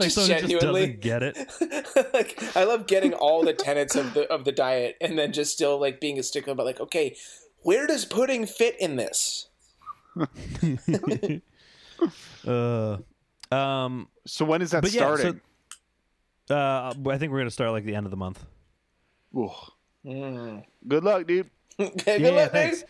Just 0.00 0.14
someone 0.14 0.30
who 0.42 0.48
just 0.48 0.60
genuinely. 0.60 0.80
doesn't 0.86 1.00
get 1.00 1.22
it. 1.22 2.10
like 2.14 2.56
I 2.56 2.64
love 2.64 2.86
getting 2.86 3.14
all 3.14 3.42
the 3.42 3.52
tenets 3.54 3.96
of 3.96 4.14
the 4.14 4.22
of 4.30 4.44
the 4.44 4.52
diet 4.52 4.96
and 5.00 5.18
then 5.18 5.32
just 5.32 5.52
still 5.52 5.80
like 5.80 6.00
being 6.00 6.18
a 6.18 6.22
stickler 6.22 6.52
about 6.52 6.66
like, 6.66 6.80
okay, 6.80 7.16
where 7.60 7.86
does 7.86 8.04
pudding 8.04 8.46
fit 8.46 8.76
in 8.80 8.96
this? 8.96 9.48
Uh, 12.46 12.96
um, 13.52 14.08
so 14.26 14.44
when 14.44 14.60
is 14.60 14.72
that 14.72 14.82
but 14.82 14.92
yeah, 14.92 15.00
so- 15.02 15.16
starting 15.16 15.40
uh, 16.50 16.92
I 17.10 17.18
think 17.18 17.30
we're 17.32 17.38
gonna 17.38 17.50
start 17.50 17.70
like 17.70 17.84
the 17.84 17.94
end 17.94 18.06
of 18.06 18.10
the 18.10 18.16
month. 18.16 18.44
Ooh. 19.36 19.52
good 20.88 21.04
luck 21.04 21.26
dude 21.28 21.48
Okay, 21.78 22.18
good 22.18 22.34
Yeah, 22.34 22.42
luck, 22.42 22.50
thanks. 22.52 22.82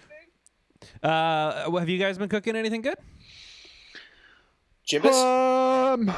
Dude. 1.02 1.10
Uh, 1.10 1.70
have 1.78 1.88
you 1.88 1.98
guys 1.98 2.18
been 2.18 2.28
cooking 2.28 2.56
anything 2.56 2.82
good? 2.82 2.96
Jibbus? 4.88 5.12
um 5.14 6.08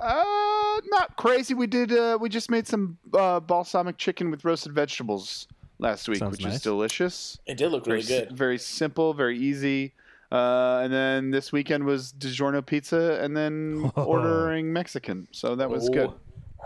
uh 0.00 0.80
not 0.90 1.16
crazy 1.16 1.54
we 1.54 1.66
did 1.66 1.92
uh 1.92 2.16
we 2.20 2.28
just 2.28 2.50
made 2.50 2.66
some 2.66 2.96
uh 3.14 3.38
balsamic 3.40 3.98
chicken 3.98 4.30
with 4.30 4.44
roasted 4.44 4.72
vegetables 4.72 5.46
last 5.78 6.08
week 6.08 6.18
Sounds 6.18 6.32
which 6.32 6.44
nice. 6.44 6.54
is 6.54 6.62
delicious 6.62 7.38
it 7.46 7.56
did 7.58 7.70
look 7.70 7.86
really 7.86 8.00
very, 8.02 8.20
si- 8.20 8.26
good. 8.28 8.36
very 8.36 8.58
simple, 8.58 9.12
very 9.14 9.38
easy. 9.38 9.92
Uh, 10.30 10.80
and 10.82 10.90
then 10.92 11.30
this 11.30 11.52
weekend 11.52 11.84
was 11.84 12.14
DiGiorno 12.14 12.64
pizza, 12.64 13.18
and 13.22 13.36
then 13.36 13.90
ordering 13.96 14.72
Mexican. 14.72 15.28
So 15.30 15.54
that 15.56 15.68
was 15.68 15.90
good. 15.90 16.10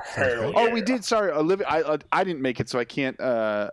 Hell 0.05 0.53
Oh, 0.55 0.67
yeah. 0.67 0.73
we 0.73 0.81
did. 0.81 1.05
Sorry, 1.05 1.33
Olivia. 1.33 1.67
I 1.67 1.95
I, 1.95 1.99
I 2.13 2.23
didn't 2.23 2.43
make 2.43 2.61
it, 2.61 2.69
so 2.69 2.79
I 2.79 2.85
can't 2.85 3.19
uh, 3.21 3.71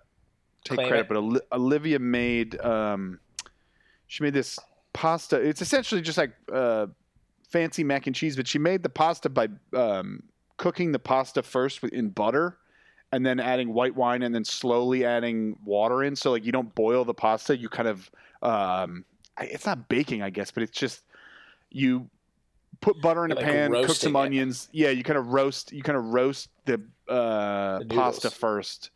take 0.63 0.77
Claim 0.77 0.87
credit. 0.89 1.11
it. 1.11 1.43
But 1.49 1.55
Olivia 1.55 1.99
made. 1.99 2.59
Um, 2.61 3.19
she 4.13 4.23
made 4.23 4.35
this 4.35 4.59
pasta. 4.93 5.37
It's 5.37 5.59
essentially 5.59 5.99
just 5.99 6.19
like 6.19 6.33
uh, 6.51 6.85
fancy 7.49 7.83
mac 7.83 8.05
and 8.05 8.15
cheese, 8.15 8.35
but 8.35 8.47
she 8.47 8.59
made 8.59 8.83
the 8.83 8.89
pasta 8.89 9.27
by 9.27 9.47
um, 9.75 10.21
cooking 10.57 10.91
the 10.91 10.99
pasta 10.99 11.41
first 11.41 11.83
in 11.83 12.09
butter. 12.09 12.59
And 13.11 13.23
then 13.23 13.39
adding 13.39 13.73
white 13.73 13.95
wine, 13.95 14.23
and 14.23 14.33
then 14.33 14.43
slowly 14.43 15.05
adding 15.05 15.55
water 15.63 16.03
in. 16.03 16.15
So 16.15 16.31
like 16.31 16.45
you 16.45 16.51
don't 16.51 16.73
boil 16.73 17.05
the 17.05 17.13
pasta, 17.13 17.55
you 17.55 17.69
kind 17.69 17.87
of 17.87 18.09
um, 18.41 19.05
it's 19.39 19.65
not 19.67 19.87
baking, 19.87 20.23
I 20.23 20.31
guess, 20.31 20.49
but 20.49 20.63
it's 20.63 20.77
just 20.77 21.01
you 21.69 22.09
put 22.81 23.01
butter 23.01 23.23
in 23.25 23.29
You're, 23.31 23.39
a 23.39 23.41
like, 23.41 23.51
pan, 23.51 23.71
cook 23.71 23.95
some 23.95 24.15
it. 24.15 24.19
onions. 24.19 24.67
Yeah, 24.71 24.89
you 24.89 25.03
kind 25.03 25.19
of 25.19 25.27
roast. 25.27 25.71
You 25.71 25.83
kind 25.83 25.97
of 25.97 26.05
roast 26.05 26.49
the, 26.65 26.81
uh, 27.07 27.79
The 27.79 27.85
pasta 27.85 28.31
first, 28.31 28.89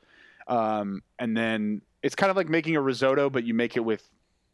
um, 0.48 1.04
and 1.20 1.38
then 1.38 1.82
it's 2.02 2.16
kind 2.16 2.32
of 2.32 2.38
like 2.38 2.50
making 2.50 2.76
a 2.76 2.82
risotto, 2.82 3.30
but 3.30 3.44
you 3.44 3.54
make 3.54 3.78
it 3.78 3.82
with 3.82 4.10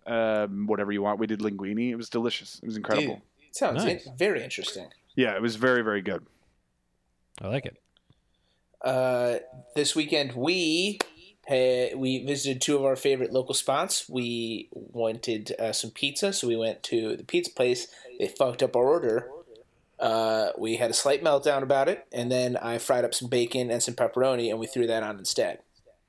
um, 0.07 0.67
whatever 0.67 0.91
you 0.91 1.01
want. 1.01 1.19
We 1.19 1.27
did 1.27 1.39
linguine. 1.39 1.89
It 1.91 1.95
was 1.95 2.09
delicious. 2.09 2.59
It 2.61 2.65
was 2.67 2.77
incredible. 2.77 3.15
Dude, 3.15 3.47
it 3.49 3.55
sounds 3.55 3.83
Nice. 3.85 4.05
in- 4.05 4.17
very 4.17 4.43
interesting. 4.43 4.87
Yeah, 5.15 5.35
it 5.35 5.41
was 5.41 5.55
very 5.55 5.81
very 5.83 6.01
good. 6.01 6.25
I 7.41 7.47
like 7.47 7.65
it. 7.65 7.77
Uh, 8.83 9.37
this 9.75 9.95
weekend 9.95 10.33
we 10.33 10.99
had, 11.45 11.95
we 11.97 12.25
visited 12.25 12.61
two 12.61 12.75
of 12.77 12.83
our 12.85 12.95
favorite 12.95 13.31
local 13.31 13.53
spots. 13.55 14.09
We 14.09 14.69
wanted 14.71 15.53
uh, 15.59 15.71
some 15.71 15.91
pizza, 15.91 16.33
so 16.33 16.47
we 16.47 16.55
went 16.57 16.83
to 16.83 17.15
the 17.15 17.23
pizza 17.23 17.51
place. 17.51 17.87
They 18.19 18.27
fucked 18.27 18.61
up 18.63 18.75
our 18.75 18.83
order. 18.85 19.29
Uh, 19.99 20.49
we 20.57 20.77
had 20.77 20.91
a 20.91 20.93
slight 20.93 21.23
meltdown 21.23 21.61
about 21.63 21.87
it, 21.87 22.05
and 22.11 22.29
then 22.31 22.57
I 22.57 22.77
fried 22.77 23.05
up 23.05 23.13
some 23.13 23.29
bacon 23.29 23.71
and 23.71 23.81
some 23.81 23.93
pepperoni, 23.93 24.49
and 24.49 24.59
we 24.59 24.67
threw 24.67 24.85
that 24.87 25.03
on 25.03 25.17
instead. 25.17 25.59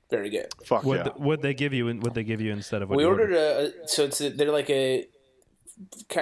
Very 0.09 0.29
good. 0.29 0.47
Fuck 0.65 0.83
What 0.83 0.97
yeah. 0.97 1.03
the, 1.03 1.09
what 1.11 1.41
they 1.41 1.53
give 1.53 1.73
you? 1.73 1.87
What 1.87 2.13
they 2.13 2.23
give 2.23 2.39
you 2.41 2.51
instead 2.51 2.81
of 2.81 2.89
what 2.89 2.97
we 2.97 3.03
you 3.03 3.09
ordered 3.09 3.33
a, 3.33 3.67
a 3.83 3.87
so 3.87 4.03
it's 4.03 4.21
a, 4.21 4.29
they're 4.29 4.51
like 4.51 4.69
a 4.69 5.07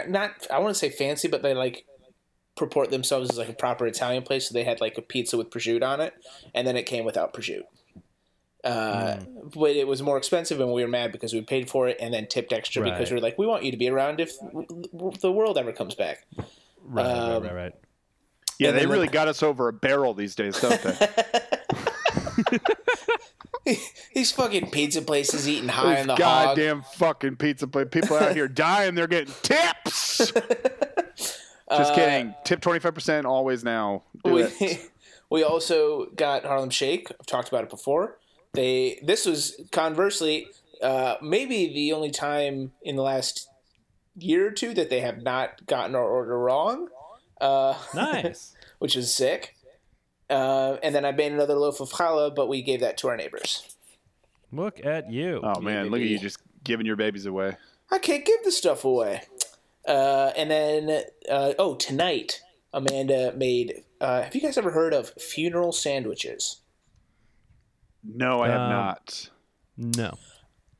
not 0.08 0.32
I 0.52 0.60
want 0.60 0.74
to 0.74 0.80
say 0.80 0.90
fancy, 0.90 1.28
but 1.28 1.42
they 1.42 1.54
like 1.54 1.86
purport 2.56 2.92
themselves 2.92 3.30
as 3.30 3.38
like 3.38 3.50
a 3.50 3.54
proper 3.54 3.86
Italian 3.86 4.24
place. 4.24 4.48
So 4.48 4.54
they 4.54 4.64
had 4.64 4.80
like 4.80 4.98
a 4.98 5.02
pizza 5.02 5.38
with 5.38 5.50
prosciutto 5.50 5.84
on 5.86 6.00
it, 6.02 6.14
and 6.54 6.66
then 6.66 6.78
it 6.78 6.84
came 6.84 7.04
without 7.06 7.34
prosciutto. 7.34 7.64
Uh, 8.64 9.18
Hmm. 9.18 9.50
But 9.54 9.72
it 9.72 9.86
was 9.88 10.02
more 10.02 10.18
expensive, 10.18 10.62
and 10.62 10.72
we 10.72 10.82
were 10.82 10.88
mad 10.88 11.12
because 11.12 11.34
we 11.34 11.42
paid 11.42 11.70
for 11.70 11.90
it 11.90 11.98
and 12.00 12.14
then 12.14 12.28
tipped 12.28 12.54
extra 12.54 12.82
because 12.82 13.12
we 13.12 13.16
were 13.16 13.22
like, 13.22 13.38
we 13.38 13.46
want 13.46 13.64
you 13.66 13.72
to 13.72 13.78
be 13.78 13.90
around 13.90 14.22
if 14.22 14.32
the 15.20 15.32
world 15.32 15.58
ever 15.58 15.74
comes 15.74 15.96
back. 15.96 16.26
right, 16.86 17.06
um, 17.06 17.44
right, 17.44 17.52
right, 17.52 17.64
right. 17.64 17.76
yeah, 18.60 18.72
they 18.72 18.86
really 18.86 19.08
the- 19.08 19.12
got 19.14 19.28
us 19.28 19.44
over 19.44 19.68
a 19.68 19.74
barrel 19.74 20.14
these 20.14 20.34
days, 20.36 20.60
don't 20.62 20.82
they? 20.82 20.98
These 24.14 24.32
fucking 24.34 24.72
pizza 24.72 25.02
places 25.02 25.48
eating 25.48 25.70
high 25.70 26.02
on 26.02 26.08
Those 26.08 26.18
the 26.18 26.24
hog. 26.26 26.58
goddamn 26.58 26.84
fucking 26.96 27.38
pizza 27.38 27.68
place. 27.68 27.88
People 27.92 28.18
out 28.18 28.36
here 28.36 28.48
dying. 28.50 28.96
They're 28.96 29.08
getting 29.08 29.34
tips. 29.42 30.32
Just 31.72 31.96
kidding. 31.96 32.36
Tip 32.44 32.62
twenty 32.62 32.80
five 32.80 32.94
percent 32.94 33.26
always 33.26 33.64
now. 33.64 34.04
Do 34.24 34.34
we, 34.34 34.44
it. 34.44 34.92
we 35.30 35.44
also 35.44 36.08
got 36.16 36.44
Harlem 36.46 36.70
Shake. 36.70 37.10
I've 37.12 37.26
talked 37.26 37.48
about 37.48 37.64
it 37.64 37.70
before. 37.70 38.18
They 38.54 39.00
this 39.02 39.26
was 39.26 39.60
conversely 39.72 40.48
uh, 40.82 41.16
maybe 41.22 41.74
the 41.74 41.94
only 41.94 42.12
time 42.12 42.74
in 42.84 42.96
the 42.96 43.02
last 43.02 43.50
year 44.16 44.48
or 44.48 44.52
two 44.52 44.74
that 44.76 44.90
they 44.90 45.00
have 45.00 45.24
not 45.24 45.66
gotten 45.66 45.96
our 45.96 46.08
order 46.08 46.38
wrong, 46.38 46.90
uh, 47.42 47.74
Nice. 47.96 48.54
which 48.78 48.96
is 48.96 49.16
sick. 49.16 49.56
Uh, 50.30 50.78
and 50.82 50.96
then 50.96 51.06
I 51.06 51.12
made 51.12 51.32
another 51.32 51.56
loaf 51.56 51.80
of 51.82 51.90
challah, 51.92 52.34
but 52.36 52.48
we 52.48 52.62
gave 52.62 52.80
that 52.80 52.98
to 53.00 53.10
our 53.10 53.18
neighbors. 53.18 53.76
Look 54.52 54.86
at 54.86 55.12
you. 55.12 55.42
Oh 55.44 55.60
man, 55.62 55.90
look 55.90 56.02
at 56.02 56.08
you 56.08 56.20
just 56.20 56.38
giving 56.64 56.86
your 56.86 56.96
babies 56.96 57.26
away. 57.26 57.58
I 57.92 57.98
can't 58.00 58.26
give 58.26 58.44
the 58.44 58.52
stuff 58.52 58.86
away. 58.86 59.24
Uh, 59.88 60.32
and 60.38 60.50
then, 60.50 61.04
uh, 61.30 61.54
oh, 61.60 61.76
tonight 61.76 62.42
Amanda 62.74 63.34
made. 63.36 63.84
Uh, 64.00 64.22
have 64.24 64.34
you 64.36 64.42
guys 64.42 64.58
ever 64.58 64.72
heard 64.72 64.94
of 64.94 65.10
funeral 65.20 65.72
sandwiches? 65.72 66.62
No, 68.04 68.42
I 68.42 68.48
have 68.50 68.62
Um, 68.62 68.70
not. 68.70 69.30
No. 69.78 70.18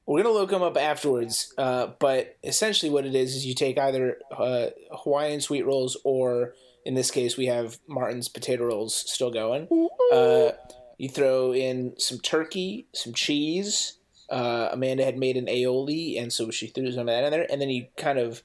We're 0.06 0.24
gonna 0.24 0.34
look 0.36 0.50
them 0.50 0.62
up 0.62 0.78
afterwards, 0.78 1.54
uh, 1.58 1.88
but 2.00 2.36
essentially 2.44 2.92
what 2.92 3.06
it 3.06 3.16
is 3.16 3.36
is 3.36 3.46
you 3.46 3.54
take 3.56 3.78
either 3.78 4.18
uh, 4.38 4.68
Hawaiian 4.92 5.40
sweet 5.42 5.66
rolls 5.66 5.96
or, 6.04 6.54
in 6.86 6.94
this 6.94 7.10
case, 7.10 7.38
we 7.38 7.46
have 7.46 7.78
Martin's 7.88 8.28
potato 8.28 8.66
rolls 8.66 8.94
still 8.94 9.32
going. 9.32 9.68
Uh, 10.12 10.52
You 10.98 11.10
throw 11.10 11.54
in 11.54 11.96
some 11.98 12.20
turkey, 12.20 12.88
some 12.94 13.14
cheese. 13.14 13.98
Uh, 14.30 14.70
Amanda 14.72 15.04
had 15.04 15.18
made 15.18 15.38
an 15.38 15.48
aioli, 15.48 16.22
and 16.22 16.32
so 16.32 16.50
she 16.52 16.68
threw 16.68 16.92
some 16.92 17.02
of 17.02 17.08
that 17.08 17.24
in 17.24 17.32
there. 17.32 17.48
And 17.52 17.60
then 17.62 17.70
you 17.70 17.88
kind 17.98 18.20
of 18.20 18.44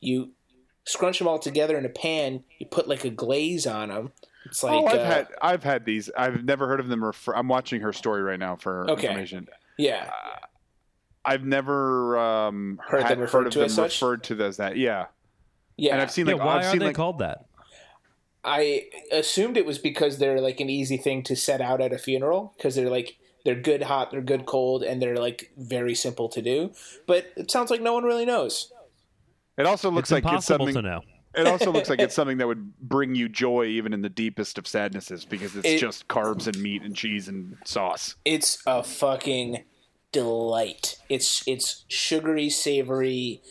you 0.00 0.30
scrunch 0.86 1.18
them 1.18 1.28
all 1.28 1.38
together 1.38 1.76
in 1.76 1.84
a 1.84 1.88
pan. 1.90 2.42
You 2.58 2.66
put 2.66 2.88
like 2.88 3.04
a 3.04 3.10
glaze 3.10 3.66
on 3.66 3.88
them. 3.90 4.12
It's 4.46 4.62
like 4.62 4.72
oh, 4.82 4.86
I've 4.86 4.98
uh, 5.00 5.04
had 5.04 5.28
I've 5.42 5.62
had 5.64 5.84
these. 5.84 6.10
I've 6.16 6.42
never 6.44 6.66
heard 6.68 6.80
of 6.80 6.88
them. 6.88 7.04
Refer- 7.04 7.34
I'm 7.34 7.48
watching 7.48 7.80
her 7.82 7.92
story 7.92 8.22
right 8.22 8.38
now 8.38 8.56
for 8.56 8.88
Okay. 8.90 9.08
information. 9.08 9.46
yeah. 9.78 10.10
I've 11.24 11.44
never 11.44 12.16
um, 12.18 12.80
Heard 12.86 13.02
had- 13.02 13.12
them 13.12 13.20
referred 13.20 13.46
of 13.46 13.52
to 13.54 13.58
them 13.60 13.66
as 13.66 13.78
referred 13.78 14.24
to 14.24 14.42
as 14.44 14.56
that. 14.58 14.76
Yeah, 14.76 15.06
Yeah, 15.76 15.92
and 15.92 16.02
I've 16.02 16.10
seen 16.10 16.26
Yeah, 16.26 16.34
like 16.34 16.44
why 16.44 16.58
I've 16.58 16.64
are 16.66 16.70
seen 16.70 16.78
they 16.80 16.86
like 16.86 16.96
called 16.96 17.18
that? 17.18 17.46
I 18.42 18.88
assumed 19.12 19.56
it 19.58 19.66
was 19.66 19.78
because 19.78 20.18
they're 20.18 20.40
like 20.40 20.60
an 20.60 20.70
easy 20.70 20.96
thing 20.96 21.22
to 21.24 21.36
set 21.36 21.60
out 21.60 21.80
at 21.82 21.92
a 21.92 21.98
funeral 21.98 22.54
because 22.56 22.74
they're 22.74 22.88
like 22.90 23.18
they're 23.44 23.54
good 23.54 23.82
hot, 23.82 24.10
they're 24.10 24.20
good 24.22 24.46
cold, 24.46 24.82
and 24.82 25.00
they're 25.00 25.16
like 25.16 25.50
very 25.58 25.94
simple 25.94 26.28
to 26.30 26.40
do. 26.42 26.72
But 27.06 27.26
it 27.36 27.50
sounds 27.50 27.70
like 27.70 27.80
no 27.82 27.92
one 27.92 28.04
really 28.04 28.24
knows. 28.26 28.72
it 29.58 29.66
also 29.66 29.90
looks 29.90 30.10
It's 30.10 30.24
like 30.24 30.34
it's 30.34 30.46
something. 30.46 30.74
to 30.74 30.82
know. 30.82 31.02
It 31.34 31.46
also 31.46 31.70
looks 31.70 31.88
like 31.90 32.00
it's 32.00 32.14
something 32.20 32.38
that 32.38 32.46
would 32.46 32.76
bring 32.80 33.14
you 33.14 33.28
joy 33.28 33.66
even 33.66 33.92
in 33.92 34.00
the 34.02 34.08
deepest 34.08 34.56
of 34.58 34.66
sadnesses 34.66 35.24
because 35.26 35.54
it's 35.54 35.68
It- 35.68 35.78
just 35.78 36.08
carbs 36.08 36.46
and 36.46 36.58
meat 36.62 36.82
and 36.82 36.96
cheese 36.96 37.28
and 37.28 37.56
sauce. 37.66 38.16
It's 38.24 38.62
a 38.66 38.82
fucking 38.82 39.64
delight. 40.12 40.98
It's 41.08 41.42
it's 41.46 41.84
sugary, 41.88 42.50
savory. 42.50 43.42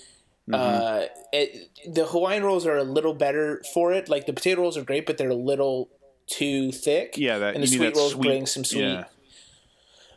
Uh, 0.51 1.05
it, 1.31 1.69
the 1.93 2.07
Hawaiian 2.07 2.43
rolls 2.43 2.65
are 2.65 2.77
a 2.77 2.83
little 2.83 3.13
better 3.13 3.61
for 3.71 3.93
it. 3.93 4.09
Like 4.09 4.25
the 4.25 4.33
potato 4.33 4.61
rolls 4.61 4.77
are 4.77 4.83
great, 4.83 5.05
but 5.05 5.17
they're 5.17 5.29
a 5.29 5.35
little 5.35 5.89
too 6.25 6.71
thick. 6.71 7.15
Yeah, 7.17 7.37
that 7.37 7.53
and 7.53 7.63
the 7.63 7.67
sweet 7.67 7.95
rolls 7.95 8.13
sweet. 8.13 8.27
bring 8.27 8.45
some 8.45 8.63
sweet. 8.63 8.81
Yeah. 8.81 9.03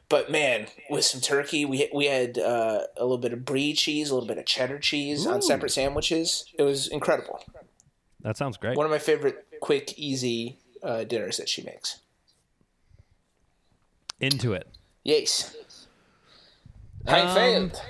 But 0.09 0.31
man, 0.31 0.67
with 0.91 1.05
some 1.05 1.21
turkey, 1.21 1.65
we 1.65 1.89
we 1.93 2.07
had 2.07 2.39
uh, 2.39 2.83
a 2.97 3.03
little 3.03 3.19
bit 3.19 3.33
of 3.33 3.45
brie 3.45 3.73
cheese, 3.75 4.11
a 4.11 4.15
little 4.15 4.29
bit 4.29 4.39
of 4.39 4.47
cheddar 4.47 4.79
cheese 4.79 5.27
on 5.27 5.43
separate 5.43 5.73
sandwiches. 5.73 6.45
It 6.59 6.63
was 6.63 6.89
incredible. 6.89 7.45
That 8.21 8.37
sounds 8.37 8.57
great. 8.57 8.77
One 8.77 8.87
of 8.87 8.93
my 8.93 8.99
favorite 8.99 9.47
quick, 9.61 9.99
easy 9.99 10.59
uh, 10.83 11.05
dinners 11.05 11.39
that 11.39 11.49
she 11.49 11.63
makes. 11.63 12.01
Into 14.21 14.53
it. 14.53 14.69
Yes. 15.03 15.57
Hein 17.09 17.27
Um, 17.29 17.35
failed. 17.35 17.83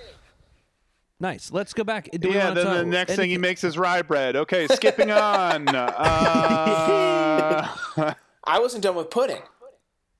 Nice. 1.20 1.52
Let's 1.52 1.72
go 1.72 1.84
back. 1.84 2.08
Do 2.12 2.30
Yeah, 2.30 2.50
then 2.50 2.66
the 2.66 2.84
next 2.84 3.14
thing 3.16 3.30
he 3.30 3.38
makes 3.38 3.62
is 3.62 3.78
rye 3.78 4.02
bread. 4.02 4.34
Okay, 4.34 4.66
skipping 4.66 5.10
on. 5.12 5.68
Uh, 5.68 7.68
I 8.44 8.58
wasn't 8.58 8.82
done 8.82 8.96
with 8.96 9.10
pudding. 9.10 9.42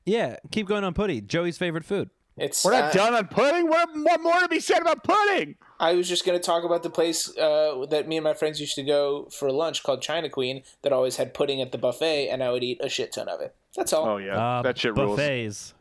Yeah, 0.04 0.36
keep 0.50 0.66
going 0.68 0.84
on 0.84 0.94
putty. 0.94 1.20
Joey's 1.20 1.58
favorite 1.58 1.84
food. 1.84 2.10
It's 2.36 2.64
we're 2.64 2.72
not 2.72 2.84
uh, 2.84 2.92
done 2.92 3.14
on 3.14 3.28
pudding. 3.28 3.68
What, 3.68 3.88
what 3.94 4.20
more 4.22 4.40
to 4.40 4.48
be 4.48 4.58
said 4.60 4.80
about 4.80 5.04
pudding? 5.04 5.56
I 5.78 5.94
was 5.94 6.08
just 6.08 6.24
going 6.24 6.38
to 6.38 6.44
talk 6.44 6.64
about 6.64 6.82
the 6.82 6.88
place 6.90 7.36
uh, 7.36 7.84
that 7.90 8.08
me 8.08 8.16
and 8.16 8.24
my 8.24 8.32
friends 8.32 8.58
used 8.60 8.74
to 8.76 8.82
go 8.82 9.28
for 9.30 9.50
lunch 9.52 9.82
called 9.82 10.00
China 10.02 10.30
Queen 10.30 10.62
that 10.82 10.92
always 10.92 11.16
had 11.16 11.34
pudding 11.34 11.60
at 11.60 11.72
the 11.72 11.78
buffet, 11.78 12.28
and 12.30 12.42
I 12.42 12.50
would 12.50 12.64
eat 12.64 12.80
a 12.82 12.88
shit 12.88 13.12
ton 13.12 13.28
of 13.28 13.40
it. 13.40 13.54
That's 13.76 13.92
all. 13.92 14.08
Oh 14.08 14.16
yeah, 14.16 14.58
Uh, 14.58 14.62
that 14.62 14.78
shit 14.78 14.96
rules. 14.96 15.16
buffets. 15.18 15.74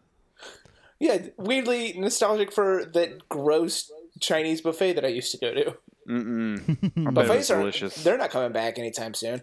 Yeah, 1.01 1.17
weirdly 1.37 1.93
nostalgic 1.97 2.51
for 2.51 2.85
that 2.93 3.27
gross 3.27 3.91
Chinese 4.19 4.61
buffet 4.61 4.93
that 4.93 5.03
I 5.03 5.07
used 5.07 5.31
to 5.31 5.37
go 5.39 5.51
to. 5.53 5.75
Mm-mm. 6.07 6.59
I 7.07 7.11
bet 7.11 7.25
it 7.25 7.27
was 7.27 7.27
Buffets 7.27 7.51
are 7.51 7.57
delicious. 7.59 7.95
they're 8.03 8.17
not 8.19 8.29
coming 8.29 8.51
back 8.51 8.77
anytime 8.77 9.15
soon. 9.15 9.41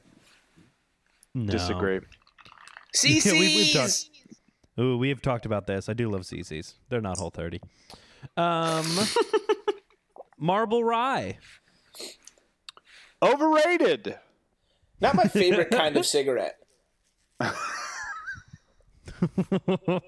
No. 1.34 1.50
Disagree. 1.50 2.00
CC's. 2.96 3.24
we- 3.32 3.38
we've 3.40 3.72
talked- 3.74 4.10
Ooh, 4.80 4.96
we 4.96 5.08
have 5.08 5.20
talked 5.20 5.46
about 5.46 5.66
this. 5.66 5.88
I 5.88 5.94
do 5.94 6.08
love 6.08 6.20
CC's. 6.22 6.76
They're 6.90 7.00
not 7.00 7.18
whole 7.18 7.30
30. 7.30 7.60
Um, 8.36 8.86
Marble 10.38 10.84
Rye. 10.84 11.38
Overrated. 13.20 14.16
Not 15.00 15.16
my 15.16 15.24
favorite 15.24 15.70
kind 15.70 15.96
of 15.96 16.06
cigarette. 16.16 16.56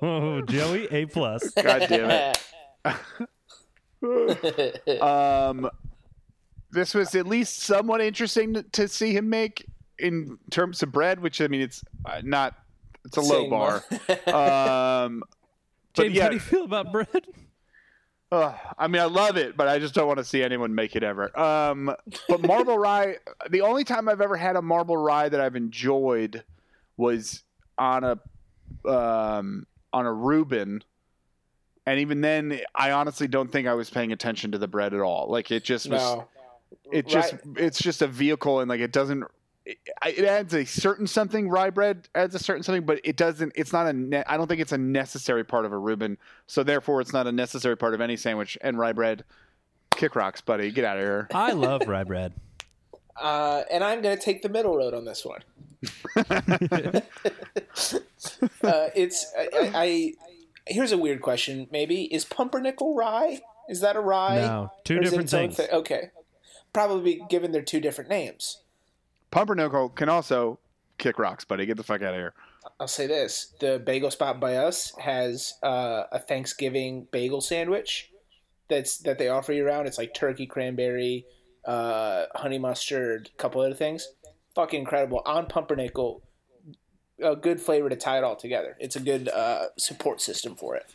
Oh, 0.03 0.43
Joey, 0.49 0.87
A 0.91 1.07
plus. 1.07 1.51
God 1.63 1.87
damn 1.89 2.11
it. 2.11 2.39
Um, 5.03 5.69
this 6.71 6.95
was 6.95 7.15
at 7.15 7.27
least 7.27 7.59
somewhat 7.59 8.01
interesting 8.01 8.55
to, 8.55 8.63
to 8.63 8.89
see 8.89 9.13
him 9.13 9.29
make 9.29 9.67
in 9.99 10.39
terms 10.51 10.83
of 10.83 10.91
bread, 10.91 11.21
which 11.21 11.43
I 11.43 11.49
mean, 11.49 11.61
it's 11.61 11.85
uh, 12.07 12.23
not. 12.25 12.55
It's 13.05 13.19
a 13.19 13.21
low 13.21 13.41
Saying 13.41 13.51
bar. 13.51 13.85
Um, 15.05 15.23
but 15.95 16.05
James, 16.05 16.15
yeah, 16.15 16.23
how 16.23 16.29
do 16.31 16.35
you 16.37 16.41
feel 16.41 16.65
about 16.65 16.93
bread? 16.93 17.27
Ugh, 18.33 18.55
I 18.79 18.87
mean, 18.87 19.03
I 19.03 19.07
love 19.07 19.37
it, 19.37 19.57
but 19.57 19.67
I 19.67 19.81
just 19.81 19.93
don't 19.93 20.07
want 20.07 20.19
to 20.19 20.25
see 20.25 20.43
anyone 20.43 20.73
make 20.75 20.95
it 20.95 21.03
ever. 21.03 21.37
Um, 21.39 21.95
but 22.29 22.43
marble 22.43 22.79
rye, 22.79 23.17
the 23.51 23.63
only 23.63 23.83
time 23.83 24.09
I've 24.09 24.21
ever 24.21 24.37
had 24.37 24.55
a 24.55 24.63
marble 24.63 24.97
rye 24.97 25.29
that 25.29 25.41
I've 25.41 25.57
enjoyed 25.57 26.45
was 26.97 27.43
on 27.77 28.05
a 28.05 28.21
um, 28.85 29.67
on 29.93 30.07
a 30.07 30.13
Reuben, 30.13 30.83
and 31.87 32.01
even 32.01 32.21
then, 32.21 32.61
I 32.75 32.93
honestly 32.93 33.29
don't 33.29 33.51
think 33.51 33.67
I 33.67 33.75
was 33.75 33.91
paying 33.91 34.13
attention 34.13 34.53
to 34.53 34.59
the 34.59 34.69
bread 34.69 34.95
at 34.95 35.01
all. 35.01 35.29
Like 35.29 35.51
it 35.51 35.65
just 35.65 35.89
was. 35.89 36.01
no. 36.01 36.29
It 36.93 37.07
just 37.07 37.33
Rye- 37.33 37.65
it's 37.65 37.79
just 37.81 38.03
a 38.03 38.07
vehicle, 38.07 38.61
and 38.61 38.69
like 38.69 38.81
it 38.81 38.93
doesn't. 38.93 39.25
It, 39.67 39.79
it 40.07 40.25
adds 40.25 40.55
a 40.55 40.65
certain 40.65 41.07
something. 41.07 41.49
Rye 41.49 41.71
bread 41.71 42.09
adds 42.15 42.35
a 42.35 42.39
certain 42.39 42.63
something, 42.63 42.85
but 42.85 43.01
it 43.05 43.17
doesn't. 43.17 43.53
It's 43.57 43.73
not 43.73 43.87
a. 43.87 43.93
Ne- 43.93 44.25
I 44.27 44.37
don't 44.37 44.47
think 44.47 44.61
it's 44.61 44.73
a 44.73 44.79
necessary 44.79 45.45
part 45.45 45.65
of 45.65 45.73
a 45.73 45.79
Reuben. 45.79 46.17
So 46.47 46.63
therefore, 46.63 47.01
it's 47.01 47.13
not 47.13 47.27
a 47.27 47.33
necessary 47.33 47.77
part 47.77 47.95
of 47.95 48.01
any 48.01 48.17
sandwich. 48.17 48.57
And 48.61 48.79
rye 48.79 48.93
bread, 48.93 49.25
kick 49.97 50.15
rocks, 50.17 50.41
buddy. 50.41 50.71
Get 50.71 50.85
out 50.85 50.97
of 50.97 51.03
here. 51.03 51.29
I 51.35 51.53
love 51.53 51.83
rye 51.87 52.05
bread. 52.05 52.33
Uh, 53.21 53.63
and 53.71 53.85
I'm 53.85 54.01
going 54.01 54.17
to 54.17 54.23
take 54.23 54.43
the 54.43 54.49
middle 54.49 54.77
road 54.77 54.95
on 54.95 55.05
this 55.05 55.25
one. 55.25 55.41
Uh, 56.17 57.01
it's 58.95 59.27
I, 59.39 59.49
I, 59.53 59.71
I. 59.75 60.13
Here's 60.67 60.93
a 60.93 60.99
weird 60.99 61.23
question. 61.23 61.69
Maybe 61.71 62.03
is 62.13 62.25
pumpernickel 62.25 62.95
rye? 62.95 63.41
Is 63.69 63.81
that 63.81 63.97
a 63.97 64.01
rye? 64.01 64.41
No, 64.41 64.73
two 64.85 64.99
Or 64.99 65.01
different 65.01 65.31
things. 65.31 65.57
thi- 65.57 65.69
okay, 65.73 66.11
probably 66.73 67.23
given 67.29 67.53
they're 67.53 67.63
two 67.63 67.81
different 67.81 68.11
names. 68.11 68.59
Pumpernickel 69.31 69.91
can 69.91 70.09
also 70.09 70.59
kick 70.99 71.19
rocks, 71.19 71.45
buddy. 71.45 71.67
Get 71.67 71.77
the 71.77 71.83
fuck 71.83 72.03
out 72.03 72.15
of 72.15 72.21
here. 72.21 72.35
I'll 72.79 72.89
say 72.89 73.07
this: 73.07 73.55
the 73.61 73.79
bagel 73.79 74.11
spot 74.11 74.39
by 74.41 74.57
us 74.57 74.93
has 74.99 75.55
uh, 75.63 76.05
a 76.13 76.19
Thanksgiving 76.19 77.07
bagel 77.11 77.41
sandwich 77.41 78.11
that's 78.69 78.99
that 78.99 79.19
they 79.19 79.29
offer 79.29 79.53
you 79.53 79.67
around. 79.67 79.87
It's 79.87 79.99
like 79.99 80.15
turkey, 80.15 80.47
cranberry, 80.47 81.25
uh, 81.65 82.27
honey 82.35 82.59
mustard, 82.59 83.31
a 83.33 83.37
couple 83.41 83.61
other 83.63 83.75
things. 83.75 84.09
Fucking 84.55 84.81
incredible 84.81 85.23
on 85.27 85.47
pumpernickel. 85.47 86.23
A 87.23 87.37
good 87.37 87.61
flavor 87.61 87.89
to 87.89 87.97
tie 87.97 88.19
it 88.19 88.25
all 88.25 88.37
together. 88.37 88.77
It's 88.81 88.97
a 88.97 89.01
good 89.01 89.29
uh, 89.29 89.67
support 89.77 90.21
system 90.21 90.57
for 90.57 90.75
it. 90.77 90.87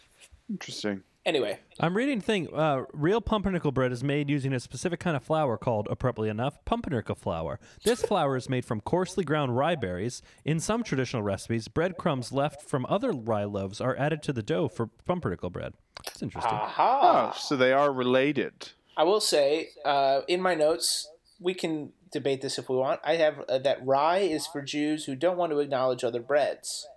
Interesting. 0.49 1.03
Anyway, 1.25 1.57
I'm 1.79 1.97
reading 1.97 2.21
thing. 2.21 2.53
Uh, 2.53 2.83
real 2.93 3.19
pumpernickel 3.19 3.71
bread 3.71 3.91
is 3.91 4.03
made 4.03 4.29
using 4.29 4.53
a 4.53 4.59
specific 4.59 4.99
kind 4.99 5.17
of 5.17 5.23
flour 5.23 5.57
called, 5.57 5.87
appropriately 5.89 6.29
enough, 6.29 6.63
pumpernickel 6.65 7.15
flour. 7.15 7.59
This 7.83 8.01
flour 8.05 8.37
is 8.37 8.47
made 8.47 8.63
from 8.63 8.79
coarsely 8.81 9.23
ground 9.23 9.57
rye 9.57 9.73
berries. 9.75 10.21
In 10.43 10.59
some 10.59 10.83
traditional 10.83 11.23
recipes, 11.23 11.67
breadcrumbs 11.67 12.31
left 12.31 12.61
from 12.61 12.85
other 12.87 13.11
rye 13.11 13.43
loaves 13.45 13.81
are 13.81 13.95
added 13.97 14.21
to 14.23 14.33
the 14.33 14.43
dough 14.43 14.67
for 14.67 14.85
pumpernickel 15.07 15.49
bread. 15.49 15.73
That's 16.05 16.21
interesting. 16.21 16.53
aha! 16.53 17.31
Oh, 17.33 17.37
so 17.39 17.57
they 17.57 17.73
are 17.73 17.91
related. 17.91 18.69
I 18.95 19.03
will 19.03 19.21
say, 19.21 19.69
uh, 19.83 20.21
in 20.27 20.41
my 20.41 20.53
notes, 20.53 21.09
we 21.39 21.55
can 21.55 21.91
debate 22.19 22.41
this 22.41 22.57
if 22.57 22.69
we 22.69 22.75
want. 22.75 22.99
I 23.03 23.15
have 23.17 23.39
uh, 23.47 23.59
that 23.59 23.85
rye 23.85 24.19
is 24.19 24.47
for 24.47 24.61
Jews 24.61 25.05
who 25.05 25.15
don't 25.15 25.37
want 25.37 25.51
to 25.51 25.59
acknowledge 25.59 26.03
other 26.03 26.21
breads. 26.21 26.87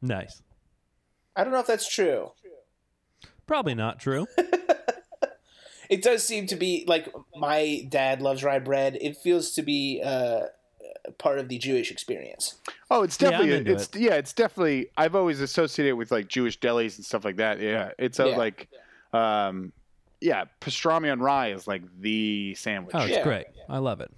Nice. 0.00 0.42
I 1.34 1.44
don't 1.44 1.52
know 1.52 1.60
if 1.60 1.66
that's 1.66 1.88
true. 1.92 2.32
Probably 3.46 3.74
not 3.74 3.98
true. 3.98 4.26
It 5.90 6.00
does 6.00 6.22
seem 6.24 6.46
to 6.46 6.56
be 6.56 6.84
like 6.86 7.06
my 7.36 7.86
dad 7.90 8.22
loves 8.22 8.42
rye 8.42 8.60
bread. 8.60 8.96
It 8.98 9.14
feels 9.14 9.50
to 9.56 9.62
be 9.62 10.00
uh, 10.02 10.44
part 11.18 11.38
of 11.38 11.48
the 11.50 11.58
Jewish 11.58 11.90
experience. 11.90 12.54
Oh, 12.90 13.02
it's 13.02 13.18
definitely 13.18 13.52
into 13.52 13.72
it's 13.72 13.90
yeah, 13.94 14.14
it's 14.14 14.32
definitely 14.32 14.88
I've 14.96 15.14
always 15.14 15.42
associated 15.42 15.90
it 15.90 15.92
with 15.92 16.10
like 16.10 16.28
Jewish 16.28 16.58
delis 16.58 16.96
and 16.96 17.04
stuff 17.04 17.26
like 17.26 17.36
that. 17.36 17.60
Yeah. 17.60 17.90
It's 17.98 18.18
a, 18.20 18.30
Yeah. 18.30 18.36
like 18.38 18.68
um 19.12 19.72
yeah, 20.22 20.44
pastrami 20.60 21.10
on 21.12 21.20
rye 21.20 21.48
is 21.52 21.66
like 21.66 21.82
the 22.00 22.54
sandwich. 22.54 22.94
Oh, 22.94 23.00
it's 23.02 23.10
Yeah. 23.10 23.22
great. 23.24 23.46
I 23.68 23.78
love 23.78 24.00
it. 24.00 24.10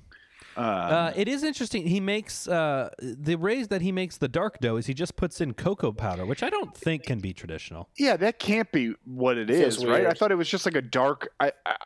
Um, 0.57 0.65
Uh, 0.65 1.13
it 1.17 1.27
is 1.27 1.43
interesting. 1.43 1.85
He 1.87 1.99
makes 1.99 2.47
uh, 2.47 2.91
the 3.01 3.35
ways 3.35 3.69
that 3.69 3.81
he 3.83 3.91
makes 3.91 4.19
the 4.19 4.29
dark 4.29 4.61
dough 4.61 4.77
is 4.77 4.87
he 4.87 4.95
just 4.95 5.17
puts 5.17 5.41
in 5.41 5.55
cocoa 5.55 5.91
powder, 5.93 6.25
which 6.25 6.45
I 6.45 6.51
don't 6.51 6.77
think 6.77 7.03
can 7.05 7.19
be 7.19 7.33
traditional. 7.33 7.89
yeah, 7.97 8.17
that 8.19 8.39
can't 8.39 8.71
be 8.71 8.95
what 9.05 9.37
it 9.37 9.49
Feels 9.49 9.79
is, 9.79 9.87
right? 9.87 10.07
I 10.07 10.13
thought 10.13 10.31
it 10.31 10.37
was 10.37 10.49
just 10.49 10.65
like 10.65 10.77
a 10.77 10.83
dark 10.83 11.29
I, 11.41 11.53
I 11.67 11.77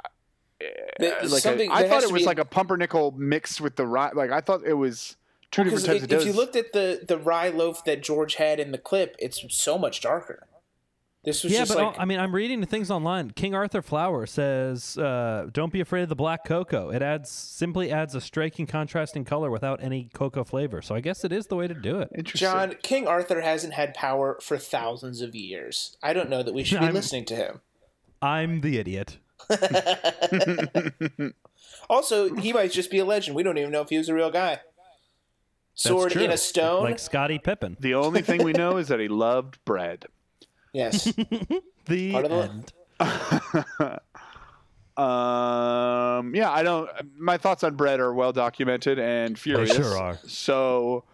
The- 0.99 1.07
like 1.09 1.23
a, 1.23 1.29
something- 1.41 1.71
I 1.71 1.89
thought 1.89 2.03
it 2.03 2.13
was 2.13 2.23
be- 2.23 2.27
like 2.27 2.39
a 2.39 2.45
pumpernickel 2.45 3.13
mixed 3.13 3.61
with 3.61 3.77
the 3.77 3.87
rye. 3.87 4.11
Like 4.13 4.31
I 4.33 4.41
thought 4.43 4.61
it 4.67 4.75
was 4.75 5.17
two 5.51 5.65
Because 5.65 5.83
different 5.85 6.03
types 6.03 6.13
if, 6.13 6.19
of 6.21 6.27
if 6.27 6.35
you 6.35 6.39
looked 6.39 6.57
at 6.57 6.73
the 6.75 7.05
the 7.09 7.17
rye 7.17 7.49
loaf 7.49 7.85
that 7.85 8.03
George 8.03 8.35
had 8.35 8.61
in 8.61 8.73
the 8.73 8.79
clip, 8.79 9.17
it's 9.19 9.43
so 9.49 9.79
much 9.79 10.01
darker. 10.03 10.47
This 11.25 11.43
was 11.43 11.53
Yeah, 11.53 11.61
just 11.61 11.75
but 11.75 11.83
like 11.85 11.99
I 12.01 12.05
mean, 12.05 12.21
I'm 12.21 12.33
reading 12.35 12.61
the 12.61 12.67
things 12.67 12.91
online. 12.91 13.33
King 13.33 13.55
Arthur 13.55 13.83
Flour 13.83 14.25
says, 14.25 14.97
uh, 14.97 15.49
"Don't 15.53 15.73
be 15.73 15.81
afraid 15.81 16.03
of 16.03 16.09
the 16.09 16.15
black 16.17 16.45
cocoa. 16.45 16.91
It 16.91 17.03
adds 17.03 17.29
simply 17.29 17.91
adds 17.91 18.15
a 18.15 18.21
striking, 18.21 18.67
contrasting 18.67 19.25
color 19.25 19.51
without 19.51 19.83
any 19.83 20.09
cocoa 20.15 20.45
flavor. 20.45 20.81
So 20.81 20.95
I 20.95 21.01
guess 21.01 21.25
it 21.25 21.33
is 21.33 21.49
the 21.49 21.57
way 21.57 21.67
to 21.67 21.75
do 21.75 21.99
it." 21.99 22.09
Interesting. 22.17 22.47
John 22.49 22.75
King 22.83 23.09
Arthur 23.09 23.41
hasn't 23.41 23.75
had 23.75 23.95
power 23.95 24.39
for 24.41 24.57
thousands 24.59 25.21
of 25.21 25.35
years. 25.35 25.97
I 26.03 26.13
don't 26.13 26.31
know 26.31 26.43
that 26.45 26.55
we 26.55 26.63
should 26.65 26.79
be 26.81 26.85
I'm- 26.87 26.95
listening 26.95 27.25
to 27.27 27.35
him. 27.37 27.61
I'm 28.23 28.61
the 28.63 28.79
idiot. 28.79 29.19
Also, 31.91 32.35
he 32.35 32.53
might 32.53 32.71
just 32.71 32.91
be 32.91 32.99
a 32.99 33.05
legend. 33.05 33.35
We 33.35 33.43
don't 33.43 33.57
even 33.57 33.71
know 33.73 33.81
if 33.81 33.89
he 33.89 33.97
was 33.99 34.09
a 34.09 34.15
real 34.15 34.31
guy. 34.31 34.61
Sword 35.75 36.13
in 36.17 36.31
a 36.31 36.37
stone. 36.37 36.83
like 36.83 36.99
Scottie 36.99 37.39
Pippen. 37.39 37.77
The 37.81 37.95
only 37.95 38.21
thing 38.21 38.43
we 38.45 38.53
know 38.53 38.77
is 38.77 38.89
that 38.89 39.01
he 39.01 39.09
loved 39.09 39.65
bread. 39.65 40.07
Yes. 40.73 41.13
The 41.87 42.13
Part 42.13 42.25
of 42.27 42.31
the- 42.31 43.91
end. 43.91 44.01
Um, 44.99 46.35
yeah, 46.35 46.51
I 46.51 46.65
don't. 46.65 46.91
My 47.17 47.39
thoughts 47.39 47.63
on 47.63 47.77
bread 47.77 48.01
are 48.01 48.13
well 48.13 48.33
documented 48.33 48.99
and 48.99 49.39
furious. 49.39 49.71
They 49.77 49.83
sure 49.83 49.97
are. 49.97 50.19
So, 50.27 51.05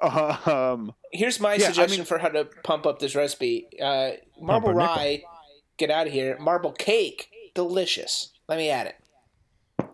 um, 0.00 0.94
Here's 1.10 1.40
my 1.40 1.54
Yeah, 1.54 1.64
I 1.64 1.66
suggestion 1.66 1.98
mean- 2.02 2.06
for 2.06 2.18
how 2.18 2.28
to 2.28 2.44
pump 2.62 2.86
up 2.86 3.00
this 3.00 3.16
recipe. 3.16 3.66
Uh, 3.82 4.12
marble 4.40 4.68
Pumpernickel. 4.68 4.96
rye, 4.96 5.22
get 5.78 5.90
out 5.90 6.06
of 6.06 6.12
here. 6.12 6.38
Marble 6.38 6.70
cake, 6.70 7.28
delicious. 7.54 8.30
Let 8.48 8.58
me 8.58 8.70
add 8.70 8.86
it. 9.80 9.86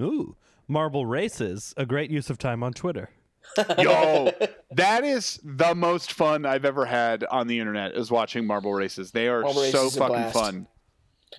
Ooh, 0.00 0.34
marble 0.66 1.04
races, 1.04 1.74
a 1.76 1.84
great 1.84 2.10
use 2.10 2.30
of 2.30 2.38
time 2.38 2.62
on 2.62 2.72
Twitter. 2.72 3.10
yo, 3.78 4.32
that 4.72 5.04
is 5.04 5.40
the 5.42 5.74
most 5.74 6.12
fun 6.12 6.46
I've 6.46 6.64
ever 6.64 6.84
had 6.86 7.24
on 7.24 7.46
the 7.46 7.58
internet. 7.58 7.94
Is 7.94 8.10
watching 8.10 8.46
marble 8.46 8.72
races. 8.74 9.10
They 9.10 9.28
are 9.28 9.40
Marble 9.42 9.54
so 9.54 9.62
races 9.62 9.84
is 9.92 9.96
a 9.96 10.00
fucking 10.00 10.32
fun. 10.32 10.66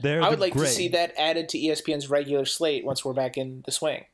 They're 0.02 0.24
I 0.24 0.30
would 0.30 0.40
like 0.40 0.54
great. 0.54 0.68
to 0.68 0.72
see 0.72 0.88
that 0.90 1.14
added 1.18 1.50
to 1.50 1.58
ESPN's 1.58 2.10
regular 2.10 2.46
slate 2.46 2.86
once 2.86 3.04
we're 3.04 3.14
back 3.14 3.38
in 3.38 3.62
the 3.66 3.72
swing. 3.72 4.06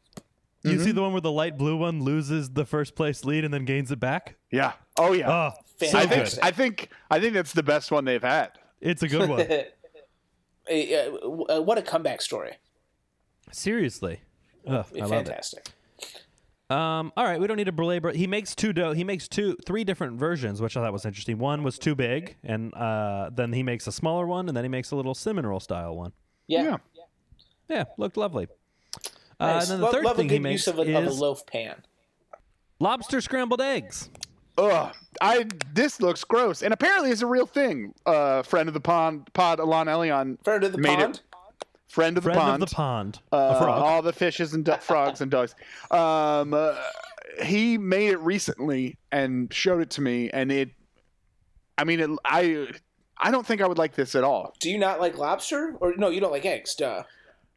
You 0.64 0.72
Mm-hmm. 0.72 0.84
see 0.84 0.92
the 0.92 1.02
one 1.02 1.12
where 1.12 1.22
the 1.22 1.32
light 1.32 1.58
blue 1.58 1.78
one 1.78 2.02
loses 2.04 2.50
the 2.50 2.66
first 2.66 2.96
place 2.96 3.24
lead 3.24 3.46
and 3.46 3.54
then 3.54 3.64
gains 3.64 3.92
it 3.92 4.00
back? 4.00 4.36
Yeah. 4.52 4.74
Oh 4.98 5.14
yeah. 5.14 5.32
Oh, 5.32 5.52
so 5.86 5.98
I 5.98 6.08
think 6.08 6.26
good. 6.32 6.40
I 6.42 6.52
think 6.52 6.90
I 7.12 7.20
think 7.20 7.34
that's 7.36 7.54
the 7.54 7.64
best 7.64 7.92
one 7.92 8.06
they've 8.06 8.22
had. 8.22 8.52
It's 8.82 9.04
a 9.04 9.08
good 9.08 9.30
one. 9.30 9.48
Uh, 10.70 10.74
uh, 11.50 11.62
what 11.62 11.78
a 11.78 11.82
comeback 11.82 12.22
story! 12.22 12.52
Seriously. 13.54 14.20
Ugh, 14.66 14.74
I 14.74 14.78
love 14.80 14.92
it. 14.94 15.10
Fantastic. 15.28 15.70
Um, 16.70 17.14
all 17.16 17.24
right, 17.24 17.40
we 17.40 17.48
don't 17.48 17.56
need 17.58 17.66
to 17.66 17.72
belabor. 17.72 18.12
He 18.12 18.28
makes 18.28 18.54
two 18.54 18.74
dough. 18.74 18.92
He 18.92 19.04
makes 19.06 19.28
two, 19.30 19.56
three 19.66 19.84
different 19.86 20.20
versions, 20.20 20.62
which 20.62 20.76
I 20.76 20.82
thought 20.82 20.92
was 20.92 21.06
interesting. 21.06 21.38
One 21.38 21.64
was 21.64 21.80
too 21.80 21.96
big, 21.96 22.36
and 22.44 22.74
uh, 22.74 23.30
then 23.34 23.54
he 23.54 23.64
makes 23.64 23.88
a 23.88 23.92
smaller 23.92 24.28
one, 24.28 24.48
and 24.50 24.58
then 24.58 24.66
he 24.66 24.70
makes 24.70 24.92
a 24.92 24.96
little 24.98 25.14
cinnamon 25.16 25.46
roll 25.46 25.62
style 25.62 25.96
one. 25.96 26.12
Yeah. 26.48 26.64
Yeah. 26.64 26.78
Yeah, 27.70 27.84
looked 27.98 28.18
lovely. 28.18 28.48
Uh, 29.40 29.60
and 29.62 29.68
then 29.68 29.80
the 29.80 29.86
Lo- 29.86 29.92
third 29.92 30.04
love 30.06 30.18
thing 30.18 30.26
a 30.26 30.30
good 30.30 30.34
he 30.36 30.40
makes 30.40 30.68
use 30.68 30.68
of 30.68 30.80
a, 30.80 30.94
of 30.96 31.06
a 31.08 31.10
loaf 31.12 31.46
pan. 31.46 31.84
lobster 32.80 33.22
scrambled 33.22 33.62
eggs. 33.62 34.10
Ugh, 34.58 34.94
I 35.22 35.46
this 35.74 36.02
looks 36.02 36.24
gross, 36.24 36.64
and 36.64 36.74
apparently 36.74 37.12
it's 37.12 37.22
a 37.22 37.28
real 37.28 37.46
thing. 37.46 37.94
Uh, 38.06 38.42
friend 38.42 38.68
of 38.68 38.74
the 38.74 38.80
pond, 38.82 39.30
pod 39.34 39.60
Alon 39.60 39.86
Elion, 39.88 40.44
Friend 40.44 40.64
of 40.64 40.72
the 40.72 40.80
made 40.80 40.98
pond. 40.98 41.16
it. 41.16 41.22
Friend 41.88 42.18
of 42.18 42.24
the 42.24 42.30
Friend 42.30 42.40
pond, 42.40 42.64
of 42.64 42.70
the 42.70 42.76
pond. 42.76 43.20
uh, 43.32 43.54
a 43.56 43.60
frog. 43.60 43.82
all 43.82 44.02
the 44.02 44.14
fishes 44.14 44.54
and 44.54 44.66
du- 44.66 44.78
frogs 44.78 45.22
and 45.22 45.32
dogs. 45.32 45.56
Um, 45.90 46.54
uh, 46.54 46.76
he 47.44 47.78
made 47.78 48.10
it 48.10 48.20
recently 48.20 48.98
and 49.12 49.52
showed 49.54 49.82
it 49.82 49.90
to 49.92 50.02
me, 50.02 50.30
and 50.32 50.52
it. 50.52 50.70
I 51.78 51.84
mean, 51.84 52.00
it, 52.00 52.10
I, 52.26 52.68
I 53.20 53.32
don't 53.32 53.46
think 53.46 53.62
I 53.62 53.68
would 53.68 53.78
like 53.78 53.94
this 53.94 54.16
at 54.16 54.24
all. 54.24 54.54
Do 54.60 54.70
you 54.70 54.78
not 54.78 55.00
like 55.00 55.18
lobster? 55.18 55.76
Or 55.80 55.94
no, 55.96 56.10
you 56.10 56.20
don't 56.20 56.32
like 56.32 56.46
eggs. 56.46 56.76
Duh. 56.76 57.04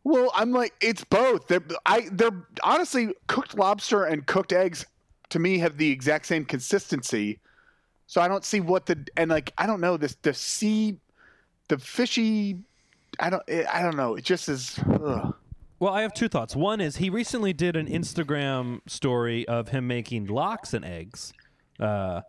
Well, 0.05 0.31
I'm 0.35 0.53
like, 0.53 0.75
it's 0.81 1.05
both. 1.05 1.49
They're, 1.49 1.63
I, 1.85 2.09
they're 2.13 2.47
honestly 2.63 3.15
cooked 3.27 3.57
lobster 3.59 4.05
and 4.05 4.27
cooked 4.27 4.53
eggs 4.53 4.87
to 5.31 5.39
me 5.39 5.59
have 5.59 5.77
the 5.77 5.91
exact 5.91 6.27
same 6.27 6.45
consistency. 6.45 7.39
So 8.07 8.21
I 8.21 8.29
don't 8.29 8.45
see 8.45 8.61
what 8.61 8.87
the 8.87 9.07
and 9.17 9.31
like 9.31 9.53
I 9.57 9.67
don't 9.67 9.81
know 9.81 9.97
this 9.97 10.17
the 10.23 10.35
sea, 10.35 10.97
the 11.69 11.79
fishy. 11.79 12.59
I 13.21 13.31
don't 13.31 13.43
it, 13.47 13.67
I 13.73 13.83
don't 13.83 13.97
know. 13.97 14.15
It 14.17 14.25
just 14.25 14.49
is. 14.49 14.79
Ugh. 14.89 15.35
Well, 15.79 15.93
I 15.95 16.03
have 16.03 16.13
two 16.13 16.29
thoughts. 16.29 16.55
One 16.55 16.81
is 16.81 16.97
he 16.97 17.09
recently 17.11 17.53
did 17.53 17.75
an 17.77 17.87
Instagram 17.87 18.81
story 18.87 19.47
of 19.49 19.69
him 19.69 19.87
making 19.87 20.27
lox 20.27 20.75
and 20.75 20.85
eggs, 20.85 21.33
uh, 21.79 22.21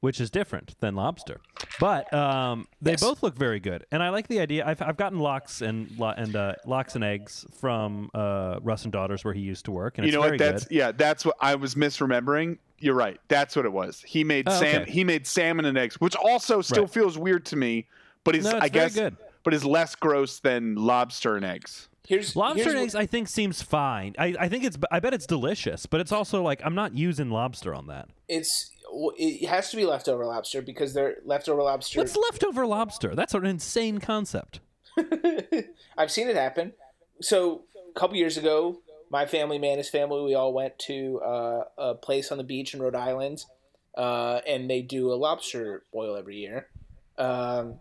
which 0.00 0.18
is 0.18 0.30
different 0.30 0.74
than 0.80 0.94
lobster. 0.94 1.40
But 1.78 2.10
um, 2.14 2.66
they 2.80 2.92
Yes. 2.92 3.02
both 3.02 3.22
look 3.22 3.36
very 3.36 3.60
good, 3.60 3.84
and 3.92 4.02
I 4.02 4.08
like 4.08 4.28
the 4.28 4.40
idea. 4.40 4.66
I've, 4.66 4.80
I've 4.80 4.96
gotten 4.96 5.18
lox 5.18 5.60
and 5.60 5.90
and 6.16 6.34
uh, 6.36 6.54
lox 6.64 6.94
and 6.94 7.04
eggs 7.04 7.44
from 7.60 8.10
uh, 8.14 8.60
Russ 8.62 8.84
and 8.84 8.92
Daughters 8.92 9.24
where 9.24 9.34
he 9.34 9.40
used 9.42 9.66
to 9.66 9.72
work, 9.72 9.98
and 9.98 10.06
You 10.06 10.12
know 10.14 10.20
what? 10.20 10.38
That's 10.38 10.64
good. 10.64 10.74
yeah. 10.74 10.92
That's 10.92 11.24
what 11.26 11.36
I 11.40 11.54
was 11.56 11.74
misremembering. 11.74 12.56
You're 12.78 12.94
right. 12.94 13.18
That's 13.28 13.56
what 13.56 13.64
it 13.66 13.72
was. 13.72 14.02
He 14.06 14.24
made 14.24 14.48
Oh, 14.48 14.58
sam. 14.58 14.82
okay. 14.82 14.90
He 14.90 15.02
made 15.04 15.26
salmon 15.26 15.64
and 15.66 15.76
eggs, 15.78 16.00
which 16.00 16.14
also 16.16 16.62
still 16.62 16.84
Right. 16.84 16.92
feels 16.92 17.16
weird 17.18 17.44
to 17.46 17.56
me, 17.56 17.86
but 18.24 18.34
is 18.36 18.44
No, 18.44 18.50
it's 18.52 18.56
I 18.56 18.68
very 18.68 18.70
guess 18.70 18.94
good. 18.94 19.16
But 19.46 19.54
is 19.54 19.64
less 19.64 19.94
gross 19.94 20.40
than 20.40 20.74
lobster 20.74 21.36
and 21.36 21.44
eggs. 21.44 21.88
Here's 22.04 22.34
Lobster 22.34 22.56
here's 22.64 22.66
and 22.66 22.76
what- 22.76 22.82
eggs, 22.82 22.94
I 22.96 23.06
think, 23.06 23.28
seems 23.28 23.62
fine. 23.62 24.14
I, 24.18 24.34
I 24.40 24.48
think 24.48 24.64
it's. 24.64 24.76
I 24.90 24.98
bet 24.98 25.14
it's 25.14 25.26
delicious, 25.26 25.86
but 25.86 26.00
it's 26.00 26.10
also 26.12 26.42
like 26.42 26.60
I'm 26.64 26.74
not 26.74 26.94
using 26.96 27.30
lobster 27.30 27.72
on 27.72 27.86
that. 27.86 28.08
It's 28.28 28.70
it 29.16 29.46
has 29.46 29.70
to 29.70 29.76
be 29.76 29.84
leftover 29.84 30.26
lobster 30.26 30.62
because 30.62 30.94
they're 30.94 31.16
leftover 31.24 31.62
lobster. 31.62 32.00
What's 32.00 32.16
leftover 32.16 32.66
lobster? 32.66 33.14
That's 33.14 33.34
an 33.34 33.46
insane 33.46 33.98
concept. 33.98 34.58
I've 35.96 36.10
seen 36.10 36.28
it 36.28 36.36
happen. 36.36 36.72
So 37.20 37.62
a 37.94 37.98
couple 37.98 38.16
years 38.16 38.36
ago, 38.36 38.80
my 39.10 39.26
family, 39.26 39.58
man, 39.58 39.78
his 39.78 39.88
family, 39.88 40.22
we 40.22 40.34
all 40.34 40.52
went 40.52 40.78
to 40.80 41.20
uh, 41.20 41.64
a 41.78 41.94
place 41.94 42.32
on 42.32 42.38
the 42.38 42.44
beach 42.44 42.74
in 42.74 42.80
Rhode 42.82 42.94
Island, 42.96 43.44
uh, 43.96 44.40
and 44.46 44.68
they 44.68 44.82
do 44.82 45.12
a 45.12 45.14
lobster 45.16 45.84
boil 45.92 46.16
every 46.16 46.36
year. 46.36 46.68
Um, 47.18 47.80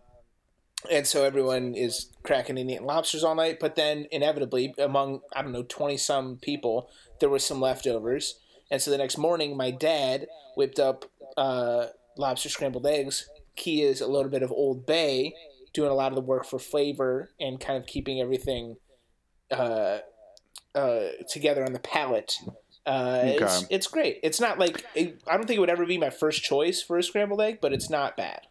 and 0.91 1.05
so 1.05 1.23
everyone 1.23 1.75
is 1.75 2.09
cracking 2.23 2.57
and 2.57 2.69
eating 2.69 2.85
lobsters 2.85 3.23
all 3.23 3.35
night. 3.35 3.59
But 3.59 3.75
then 3.75 4.07
inevitably, 4.11 4.73
among 4.77 5.21
I 5.35 5.41
don't 5.41 5.51
know 5.51 5.65
twenty 5.67 5.97
some 5.97 6.37
people, 6.37 6.89
there 7.19 7.29
was 7.29 7.43
some 7.43 7.61
leftovers. 7.61 8.39
And 8.71 8.81
so 8.81 8.91
the 8.91 8.97
next 8.97 9.17
morning, 9.17 9.55
my 9.55 9.71
dad 9.71 10.27
whipped 10.55 10.79
up 10.79 11.05
uh, 11.37 11.87
lobster 12.17 12.49
scrambled 12.49 12.85
eggs. 12.87 13.29
Key 13.55 13.83
is 13.83 14.01
a 14.01 14.07
little 14.07 14.31
bit 14.31 14.43
of 14.43 14.51
Old 14.51 14.85
Bay, 14.85 15.33
doing 15.73 15.91
a 15.91 15.95
lot 15.95 16.11
of 16.11 16.15
the 16.15 16.21
work 16.21 16.45
for 16.45 16.59
flavor 16.59 17.31
and 17.39 17.59
kind 17.59 17.77
of 17.77 17.85
keeping 17.85 18.19
everything 18.19 18.77
uh, 19.51 19.99
uh, 20.73 20.99
together 21.29 21.63
on 21.63 21.73
the 21.73 21.79
palate. 21.79 22.37
Uh, 22.85 23.21
it's, 23.23 23.65
it's 23.69 23.87
great. 23.87 24.19
It's 24.23 24.39
not 24.39 24.59
like 24.59 24.85
it, 24.93 25.21
I 25.27 25.37
don't 25.37 25.45
think 25.47 25.57
it 25.57 25.59
would 25.61 25.69
ever 25.69 25.85
be 25.85 25.97
my 25.97 26.09
first 26.09 26.43
choice 26.43 26.81
for 26.81 26.97
a 26.97 27.03
scrambled 27.03 27.41
egg, 27.41 27.59
but 27.61 27.73
it's 27.73 27.89
not 27.89 28.17
bad. 28.17 28.41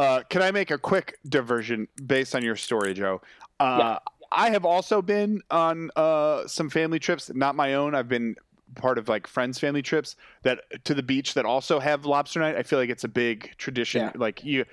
Uh, 0.00 0.22
can 0.30 0.40
I 0.40 0.50
make 0.50 0.70
a 0.70 0.78
quick 0.78 1.18
diversion 1.28 1.86
based 2.06 2.34
on 2.34 2.42
your 2.42 2.56
story, 2.56 2.94
Joe? 2.94 3.20
Uh, 3.58 3.98
I 4.32 4.48
have 4.48 4.64
also 4.64 5.02
been 5.02 5.42
on 5.50 5.90
uh, 5.94 6.46
some 6.46 6.70
family 6.70 6.98
trips, 6.98 7.30
not 7.34 7.54
my 7.54 7.74
own. 7.74 7.94
I've 7.94 8.08
been 8.08 8.34
part 8.76 8.96
of 8.96 9.10
like 9.10 9.26
friends' 9.26 9.58
family 9.58 9.82
trips 9.82 10.16
that 10.42 10.60
to 10.84 10.94
the 10.94 11.02
beach 11.02 11.34
that 11.34 11.44
also 11.44 11.78
have 11.80 12.06
lobster 12.06 12.40
night. 12.40 12.56
I 12.56 12.62
feel 12.62 12.78
like 12.78 12.88
it's 12.88 13.04
a 13.04 13.08
big 13.08 13.54
tradition. 13.58 14.00
Yeah. 14.02 14.12
Like 14.14 14.42
you, 14.42 14.64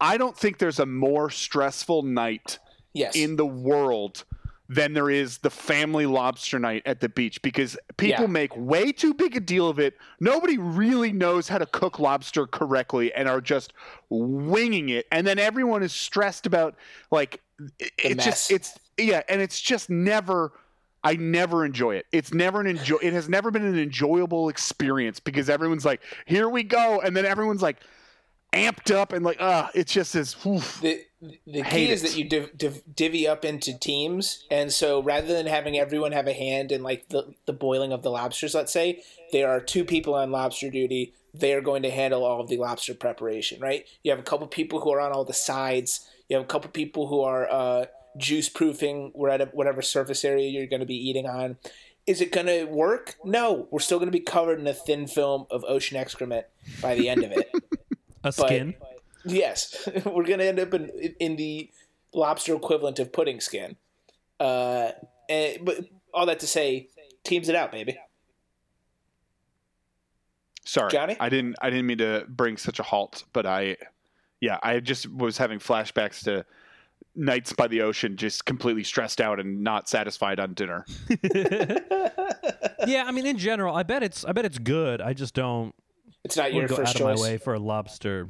I 0.00 0.16
don't 0.16 0.34
think 0.34 0.56
there's 0.56 0.78
a 0.78 0.86
more 0.86 1.28
stressful 1.28 2.02
night 2.04 2.58
Yes. 2.94 3.14
in 3.14 3.36
the 3.36 3.46
world 3.46 4.24
than 4.72 4.92
there 4.92 5.10
is 5.10 5.38
the 5.38 5.50
family 5.50 6.06
lobster 6.06 6.56
night 6.56 6.80
at 6.86 7.00
the 7.00 7.08
beach 7.08 7.42
because 7.42 7.76
people 7.96 8.22
Yeah. 8.22 8.30
make 8.30 8.56
way 8.56 8.92
too 8.92 9.12
big 9.12 9.34
a 9.36 9.40
deal 9.40 9.68
of 9.68 9.80
it. 9.80 9.96
Nobody 10.20 10.58
really 10.58 11.10
knows 11.12 11.48
how 11.48 11.58
to 11.58 11.66
cook 11.66 11.98
lobster 11.98 12.46
correctly 12.46 13.12
and 13.12 13.28
are 13.28 13.40
just 13.40 13.72
winging 14.10 14.88
it. 14.90 15.06
And 15.10 15.26
then 15.26 15.40
everyone 15.40 15.82
is 15.82 15.92
stressed 15.92 16.46
about 16.46 16.76
like 17.10 17.40
it- 17.80 17.92
it's 17.98 18.24
just 18.24 18.50
it's 18.52 18.78
yeah, 18.96 19.22
and 19.28 19.42
it's 19.42 19.60
just 19.60 19.90
never 19.90 20.52
I 21.02 21.14
never 21.16 21.64
enjoy 21.64 21.96
it. 21.96 22.06
It's 22.12 22.32
never 22.32 22.60
an 22.60 22.66
enjoy. 22.68 22.98
It 23.02 23.12
has 23.12 23.28
never 23.28 23.50
been 23.50 23.64
an 23.64 23.78
enjoyable 23.78 24.50
experience 24.50 25.18
because 25.18 25.48
everyone's 25.50 25.84
like, 25.84 26.00
"Here 26.26 26.48
we 26.48 26.62
go," 26.62 27.00
and 27.00 27.16
then 27.16 27.24
everyone's 27.24 27.62
like 27.62 27.78
amped 28.52 28.94
up 28.94 29.12
and 29.12 29.24
like, 29.24 29.38
"Ah, 29.40 29.70
it's 29.74 29.92
just 29.92 30.14
as." 30.14 30.36
oof. 30.46 30.78
the 30.80 31.02
the 31.46 31.62
key 31.62 31.90
is 31.90 32.02
it. 32.02 32.08
that 32.08 32.16
you 32.16 32.24
div- 32.24 32.56
div- 32.56 32.82
divvy 32.94 33.28
up 33.28 33.44
into 33.44 33.78
teams, 33.78 34.46
and 34.50 34.72
so 34.72 35.02
rather 35.02 35.28
than 35.28 35.46
having 35.46 35.78
everyone 35.78 36.12
have 36.12 36.26
a 36.26 36.32
hand 36.32 36.72
in 36.72 36.82
like 36.82 37.08
the 37.08 37.34
the 37.46 37.52
boiling 37.52 37.92
of 37.92 38.02
the 38.02 38.10
lobsters, 38.10 38.54
let's 38.54 38.72
say 38.72 39.02
there 39.32 39.48
are 39.48 39.60
two 39.60 39.84
people 39.84 40.14
on 40.14 40.30
lobster 40.30 40.70
duty. 40.70 41.12
They 41.32 41.54
are 41.54 41.60
going 41.60 41.82
to 41.82 41.90
handle 41.90 42.24
all 42.24 42.40
of 42.40 42.48
the 42.48 42.56
lobster 42.56 42.94
preparation, 42.94 43.60
right? 43.60 43.86
You 44.02 44.10
have 44.10 44.18
a 44.18 44.24
couple 44.24 44.46
people 44.48 44.80
who 44.80 44.90
are 44.90 45.00
on 45.00 45.12
all 45.12 45.24
the 45.24 45.32
sides. 45.32 46.08
You 46.28 46.36
have 46.36 46.44
a 46.44 46.48
couple 46.48 46.70
people 46.70 47.06
who 47.06 47.20
are 47.20 47.48
uh, 47.50 47.84
juice 48.16 48.48
proofing 48.48 49.10
whatever 49.14 49.50
whatever 49.52 49.82
surface 49.82 50.24
area 50.24 50.48
you're 50.48 50.66
going 50.66 50.80
to 50.80 50.86
be 50.86 50.96
eating 50.96 51.26
on. 51.26 51.58
Is 52.06 52.20
it 52.20 52.32
going 52.32 52.46
to 52.46 52.64
work? 52.64 53.14
No. 53.24 53.68
We're 53.70 53.78
still 53.80 53.98
going 53.98 54.08
to 54.08 54.18
be 54.18 54.24
covered 54.24 54.58
in 54.58 54.66
a 54.66 54.74
thin 54.74 55.06
film 55.06 55.46
of 55.50 55.64
ocean 55.68 55.96
excrement 55.96 56.46
by 56.80 56.94
the 56.94 57.08
end 57.08 57.22
of 57.22 57.30
it. 57.30 57.52
A 58.24 58.32
skin. 58.32 58.74
Yes, 59.24 59.88
we're 60.04 60.24
going 60.24 60.38
to 60.38 60.46
end 60.46 60.60
up 60.60 60.74
in 60.74 60.88
in 61.18 61.36
the 61.36 61.70
lobster 62.12 62.54
equivalent 62.54 62.98
of 62.98 63.12
pudding 63.12 63.40
skin. 63.40 63.76
Uh, 64.38 64.90
and, 65.28 65.64
but 65.64 65.84
all 66.12 66.26
that 66.26 66.40
to 66.40 66.46
say, 66.46 66.88
teams 67.24 67.48
it 67.48 67.54
out, 67.54 67.72
baby. 67.72 67.98
Sorry, 70.64 70.90
Johnny? 70.90 71.16
I 71.18 71.28
didn't. 71.28 71.56
I 71.60 71.70
didn't 71.70 71.86
mean 71.86 71.98
to 71.98 72.24
bring 72.28 72.56
such 72.56 72.78
a 72.78 72.82
halt, 72.82 73.24
but 73.32 73.46
I, 73.46 73.76
yeah, 74.40 74.58
I 74.62 74.80
just 74.80 75.10
was 75.12 75.38
having 75.38 75.58
flashbacks 75.58 76.22
to 76.24 76.44
nights 77.16 77.52
by 77.52 77.66
the 77.66 77.82
ocean, 77.82 78.16
just 78.16 78.44
completely 78.44 78.84
stressed 78.84 79.20
out 79.20 79.40
and 79.40 79.62
not 79.62 79.88
satisfied 79.88 80.38
on 80.38 80.54
dinner. 80.54 80.84
yeah, 82.86 83.04
I 83.06 83.10
mean, 83.12 83.26
in 83.26 83.38
general, 83.38 83.74
I 83.74 83.82
bet 83.82 84.02
it's 84.02 84.24
I 84.24 84.32
bet 84.32 84.44
it's 84.44 84.58
good. 84.58 85.00
I 85.00 85.12
just 85.12 85.34
don't 85.34 85.74
It's 86.24 86.36
not 86.36 86.52
your 86.52 86.62
would 86.62 86.70
go 86.70 86.76
first 86.76 86.96
out 86.96 87.02
of 87.02 87.16
choice. 87.16 87.18
my 87.18 87.22
way 87.22 87.38
for 87.38 87.54
a 87.54 87.58
lobster. 87.58 88.28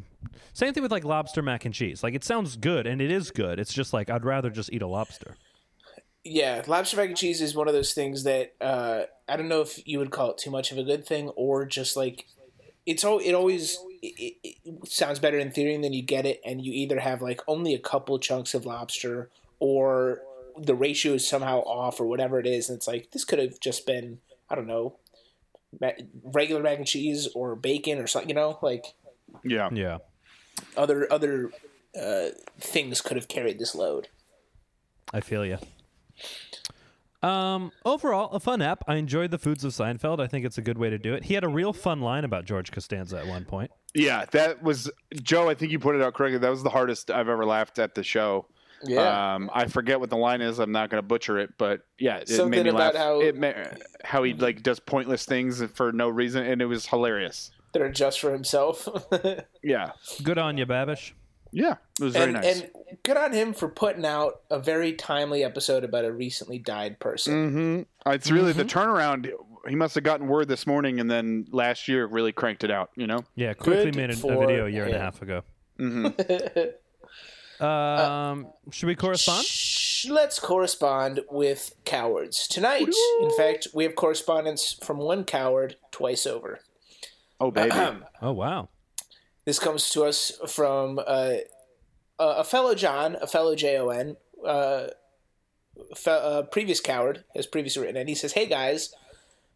Same 0.53 0.73
thing 0.73 0.83
with 0.83 0.93
like 0.93 1.05
lobster 1.05 1.43
mac 1.43 1.65
and 1.65 1.75
cheese. 1.75 2.03
Like 2.03 2.15
it 2.15 2.25
sounds 2.25 2.57
good 2.57 2.87
and 2.87 3.01
it 3.01 3.11
is 3.11 3.31
good. 3.31 3.59
It's 3.59 3.73
just 3.73 3.93
like 3.93 4.11
I'd 4.11 4.25
rather 4.25 4.51
just 4.51 4.73
eat 4.73 4.83
a 4.83 4.87
lobster. 4.87 5.37
Yeah, 6.25 6.63
lobster 6.67 6.97
mac 6.97 7.09
and 7.09 7.17
cheese 7.17 7.41
is 7.41 7.55
one 7.55 7.69
of 7.69 7.75
those 7.75 7.95
things 7.95 8.25
that 8.25 8.55
uh, 8.61 9.03
I 9.29 9.37
don't 9.37 9.49
know 9.49 9.63
if 9.63 9.87
you 9.87 9.99
would 9.99 10.11
call 10.11 10.33
it 10.33 10.39
too 10.39 10.51
much 10.51 10.73
of 10.73 10.79
a 10.79 10.83
good 10.83 11.07
thing 11.07 11.29
or 11.31 11.65
just 11.65 11.97
like 11.97 12.27
it's 12.87 13.05
all 13.05 13.19
it 13.19 13.33
always 13.33 13.79
it, 14.03 14.37
it, 14.43 14.57
it 14.65 14.89
sounds 14.89 15.19
better 15.19 15.39
in 15.39 15.51
theory 15.51 15.75
and 15.75 15.85
then 15.85 15.93
you 15.93 16.03
get 16.03 16.27
it 16.27 16.41
and 16.45 16.65
you 16.65 16.73
either 16.73 16.99
have 16.99 17.23
like 17.23 17.41
only 17.47 17.75
a 17.75 17.79
couple 17.79 18.19
chunks 18.19 18.55
of 18.55 18.67
lobster 18.67 19.31
or 19.59 20.23
the 20.59 20.75
ratio 20.75 21.15
is 21.15 21.27
somehow 21.27 21.61
off 21.61 22.01
or 22.01 22.07
whatever 22.07 22.41
it 22.41 22.47
is 22.47 22.69
and 22.69 22.77
it's 22.77 22.89
like 22.89 23.11
this 23.13 23.25
could 23.25 23.39
have 23.39 23.61
just 23.61 23.87
been 23.87 24.19
I 24.49 24.55
don't 24.55 24.67
know 24.67 24.97
regular 26.23 26.63
mac 26.63 26.79
and 26.79 26.87
cheese 26.87 27.29
or 27.35 27.55
bacon 27.55 27.99
or 27.99 28.07
something 28.07 28.29
you 28.29 28.35
know 28.35 28.59
like 28.63 28.87
Yeah, 29.45 29.69
Yeah. 29.73 29.99
Other 30.81 31.07
other 31.13 31.51
uh, 32.01 32.29
things 32.59 33.01
could 33.01 33.17
have 33.17 33.29
carried 33.29 33.59
this 33.59 33.75
load. 33.75 34.09
I 35.13 35.21
feel 35.21 35.45
you. 35.45 35.59
Um, 37.23 37.71
overall, 37.85 38.31
a 38.33 38.41
fun 38.41 38.63
app. 38.63 38.83
I 38.89 38.97
enjoyed 38.97 39.31
the 39.31 39.39
foods 39.39 39.63
of 39.65 39.73
Seinfeld. 39.73 40.21
I 40.21 40.27
think 40.27 40.47
it's 40.47 40.57
a 40.57 40.63
good 40.63 40.79
way 40.79 40.89
to 40.89 40.99
do 40.99 41.13
it. 41.13 41.25
He 41.25 41.35
had 41.35 41.45
a 41.45 41.49
real 41.49 41.73
fun 41.75 42.01
line 42.01 42.25
about 42.25 42.47
George 42.47 42.73
Costanza 42.73 43.19
at 43.19 43.27
one 43.27 43.45
point. 43.45 43.71
yeah. 43.95 44.25
That 44.33 44.63
was 44.63 44.91
Joe. 45.23 45.49
I 45.51 45.55
think 45.55 45.71
you 45.71 45.79
put 45.79 45.97
it 45.97 46.03
out 46.03 46.15
correctly. 46.15 46.39
That 46.39 46.49
was 46.51 46.63
the 46.63 46.71
hardest 46.71 47.11
I've 47.11 47.29
ever 47.29 47.45
laughed 47.45 47.79
at 47.79 47.95
the 47.95 48.03
show. 48.03 48.47
Um, 48.97 49.51
I 49.53 49.67
forget 49.67 50.01
what 50.01 50.09
the 50.09 50.17
line 50.17 50.41
is. 50.41 50.59
I'm 50.59 50.73
not 50.73 50.89
going 50.89 51.03
to 51.03 51.07
butcher 51.07 51.39
it, 51.39 51.51
but 51.59 51.83
yeah, 51.99 52.17
it 52.19 52.29
Something 52.31 52.51
made 52.51 52.63
me 52.65 52.71
about 52.71 52.95
laugh. 52.95 53.03
how- 53.05 53.21
it 53.21 53.37
ma- 53.37 53.53
how 54.03 54.23
he 54.23 54.33
like 54.33 54.63
does 54.63 54.81
pointless 54.81 55.27
things 55.27 55.63
for 55.75 55.93
no 55.93 56.09
reason, 56.09 56.47
and 56.47 56.63
it 56.63 56.67
was 56.67 56.87
hilarious. 56.87 57.51
That 57.73 57.83
are 57.83 57.91
just 57.91 58.21
for 58.21 58.33
himself. 58.33 58.89
Yeah, 59.63 59.93
Good 60.23 60.39
on 60.39 60.57
you, 60.57 60.65
Babish. 60.67 61.13
yeah, 61.53 61.75
it 61.99 62.03
was 62.05 62.15
very 62.15 62.33
and, 62.33 62.33
nice. 62.35 62.61
and 62.63 62.71
good 63.03 63.17
on 63.19 63.33
him 63.33 63.53
for 63.53 63.69
putting 63.69 64.07
out 64.07 64.41
a 64.51 64.59
very 64.59 64.95
timely 64.95 65.45
episode 65.45 65.85
about 65.85 66.05
a 66.05 66.13
recently 66.13 66.59
died 66.59 66.99
person. 66.99 67.51
hmm 68.05 68.11
It's 68.11 68.31
really 68.31 68.53
the 68.53 68.65
turnaround. 68.65 69.31
He 69.69 69.75
must 69.77 69.95
have 69.97 70.05
gotten 70.05 70.27
word 70.29 70.49
this 70.49 70.67
morning, 70.67 71.01
and 71.01 71.11
then 71.11 71.47
last 71.51 71.87
year 71.89 72.07
really 72.07 72.33
cranked 72.33 72.65
it 72.65 72.71
out. 72.71 72.91
You 72.97 73.07
know. 73.07 73.19
Yeah, 73.35 73.53
quickly 73.53 73.91
Good 73.91 73.97
made 73.97 74.11
a, 74.11 74.15
a 74.15 74.39
video 74.39 74.67
a 74.67 74.71
year 74.71 74.85
and 74.87 74.95
a 74.95 74.99
half 74.99 75.21
ago. 75.21 75.43
Mm-hmm. 75.79 76.61
Um, 77.61 78.47
should 78.71 78.87
we 78.87 78.95
correspond? 78.95 79.45
Shh, 79.45 80.07
Let's 80.09 80.39
correspond 80.41 81.21
with 81.31 81.75
cowards 81.85 82.49
tonight. 82.49 82.89
In 83.21 83.31
fact, 83.37 83.69
we 83.75 83.85
have 83.85 83.95
correspondence 83.97 84.79
from 84.83 84.97
one 84.97 85.25
coward 85.25 85.77
twice 85.91 86.27
over. 86.27 86.61
Oh 87.41 87.51
baby. 87.51 87.71
Oh 88.23 88.33
wow. 88.33 88.69
This 89.47 89.59
comes 89.59 89.91
to 89.91 90.05
us 90.05 90.33
from 90.49 90.99
uh, 90.99 91.37
a 92.19 92.25
a 92.25 92.45
fellow 92.45 92.75
John, 92.75 93.17
a 93.21 93.27
fellow 93.27 93.55
J 93.57 93.79
O 93.79 93.89
N, 93.89 94.17
uh, 94.45 94.89
fe- 95.97 96.11
uh, 96.23 96.43
previous 96.43 96.81
coward 96.81 97.25
has 97.35 97.47
previously 97.47 97.83
written, 97.83 97.97
and 97.97 98.09
he 98.09 98.15
says, 98.15 98.33
"Hey 98.35 98.47
guys, 98.47 98.95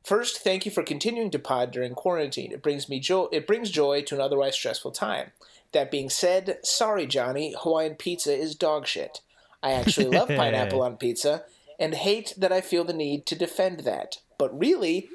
first, 0.02 0.38
thank 0.38 0.64
you 0.64 0.72
for 0.72 0.82
continuing 0.82 1.30
to 1.32 1.38
pod 1.38 1.70
during 1.70 1.94
quarantine. 1.94 2.52
It 2.52 2.62
brings 2.62 2.88
me 2.88 3.00
joy. 3.00 3.26
It 3.32 3.46
brings 3.46 3.70
joy 3.70 4.02
to 4.04 4.14
an 4.14 4.20
otherwise 4.20 4.54
stressful 4.54 4.92
time. 4.92 5.32
That 5.72 5.90
being 5.90 6.08
said, 6.08 6.58
sorry, 6.62 7.06
Johnny, 7.06 7.54
Hawaiian 7.58 7.96
pizza 7.96 8.34
is 8.34 8.54
dog 8.54 8.86
shit. 8.86 9.20
I 9.62 9.72
actually 9.72 10.06
love 10.06 10.28
pineapple 10.40 10.82
on 10.82 10.96
pizza, 10.96 11.44
and 11.78 11.94
hate 11.94 12.32
that 12.38 12.52
I 12.52 12.60
feel 12.62 12.84
the 12.84 12.92
need 12.92 13.26
to 13.26 13.36
defend 13.36 13.80
that. 13.80 14.18
But 14.38 14.58
really, 14.58 15.08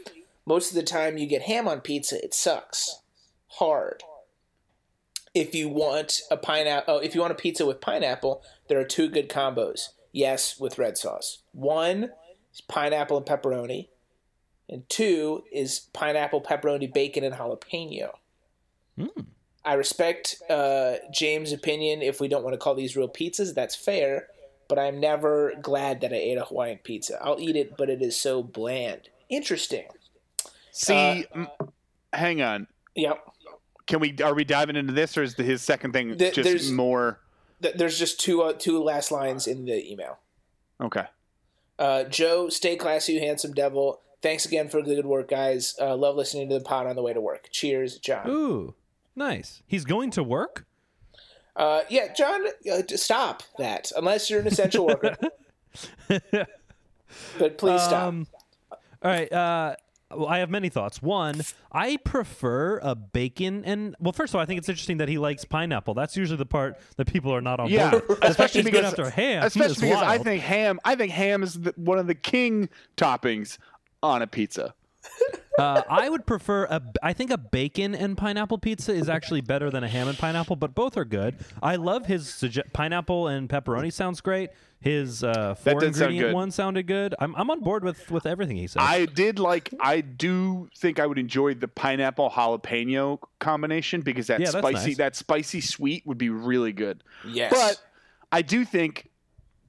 most 0.49 0.71
of 0.71 0.75
the 0.75 0.83
time 0.83 1.17
you 1.17 1.25
get 1.25 1.43
ham 1.43 1.67
on 1.67 1.79
pizza, 1.79 2.21
it 2.21 2.33
sucks 2.33 2.99
hard." 3.47 4.03
if 5.33 5.53
you 5.53 5.69
want 5.69 6.21
a 6.31 6.37
pineapple, 6.37 6.95
oh, 6.95 6.97
if 6.97 7.13
you 7.13 7.21
want 7.21 7.31
a 7.31 7.35
pizza 7.35 7.65
with 7.65 7.81
pineapple, 7.81 8.41
there 8.67 8.79
are 8.79 8.85
two 8.85 9.07
good 9.07 9.29
combos. 9.29 9.89
Yes, 10.11 10.59
with 10.59 10.77
red 10.77 10.97
sauce. 10.97 11.39
One 11.51 12.11
is 12.53 12.61
pineapple 12.61 13.17
and 13.17 13.25
pepperoni, 13.25 13.89
and 14.67 14.87
two 14.89 15.43
is 15.51 15.81
pineapple, 15.93 16.41
pepperoni, 16.41 16.91
bacon, 16.91 17.23
and 17.23 17.35
jalapeno. 17.35 18.11
I 19.63 19.73
respect 19.73 20.41
uh, 20.49 20.95
James' 21.13 21.53
opinion. 21.53 22.01
If 22.01 22.19
we 22.19 22.27
don't 22.27 22.43
want 22.43 22.53
to 22.53 22.57
call 22.57 22.75
these 22.75 22.97
real 22.97 23.09
pizzas, 23.09 23.53
that's 23.53 23.75
fair. 23.75 24.27
But 24.67 24.79
I'm 24.79 24.99
never 24.99 25.53
glad 25.61 26.01
that 26.01 26.11
I 26.11 26.17
ate 26.17 26.37
a 26.37 26.45
Hawaiian 26.45 26.79
pizza. 26.83 27.19
I'll 27.23 27.39
eat 27.39 27.55
it, 27.55 27.77
but 27.77 27.89
it 27.89 28.01
is 28.01 28.17
so 28.17 28.43
bland. 28.43 29.09
Interesting. 29.29 29.85
See, 30.71 31.25
Uh, 31.33 31.37
m- 31.39 31.47
hang 32.13 32.41
on. 32.41 32.67
Yep. 32.95 33.19
Can 33.87 33.99
we? 33.99 34.15
Are 34.23 34.33
we 34.33 34.43
diving 34.43 34.75
into 34.75 34.93
this, 34.93 35.17
or 35.17 35.23
is 35.23 35.35
the, 35.35 35.43
his 35.43 35.61
second 35.61 35.93
thing 35.93 36.15
Th- 36.17 36.33
just 36.33 36.47
there's- 36.47 36.69
more? 36.69 37.19
Th- 37.61 37.75
There's 37.75 37.99
just 37.99 38.19
two 38.19 38.41
uh, 38.43 38.53
two 38.53 38.81
last 38.81 39.11
lines 39.11 39.45
in 39.47 39.65
the 39.65 39.91
email. 39.91 40.19
Okay. 40.79 41.03
Uh, 41.77 42.03
Joe, 42.05 42.47
stay 42.49 42.75
classy, 42.75 43.13
you 43.13 43.19
handsome 43.19 43.53
devil. 43.53 43.99
Thanks 44.21 44.45
again 44.45 44.69
for 44.69 44.81
the 44.81 44.95
good 44.95 45.05
work, 45.05 45.29
guys. 45.29 45.75
Uh, 45.79 45.95
love 45.95 46.15
listening 46.15 46.49
to 46.49 46.55
the 46.59 46.63
pod 46.63 46.87
on 46.87 46.95
the 46.95 47.01
way 47.01 47.13
to 47.13 47.21
work. 47.21 47.49
Cheers, 47.51 47.97
John. 47.97 48.29
Ooh, 48.29 48.75
nice. 49.15 49.61
He's 49.67 49.85
going 49.85 50.11
to 50.11 50.23
work. 50.23 50.65
Uh, 51.55 51.81
yeah, 51.89 52.13
John, 52.13 52.45
uh, 52.71 52.81
stop 52.95 53.43
that. 53.57 53.91
Unless 53.97 54.29
you're 54.29 54.39
an 54.41 54.47
essential 54.47 54.85
worker. 54.87 55.17
but 56.07 57.57
please 57.57 57.81
stop. 57.81 58.07
Um, 58.07 58.27
all 58.71 59.11
right. 59.11 59.31
Well, 60.11 60.27
I 60.27 60.39
have 60.39 60.49
many 60.49 60.69
thoughts. 60.69 61.01
One, 61.03 61.41
I 61.71 61.97
prefer 61.97 62.79
a 62.81 62.95
bacon 62.95 63.63
and 63.63 63.95
well, 63.99 64.11
first 64.11 64.31
of 64.31 64.37
all, 64.37 64.41
I 64.41 64.45
think 64.45 64.57
it's 64.57 64.67
interesting 64.69 64.97
that 64.97 65.07
he 65.07 65.17
likes 65.19 65.45
pineapple. 65.45 65.93
That's 65.93 66.17
usually 66.17 66.37
the 66.37 66.45
part 66.47 66.77
that 66.97 67.05
people 67.11 67.33
are 67.33 67.41
not 67.41 67.59
on 67.59 67.69
Yeah, 67.69 67.91
board. 67.91 68.19
especially 68.23 68.63
because 68.63 68.85
after 68.85 69.09
ham. 69.11 69.43
especially 69.43 69.89
because 69.89 70.01
I 70.03 70.17
think 70.17 70.41
ham. 70.41 70.79
I 70.83 70.95
think 70.95 71.11
ham 71.11 71.43
is 71.43 71.53
the, 71.61 71.73
one 71.75 71.99
of 71.99 72.07
the 72.07 72.15
king 72.15 72.69
toppings 72.97 73.59
on 74.01 74.21
a 74.23 74.27
pizza. 74.27 74.73
Uh, 75.59 75.83
I 75.89 76.09
would 76.09 76.25
prefer 76.25 76.65
a. 76.65 76.81
I 77.03 77.13
think 77.13 77.31
a 77.31 77.37
bacon 77.37 77.93
and 77.95 78.17
pineapple 78.17 78.57
pizza 78.57 78.93
is 78.93 79.09
actually 79.09 79.41
better 79.41 79.69
than 79.69 79.83
a 79.83 79.87
ham 79.87 80.07
and 80.07 80.17
pineapple, 80.17 80.55
but 80.55 80.73
both 80.73 80.97
are 80.97 81.05
good. 81.05 81.35
I 81.61 81.75
love 81.75 82.05
his 82.05 82.25
sugge- 82.27 82.71
pineapple 82.73 83.27
and 83.27 83.47
pepperoni 83.49 83.91
sounds 83.93 84.21
great. 84.21 84.49
His 84.81 85.23
uh, 85.25 85.55
four 85.55 85.81
did 85.81 85.93
sound 85.93 86.11
ingredient 86.11 86.27
good. 86.29 86.33
one 86.35 86.51
sounded 86.51 86.87
good. 86.87 87.13
I'm 87.19 87.35
I'm 87.35 87.49
on 87.51 87.59
board 87.59 87.83
with 87.83 88.09
with 88.09 88.25
everything 88.25 88.55
he 88.55 88.67
said. 88.67 88.81
I 88.81 89.05
did 89.05 89.37
like. 89.37 89.69
I 89.81 89.99
do 90.01 90.69
think 90.77 90.99
I 90.99 91.05
would 91.05 91.19
enjoy 91.19 91.53
the 91.55 91.67
pineapple 91.67 92.29
jalapeno 92.29 93.19
combination 93.39 94.01
because 94.01 94.27
that 94.27 94.39
Yeah, 94.39 94.51
that's 94.51 94.65
spicy 94.65 94.87
nice. 94.91 94.97
that 94.97 95.15
spicy 95.17 95.59
sweet 95.61 96.07
would 96.07 96.17
be 96.17 96.29
really 96.29 96.71
good. 96.71 97.03
yes. 97.27 97.51
But 97.53 97.81
I 98.31 98.41
do 98.41 98.63
think 98.63 99.09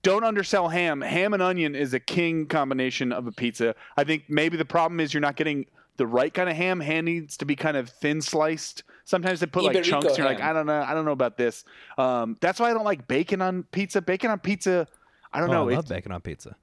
don't 0.02 0.22
undersell 0.24 0.68
ham. 0.68 1.00
Ham 1.00 1.34
and 1.34 1.42
onion 1.42 1.74
is 1.74 1.92
a 1.92 2.00
king 2.00 2.46
combination 2.46 3.12
of 3.12 3.26
a 3.26 3.32
pizza. 3.32 3.74
I 3.96 4.04
think 4.04 4.24
maybe 4.28 4.56
the 4.56 4.64
problem 4.64 5.00
is 5.00 5.12
you're 5.12 5.20
not 5.20 5.34
getting 5.36 5.66
the 6.00 6.06
right 6.06 6.32
kind 6.32 6.48
of 6.48 6.56
ham. 6.56 6.80
Ham 6.80 7.04
needs 7.04 7.36
to 7.36 7.44
be 7.44 7.54
kind 7.54 7.76
of 7.76 7.90
thin 7.90 8.22
sliced. 8.22 8.84
Sometimes 9.04 9.40
they 9.40 9.46
put 9.46 9.64
like 9.64 9.76
Iberico 9.76 9.84
chunks. 9.84 10.06
And 10.06 10.16
you're 10.16 10.26
like. 10.26 10.40
I 10.40 10.54
don't 10.54 10.64
know, 10.64 10.80
I 10.80 10.94
don't 10.94 11.04
know 11.04 11.12
about 11.12 11.36
this. 11.36 11.62
Um, 11.98 12.38
that's 12.40 12.58
why 12.58 12.70
I 12.70 12.72
don't 12.72 12.86
like 12.86 13.06
bacon 13.06 13.42
on 13.42 13.64
pizza. 13.64 14.00
Bacon 14.00 14.30
on 14.30 14.38
pizza, 14.38 14.88
I 15.30 15.40
don't 15.40 15.50
oh, 15.50 15.52
know. 15.52 15.68
I 15.68 15.72
It- 15.72 15.76
love 15.76 15.88
bacon 15.88 16.10
on 16.10 16.22
pizza. 16.22 16.56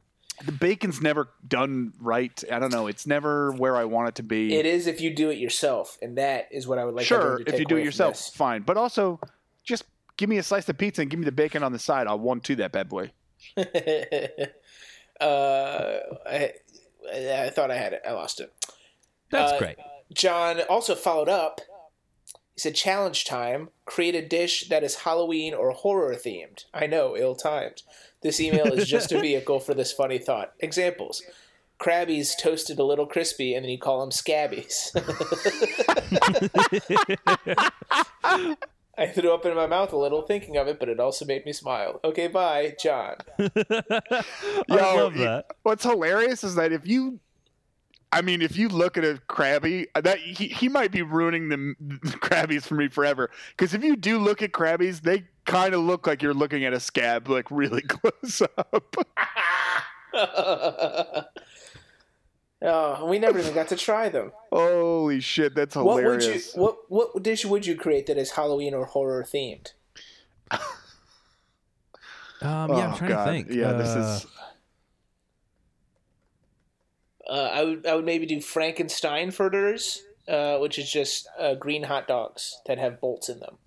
the 0.44 0.52
bacon's 0.52 1.02
never 1.04 1.30
done 1.48 1.94
right. 2.00 2.44
I 2.52 2.58
don't 2.58 2.72
know. 2.72 2.88
It's 2.88 3.06
never 3.06 3.52
where 3.52 3.76
I 3.76 3.86
want 3.86 4.08
it 4.10 4.16
to 4.16 4.24
be. 4.24 4.56
it 4.56 4.66
is 4.66 4.88
if 4.88 5.02
you 5.02 5.14
do 5.14 5.30
it 5.30 5.38
yourself, 5.38 6.00
and 6.02 6.18
that 6.18 6.48
is 6.52 6.68
what 6.68 6.80
I 6.80 6.86
would 6.86 6.96
like. 6.96 7.06
sure, 7.06 7.38
to 7.38 7.54
if 7.54 7.60
you 7.60 7.66
do 7.66 7.78
it 7.78 7.86
yourself, 7.86 8.16
this. 8.16 8.30
fine. 8.30 8.64
But 8.64 8.76
also, 8.78 9.20
just 9.64 9.84
give 10.18 10.30
me 10.30 10.40
a 10.40 10.44
slice 10.44 10.68
of 10.68 10.80
pizza 10.80 11.04
and 11.04 11.12
give 11.12 11.20
me 11.20 11.26
the 11.26 11.32
bacon 11.32 11.62
on 11.62 11.74
the 11.74 11.80
side. 11.80 12.08
I'll 12.08 12.18
one 12.18 12.42
two 12.42 12.56
that 12.56 12.72
bad 12.72 12.90
boy. 12.90 13.12
uh, 13.58 13.62
I, 15.22 16.54
I 17.14 17.52
thought 17.52 17.70
I 17.70 17.78
had 17.78 17.94
it. 17.94 18.02
I 18.08 18.14
lost 18.14 18.40
it. 18.40 18.52
That's 19.30 19.54
Uh, 19.54 19.60
great. 19.60 19.78
John 20.14 20.62
also 20.70 20.96
followed 20.96 21.30
up. 21.30 21.62
He 22.56 22.62
said, 22.62 22.76
"Challenge 22.76 23.26
time: 23.26 23.70
create 23.86 24.16
a 24.16 24.26
dish 24.26 24.68
that 24.70 24.84
is 24.84 24.96
Halloween 24.96 25.54
or 25.54 25.72
horror 25.72 26.16
themed." 26.16 26.66
I 26.74 26.88
know, 26.88 27.16
ill-timed. 27.16 27.84
This 28.22 28.40
email 28.40 28.74
is 28.74 28.88
just 28.88 29.12
a 29.12 29.20
vehicle 29.22 29.60
for 29.60 29.74
this 29.74 29.92
funny 29.92 30.18
thought. 30.18 30.54
Examples: 30.60 31.22
Krabbies 31.80 32.32
toasted 32.40 32.80
a 32.80 32.84
little 32.84 33.06
crispy, 33.06 33.54
and 33.54 33.64
then 33.64 33.72
you 33.72 33.78
call 33.78 34.00
them 34.00 34.12
Scabbies. 34.12 34.92
I 39.00 39.06
threw 39.06 39.32
up 39.32 39.46
in 39.46 39.54
my 39.56 39.68
mouth 39.68 39.94
a 39.94 39.98
little 39.98 40.24
thinking 40.24 40.58
of 40.58 40.68
it, 40.68 40.80
but 40.80 40.90
it 40.90 41.00
also 41.00 41.24
made 41.26 41.46
me 41.46 41.54
smile. 41.54 42.00
Okay, 42.04 42.28
bye, 42.28 42.76
John. 42.82 43.16
I 43.40 44.24
love 44.72 45.14
that. 45.16 45.46
What's 45.62 45.84
hilarious 45.84 46.44
is 46.44 46.56
that 46.56 46.72
if 46.72 46.88
you, 46.88 47.20
I 48.12 48.22
mean, 48.22 48.42
if 48.42 48.56
you 48.58 48.70
look 48.70 48.98
at 48.98 49.04
a 49.04 49.20
Krabby, 49.30 49.86
that 50.02 50.18
he, 50.20 50.48
he 50.48 50.70
might 50.70 50.92
be 50.92 51.02
ruining 51.02 51.50
the, 51.50 51.76
the 51.80 52.18
Krabbies 52.18 52.64
for 52.64 52.76
me 52.76 52.88
forever. 52.88 53.30
Because 53.52 53.74
if 53.74 53.84
you 53.84 53.96
do 53.98 54.18
look 54.18 54.42
at 54.42 54.52
Krabbies, 54.54 55.02
they 55.02 55.26
kind 55.46 55.74
of 55.74 55.82
look 55.82 56.08
like 56.08 56.22
you're 56.22 56.34
looking 56.34 56.64
at 56.66 56.74
a 56.74 56.80
scab, 56.80 57.28
like 57.28 57.52
really 57.52 57.82
close 57.88 58.42
up. 58.58 58.96
oh, 62.62 63.06
we 63.06 63.20
never 63.20 63.40
even 63.40 63.54
got 63.54 63.68
to 63.70 63.76
try 63.76 64.10
them. 64.10 64.32
Holy 64.52 65.20
shit, 65.20 65.54
that's 65.56 65.76
What 65.76 65.86
would 66.04 66.04
you? 66.04 66.10
hilarious. 66.12 66.54
What 66.56 66.78
what 66.90 67.22
dish 67.24 67.46
would 67.46 67.66
you 67.66 67.76
create 67.76 68.08
that 68.08 68.18
is 68.18 68.32
Halloween 68.32 68.74
or 68.74 68.86
horror 68.86 69.24
themed? 69.24 69.74
Um, 70.50 70.60
yeah, 72.42 72.88
I'm 72.88 72.94
Oh, 72.94 72.98
trying 72.98 73.10
God. 73.12 73.26
to 73.26 73.32
think. 73.32 73.48
Yeah, 73.50 73.74
this 73.74 73.90
Uh, 73.90 74.00
is. 74.00 74.26
Uh, 77.30 77.50
I 77.54 77.64
would 77.64 77.86
I 77.86 77.96
would 77.96 78.06
maybe 78.06 78.26
do 78.26 78.38
Frankensteinfurters, 78.38 80.00
uh, 80.28 80.58
which 80.60 80.80
is 80.80 80.90
just 80.90 81.28
uh, 81.38 81.56
green 81.56 81.84
hot 81.84 82.08
dogs 82.08 82.62
that 82.66 82.78
have 82.78 83.02
bolts 83.02 83.30
in 83.30 83.40
them. 83.40 83.58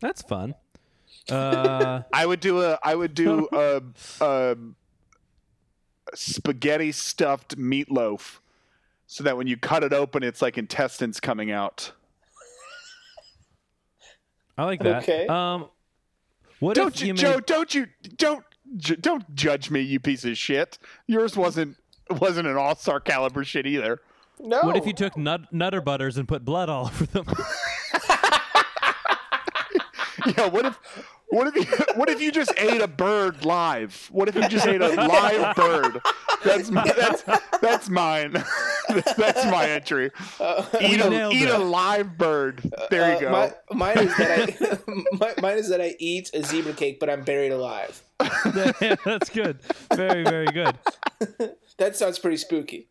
that's 0.00 0.22
fun. 0.22 0.54
Uh, 1.30 2.02
I 2.10 2.24
would 2.24 2.40
do 2.40 2.62
a. 2.62 2.78
I 2.82 2.94
would 2.94 3.12
do 3.12 3.48
a, 3.52 3.82
a 4.22 4.56
spaghetti 6.14 6.90
stuffed 6.90 7.58
meatloaf, 7.58 8.38
so 9.06 9.24
that 9.24 9.36
when 9.36 9.46
you 9.46 9.58
cut 9.58 9.84
it 9.84 9.92
open, 9.92 10.22
it's 10.22 10.40
like 10.40 10.56
intestines 10.56 11.20
coming 11.20 11.50
out. 11.50 11.92
I 14.56 14.64
like 14.64 14.82
that. 14.82 15.02
Okay. 15.02 15.26
Um, 15.26 15.68
what 16.60 16.74
Don't 16.74 16.94
if 16.94 17.00
you, 17.02 17.08
you 17.08 17.14
made, 17.14 17.20
Joe? 17.20 17.40
Don't 17.40 17.74
you 17.74 17.88
don't 18.16 18.44
ju- 18.78 18.96
don't 18.96 19.34
judge 19.34 19.70
me, 19.70 19.80
you 19.80 20.00
piece 20.00 20.24
of 20.24 20.38
shit. 20.38 20.78
Yours 21.06 21.36
wasn't 21.36 21.76
wasn't 22.20 22.48
an 22.48 22.56
all 22.56 22.74
star 22.76 23.00
caliber 23.00 23.44
shit 23.44 23.66
either. 23.66 24.00
No. 24.40 24.62
What 24.62 24.76
if 24.76 24.86
you 24.86 24.92
took 24.92 25.16
nut, 25.16 25.52
Nutter 25.52 25.80
Butters 25.80 26.16
and 26.16 26.28
put 26.28 26.44
blood 26.44 26.68
all 26.68 26.86
over 26.86 27.06
them? 27.06 27.26
Yeah. 30.36 30.48
What 30.48 30.66
if 30.66 30.76
what 31.28 31.46
if 31.46 31.54
you, 31.56 31.84
what 31.94 32.10
if 32.10 32.20
you 32.20 32.32
just 32.32 32.52
ate 32.58 32.80
a 32.82 32.88
bird 32.88 33.44
live? 33.44 34.08
What 34.12 34.28
if 34.28 34.34
you 34.34 34.46
just 34.48 34.66
ate 34.66 34.80
a 34.82 34.88
live 34.88 35.56
bird? 35.56 36.00
That's 36.44 36.70
my, 36.70 36.84
that's 36.84 37.22
that's 37.62 37.88
mine. 37.88 38.32
that's 39.16 39.44
my 39.46 39.68
entry. 39.70 40.06
eat 40.80 41.00
a 41.00 41.30
eat 41.30 41.42
it. 41.44 41.50
a 41.50 41.58
live 41.58 42.18
bird. 42.18 42.60
There 42.90 43.08
you 43.10 43.16
Uh, 43.16 43.20
go. 43.20 43.54
my, 43.70 43.94
mine 43.94 43.98
is 43.98 44.16
that 44.16 44.40
I 44.90 45.16
my, 45.16 45.34
mine 45.40 45.58
is 45.58 45.68
that 45.70 45.80
I 45.80 45.94
eat 45.98 46.30
a 46.34 46.42
zebra 46.42 46.72
cake, 46.74 46.98
but 47.00 47.08
I'm 47.08 47.22
buried 47.22 47.52
alive. 47.52 48.02
that's 49.04 49.30
good. 49.30 49.58
Very, 49.94 50.24
very 50.24 50.46
good. 50.46 50.78
That 51.78 51.96
sounds 51.96 52.18
pretty 52.18 52.36
spooky. 52.38 52.88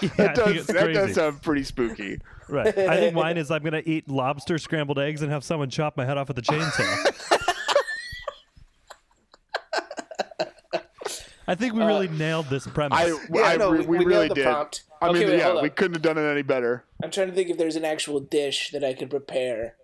Yeah, 0.00 0.08
that 0.16 0.36
does 0.36 0.66
that 0.68 0.76
crazy. 0.76 0.92
does 0.94 1.14
sound 1.14 1.42
pretty 1.42 1.64
spooky. 1.64 2.20
Right. 2.48 2.66
I 2.78 2.96
think 2.96 3.14
mine 3.14 3.36
is 3.38 3.50
I'm 3.50 3.62
gonna 3.62 3.82
eat 3.84 4.08
lobster 4.08 4.56
scrambled 4.58 4.98
eggs 4.98 5.22
and 5.22 5.32
have 5.32 5.42
someone 5.44 5.68
chop 5.70 5.96
my 5.96 6.04
head 6.04 6.16
off 6.18 6.28
with 6.28 6.38
a 6.38 6.42
chainsaw. 6.42 7.40
I 11.46 11.54
think 11.54 11.74
we 11.74 11.84
really 11.84 12.08
uh, 12.08 12.12
nailed 12.12 12.46
this 12.46 12.66
premise. 12.66 12.98
I, 12.98 13.06
Yeah, 13.32 13.42
I 13.42 13.56
no, 13.56 13.70
we- 13.70 13.80
we, 13.84 13.98
we 13.98 14.04
really 14.06 14.28
the 14.28 14.34
did. 14.34 14.44
prompt. 14.44 14.84
I 15.02 15.08
Okay, 15.08 15.18
mean, 15.20 15.28
wait, 15.28 15.38
yeah, 15.38 15.60
we 15.60 15.68
couldn't 15.68 15.92
have 15.94 16.02
done 16.02 16.16
it 16.16 16.22
any 16.26 16.40
better. 16.40 16.84
I'm 17.02 17.10
trying 17.10 17.28
to 17.28 17.34
think 17.34 17.50
if 17.50 17.58
there's 17.58 17.76
an 17.76 17.84
actual 17.84 18.18
dish 18.20 18.70
that 18.70 18.82
I 18.82 18.94
could 18.94 19.10
prepare. 19.10 19.74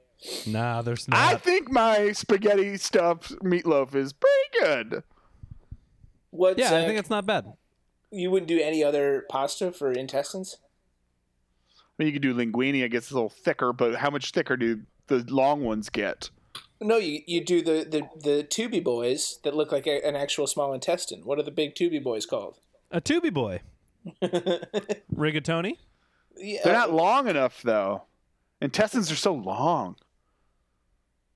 Nah, 0.47 0.83
there's 0.83 1.09
not. 1.09 1.18
I 1.18 1.37
think 1.37 1.71
my 1.71 2.12
spaghetti 2.12 2.77
stuffed 2.77 3.33
meatloaf 3.43 3.95
is 3.95 4.12
pretty 4.12 4.59
good. 4.61 5.03
What? 6.31 6.59
yeah, 6.59 6.73
uh, 6.73 6.79
I 6.79 6.85
think 6.87 6.99
it's 6.99 7.11
not 7.11 7.27
bad. 7.27 7.53
you 8.11 8.31
wouldn't 8.31 8.49
do 8.49 8.61
any 8.61 8.85
other 8.85 9.25
pasta 9.31 9.73
for 9.73 9.91
intestines. 9.93 10.59
I 11.77 11.93
mean, 11.99 12.07
you 12.07 12.12
could 12.12 12.23
do 12.23 12.35
linguine. 12.35 12.85
I 12.85 12.89
guess 12.89 13.03
it's 13.05 13.11
a 13.11 13.14
little 13.14 13.29
thicker, 13.31 13.73
but 13.73 13.97
how 13.97 14.11
much 14.11 14.31
thicker 14.31 14.57
do 14.57 14.81
the 15.09 15.25
long 15.29 15.62
ones 15.62 15.89
get? 15.91 16.31
No, 16.81 16.97
you 16.97 17.21
you 17.27 17.45
do 17.45 17.61
the 17.62 17.85
the 17.85 18.09
the 18.18 18.43
tubby 18.43 18.81
boys 18.81 19.39
that 19.45 19.55
look 19.55 19.71
like 19.71 19.87
a, 19.87 20.07
an 20.07 20.16
actual 20.16 20.47
small 20.47 20.73
intestine. 20.73 21.23
What 21.25 21.39
are 21.39 21.43
the 21.43 21.51
big 21.51 21.75
tubby 21.75 21.99
boys 21.99 22.25
called? 22.25 22.59
A 22.91 23.01
tubby 23.01 23.31
boy. 23.31 23.61
Rigatoni? 25.14 25.77
Yeah, 26.37 26.61
They're 26.64 26.73
not 26.73 26.93
long 26.93 27.29
enough, 27.29 27.61
though. 27.62 28.05
Intestines 28.62 29.11
are 29.12 29.16
so 29.16 29.35
long. 29.35 29.97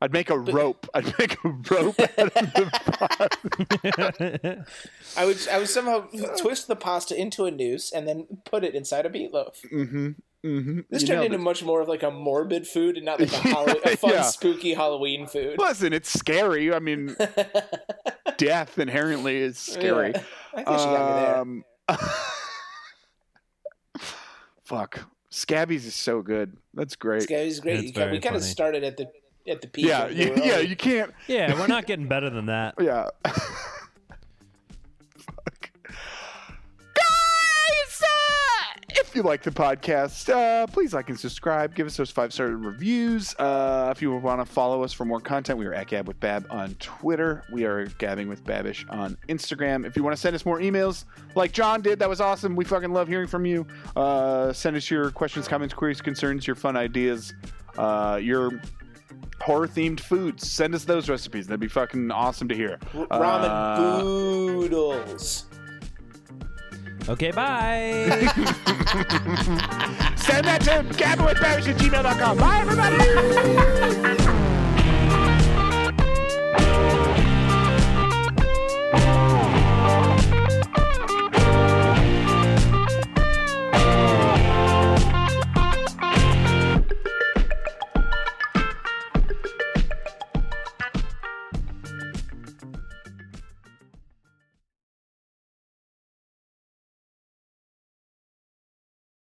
I'd 0.05 0.13
make 0.13 0.29
a 0.29 0.39
rope. 0.39 0.87
I'd 0.93 1.19
make 1.19 1.37
a 1.43 1.49
rope 1.49 1.99
out 1.99 2.19
of 2.19 2.35
the 2.35 2.71
pasta. 2.85 4.67
I 5.17 5.25
would 5.25 5.49
I 5.49 5.59
would 5.59 5.69
somehow 5.69 6.07
twist 6.39 6.69
the 6.69 6.77
pasta 6.77 7.19
into 7.19 7.47
a 7.47 7.51
noose 7.51 7.91
and 7.91 8.07
then 8.07 8.27
put 8.45 8.65
it 8.65 8.75
inside 8.75 9.07
a 9.07 9.09
meatloaf. 9.11 9.55
Mm-hmm. 9.73 10.09
Mm-hmm. 10.45 10.81
This 10.91 11.05
turned 11.05 11.25
into 11.25 11.39
much 11.39 11.65
more 11.65 11.81
of 11.81 11.89
like 11.89 12.03
a 12.03 12.11
morbid 12.11 12.67
food 12.67 12.97
and 12.99 13.07
not 13.07 13.19
like 13.19 13.33
a, 13.33 13.37
Hallow- 13.37 13.81
a 13.83 13.97
fun, 13.97 14.11
Yeah. 14.11 14.23
spooky 14.25 14.75
Halloween 14.75 15.27
food. 15.27 15.57
Listen, 15.59 15.95
it's 15.95 16.13
scary. 16.13 16.71
I 16.75 16.81
mean, 16.81 17.17
death 18.37 18.79
inherently 18.79 19.39
is 19.39 19.57
scary. 19.59 20.11
Yeah. 20.15 20.23
I 20.53 20.65
think 20.65 20.79
she 20.81 20.85
got 20.85 21.17
me 21.17 21.23
there. 21.23 21.37
Um, 21.39 21.65
fuck. 24.65 25.01
Scabbies 25.31 25.87
is 25.87 25.95
so 25.95 26.21
good. 26.21 26.57
That's 26.75 26.95
great. 26.95 27.21
This 27.21 27.27
guy 27.27 27.37
is 27.37 27.61
great. 27.61 27.79
It's 27.81 27.93
got- 27.97 28.11
we 28.11 28.21
kind 28.21 28.37
of 28.37 28.43
started 28.43 28.85
at 28.85 28.99
the 28.99 29.11
at 29.47 29.61
the 29.61 29.69
peak. 29.69 29.87
yeah, 29.87 30.05
of 30.05 30.13
yeah, 30.13 30.31
the 30.35 30.47
yeah. 30.47 30.59
You 30.61 30.77
can't. 30.77 31.13
Yeah, 31.27 31.59
we're 31.59 31.67
not 31.67 31.87
getting 31.87 32.07
better 32.09 32.31
than 32.31 32.47
that. 32.47 32.75
Yeah. 32.81 33.09
Fuck. 35.17 35.71
Guys, 36.95 38.03
uh, 38.03 38.81
if 38.91 39.15
you 39.15 39.23
like 39.23 39.43
the 39.43 39.51
podcast, 39.51 40.29
uh, 40.29 40.67
please 40.67 40.93
like 40.93 41.09
and 41.09 41.19
subscribe. 41.19 41.75
Give 41.75 41.87
us 41.87 41.97
those 41.97 42.11
five 42.11 42.33
star 42.33 42.49
reviews. 42.49 43.35
Uh, 43.39 43.93
if 43.95 44.03
you 44.03 44.15
want 44.17 44.41
to 44.41 44.45
follow 44.45 44.83
us 44.83 44.93
for 44.93 45.05
more 45.05 45.21
content, 45.21 45.59
we 45.59 45.67
are 45.67 45.73
at 45.75 45.87
Gab 45.87 46.07
with 46.07 46.21
Bab 46.21 46.47
on 46.51 46.75
Twitter. 46.75 47.45
We 47.53 47.65
are 47.65 47.87
Gabbing 47.87 48.29
with 48.29 48.45
Babish 48.45 48.85
on 48.91 49.17
Instagram. 49.29 49.87
If 49.87 49.97
you 49.97 50.03
want 50.03 50.15
to 50.15 50.21
send 50.21 50.35
us 50.35 50.45
more 50.45 50.61
emails, 50.61 51.05
like 51.35 51.53
John 51.53 51.81
did, 51.81 51.99
that 52.01 52.09
was 52.09 52.21
awesome. 52.21 52.55
We 52.57 52.65
fucking 52.65 52.93
love 52.93 53.09
hearing 53.09 53.29
from 53.29 53.47
you. 53.47 53.67
Uh, 53.97 54.53
send 54.53 54.77
us 54.77 54.91
your 54.91 55.11
questions, 55.11 55.49
comments, 55.49 55.73
queries, 55.75 56.01
concerns, 56.01 56.47
your 56.47 56.57
fun 56.57 56.77
ideas, 56.77 57.33
uh, 57.79 58.19
your 58.23 58.61
horror 59.41 59.69
themed 59.69 60.01
foods. 60.01 60.51
Send 60.51 60.75
us 60.75 60.85
those 60.85 61.09
recipes. 61.09 61.47
That'd 61.47 61.61
be 61.61 61.69
fucking 61.69 62.11
awesome 62.11 62.49
to 62.49 62.55
hear. 62.55 62.79
ramen 62.95 63.49
Uh, 63.49 64.01
boodles. 64.03 65.47
Okay, 67.09 67.31
bye. 67.31 68.07
Send 70.17 70.47
that 70.47 70.61
to 70.63 70.85
gabwithbabish 70.97 71.69
at 71.69 71.77
gmail.com. 71.77 72.39
Bye, 72.39 72.61
everybody. 72.61 74.41